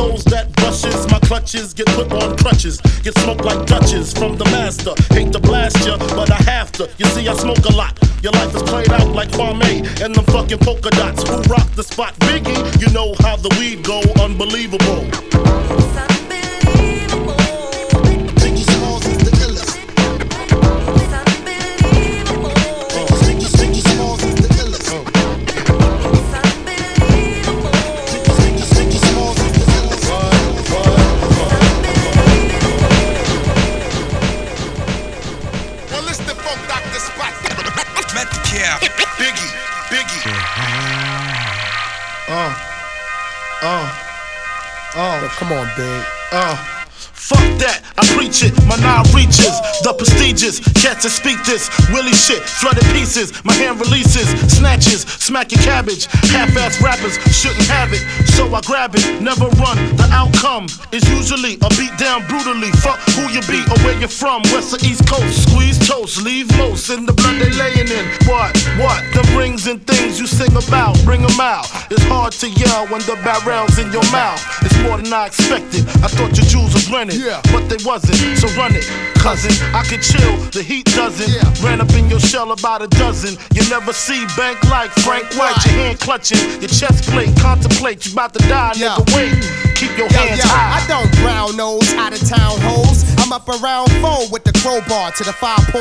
[1.35, 2.79] clutches get put on crutches.
[3.03, 4.93] Get smoked like Dutches from the master.
[5.13, 6.89] Hate to blast ya, but I have to.
[6.97, 7.99] You see, I smoke a lot.
[8.23, 11.27] Your life is played out like Kwame and them fucking polka dots.
[11.27, 12.13] Who rock the spot?
[12.19, 13.99] Biggie, you know how the weed go.
[14.23, 15.03] Unbelievable.
[15.11, 17.04] Well,
[43.65, 43.89] uh,
[44.95, 45.27] uh.
[45.39, 46.03] come on, big.
[46.31, 46.74] Uh.
[47.25, 52.13] Fuck that, I preach it, my nine reaches, the prestigious, cats that speak this, Willie
[52.13, 58.05] shit, flooded pieces, my hand releases, snatches, smack your cabbage, half-ass rappers shouldn't have it,
[58.37, 63.01] so I grab it, never run, the outcome is usually a beat down brutally, fuck
[63.17, 66.93] who you be or where you're from, west or east coast, squeeze toast, leave most
[66.93, 70.93] in the blood they laying in, what, what, the rings and things you sing about,
[71.01, 75.01] bring them out, it's hard to yell when the barrel's in your mouth, it's more
[75.01, 77.14] than I expected, I thought your jewels was rented,
[77.51, 78.85] but they wasn't, so run it,
[79.19, 81.31] cousin, I can chill, the heat doesn't,
[81.63, 85.55] ran up in your shell about a dozen, you never see bank like Frank White,
[85.65, 89.33] your hand clutching, your chest plate, contemplate, you about to die, nigga, wait,
[89.97, 90.79] your Yo, hands yo, high.
[90.79, 93.03] I don't brown nose out of town hoes.
[93.17, 95.73] I'm up around four with the crowbar to the 5.0.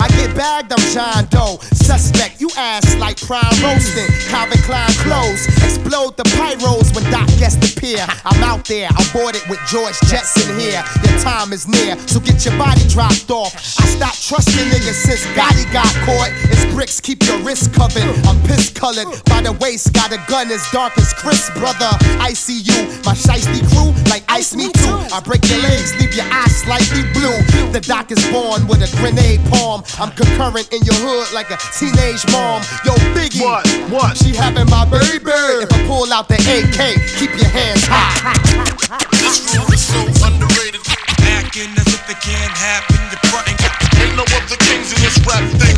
[0.00, 1.58] I get bagged, I'm John Doe.
[1.72, 4.08] Suspect, you ass like prime roasting.
[4.26, 5.46] Calvin Klein clothes.
[5.62, 8.04] Explode the pyros when Doc gets the pier.
[8.24, 10.82] I'm out there, I'm boarded with George Jetson here.
[11.04, 13.54] Your time is near, so get your body dropped off.
[13.78, 16.32] I stopped trusting niggas since Gotti got caught.
[16.50, 18.02] It's bricks, keep your wrist covered.
[18.26, 21.92] I'm piss colored by the waist, got a gun as dark as Chris, brother.
[22.18, 24.98] I see you, my shiesty crew, like ice me too.
[25.10, 27.34] I break your legs, leave your eyes slightly blue.
[27.72, 29.82] The doc is born with a grenade palm.
[29.98, 32.62] I'm concurrent in your hood like a teenage mom.
[32.86, 33.66] Yo, Biggie, what?
[33.90, 34.16] What?
[34.16, 35.34] She having my baby.
[35.66, 38.14] If I pull out the AK, keep your hands high.
[39.18, 40.82] This rule is so underrated.
[41.24, 43.00] Acting as if it can't happen.
[43.10, 43.58] You're fronting.
[43.98, 45.76] Ain't no other kings in this rap thing.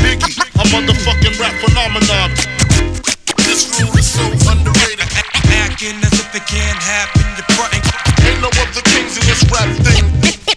[0.00, 2.30] Biggie, a motherfucking rap phenomenon.
[3.44, 5.08] This rule is so underrated.
[5.44, 7.24] Acting as if it can't happen.
[7.36, 7.82] You're fronting.
[8.24, 10.04] Ain't no other kings in this rap thing.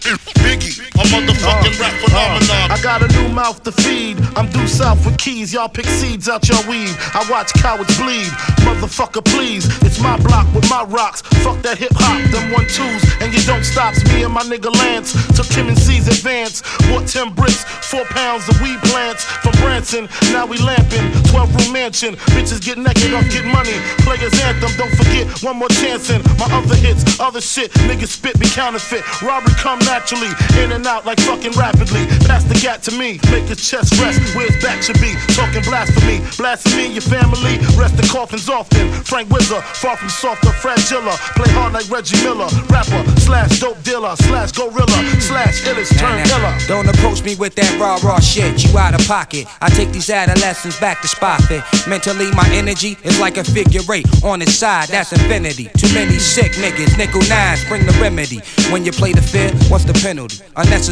[0.44, 2.70] Biggie, motherfucking rap phenomenon.
[2.70, 4.18] I got a new mouth to feed.
[4.36, 5.52] I'm due south with keys.
[5.52, 6.94] Y'all pick seeds out your weed.
[7.14, 8.28] I watch cowards bleed.
[8.64, 9.66] Motherfucker, please.
[9.82, 11.22] It's my block with my rocks.
[11.44, 13.02] Fuck that hip hop, them one twos.
[13.20, 15.12] And you don't stops me and my nigga Lance.
[15.36, 16.62] Took Kim and C's advance.
[16.88, 20.08] Bought 10 bricks, four pounds of weed plants from Branson.
[20.32, 21.12] Now we lamping.
[21.32, 22.16] 12 room mansion.
[22.36, 23.76] Bitches get naked off get money.
[24.04, 24.70] Players anthem.
[24.76, 27.18] Don't forget one more chance in my other hits.
[27.20, 27.70] Other shit.
[27.88, 29.02] Niggas spit be counterfeit.
[29.22, 30.30] Robbery come naturally.
[30.62, 32.06] In and out like fucking rapidly.
[32.26, 33.20] Pass the gap to me.
[33.30, 35.14] Make his chest rest where his back should be.
[35.34, 36.20] Talking blasphemy.
[36.36, 37.58] Blasphemy your family.
[37.78, 38.90] Rest the coffins often.
[39.04, 39.62] Frank Wizard.
[39.62, 40.50] Far from softer.
[40.50, 41.14] Fragilla.
[41.36, 42.48] Play hard like Reggie Miller.
[42.68, 43.02] Rapper.
[43.20, 44.16] Slash dope dealer.
[44.16, 44.98] Slash gorilla.
[45.20, 46.54] Slash illest turn killer.
[46.66, 48.64] Don't approach me with that raw, raw shit.
[48.64, 49.46] You out of pocket.
[49.60, 51.62] I take these adolescents back to spot fit.
[51.86, 54.06] Mentally, my energy is like a figure eight.
[54.24, 55.70] On its side, that's infinity.
[55.76, 56.98] Too many sick niggas.
[56.98, 58.40] Nickel nines, bring the remedy.
[58.72, 60.42] When you play the field, what's the penalty?
[60.56, 60.87] Unnecessary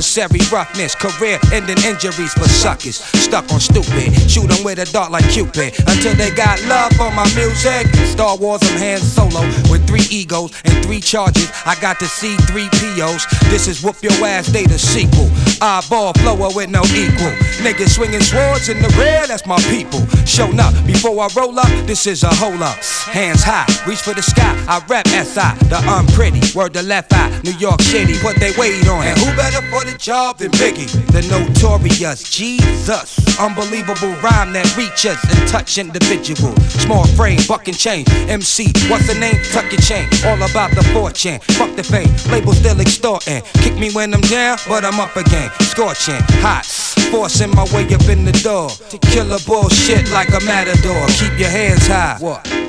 [0.53, 0.95] roughness.
[0.95, 2.97] Career ending injuries for suckers.
[2.97, 4.13] Stuck on stupid.
[4.31, 5.75] Shoot 'em with a dart like Cupid.
[5.87, 7.87] Until they got love for my music.
[8.07, 9.41] Star Wars, I'm Han Solo
[9.71, 11.49] with three egos and three charges.
[11.65, 13.27] I got to see three POs.
[13.51, 15.31] This is Whoop Your Ass Data sequel.
[15.61, 17.33] Eyeball flower with no equal.
[17.65, 20.01] Niggas swinging swords in the rear, that's my people.
[20.27, 22.77] Shown up before I roll up, this is a hole up.
[23.09, 24.53] Hands high, reach for the sky.
[24.69, 26.41] I rap SI, the unpretty.
[26.55, 29.05] Word the left eye, New York City, put they weight on.
[29.05, 30.89] And who better for the job than Biggie?
[31.13, 33.39] The notorious Jesus.
[33.39, 36.55] Unbelievable rhyme that reaches and touch individual.
[36.85, 38.05] Small frame, buck and chain.
[38.29, 39.37] MC, what's the name?
[39.53, 40.09] Tuck your chain.
[40.25, 41.41] All about the fortune.
[41.59, 42.09] Fuck the fame.
[42.33, 43.43] Label still extorting.
[43.61, 45.51] Kick me when I'm down, but I'm up again.
[45.61, 46.65] Scorching, hot.
[47.11, 48.71] Forcing my way up in the door.
[48.71, 51.07] To kill a bullshit like a matador.
[51.19, 52.17] Keep your hands high.
[52.19, 52.66] What?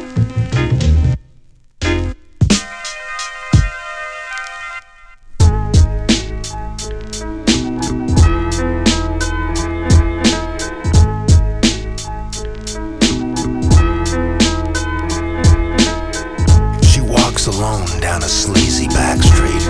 [17.48, 19.68] alone down a sleazy back street,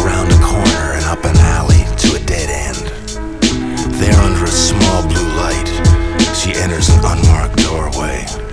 [0.00, 2.86] around a corner and up an alley to a dead end.
[3.94, 5.68] There, under a small blue light,
[6.34, 8.49] she enters an unmarked doorway.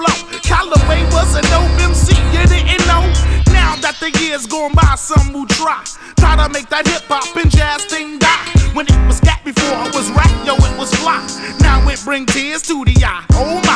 [0.00, 0.40] Flow.
[0.40, 3.04] Calloway was a dope MC, you didn't know?
[3.52, 5.84] Now that the years gone by, some will try.
[6.16, 8.48] Try to make that hip hop and jazz thing die.
[8.72, 11.20] When it was scat before it was rap, yo, it was fly.
[11.60, 13.26] Now it bring tears to the eye.
[13.36, 13.69] Oh my,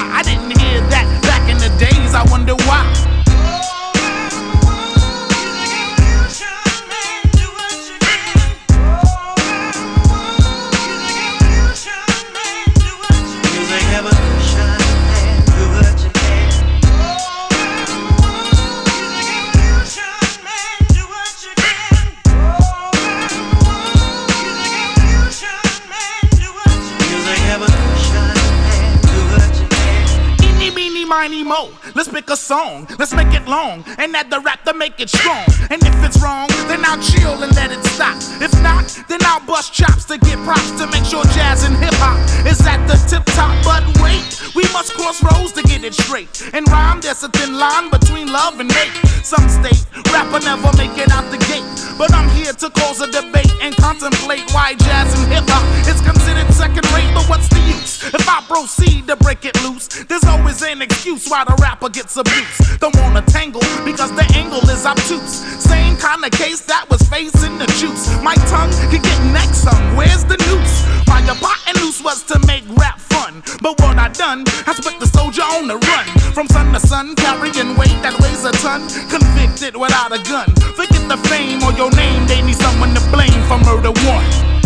[31.44, 31.68] mo.
[31.94, 32.88] Let's pick a song.
[32.98, 35.46] Let's make it long and add the rap to make it strong.
[35.70, 38.16] And if it's wrong, then I'll chill and let it stop.
[38.42, 41.94] If not, then I'll bust chops to get props to make sure jazz and hip
[42.02, 42.18] hop
[42.50, 43.54] is at the tip top.
[43.62, 44.26] But wait,
[44.56, 46.50] we must cross roads to get it straight.
[46.52, 48.94] And rhyme, there's a thin line between love and hate.
[49.22, 51.64] Some state rapper never make it out the gate.
[51.96, 56.00] But I'm here to cause a debate and contemplate why jazz and hip hop is
[56.02, 57.10] considered second rate.
[57.14, 59.86] But what's the use if I proceed to break it loose?
[60.08, 62.80] There's always an excuse why the rapper gets abused.
[62.80, 65.44] Don't wanna tangle because the angle is obtuse.
[65.60, 68.08] Same kind of case that was facing the juice.
[68.22, 69.96] My tongue can get next some.
[69.96, 70.76] Where's the noose?
[71.04, 73.42] Fire pot and loose was to make rap fun.
[73.60, 76.06] But what I done has put the soldier on the run.
[76.32, 78.88] From sun to sun, carrying weight that weighs a ton.
[79.10, 80.48] Convicted without a gun.
[80.76, 84.63] Forget the fame or your name, they need someone to blame for murder one.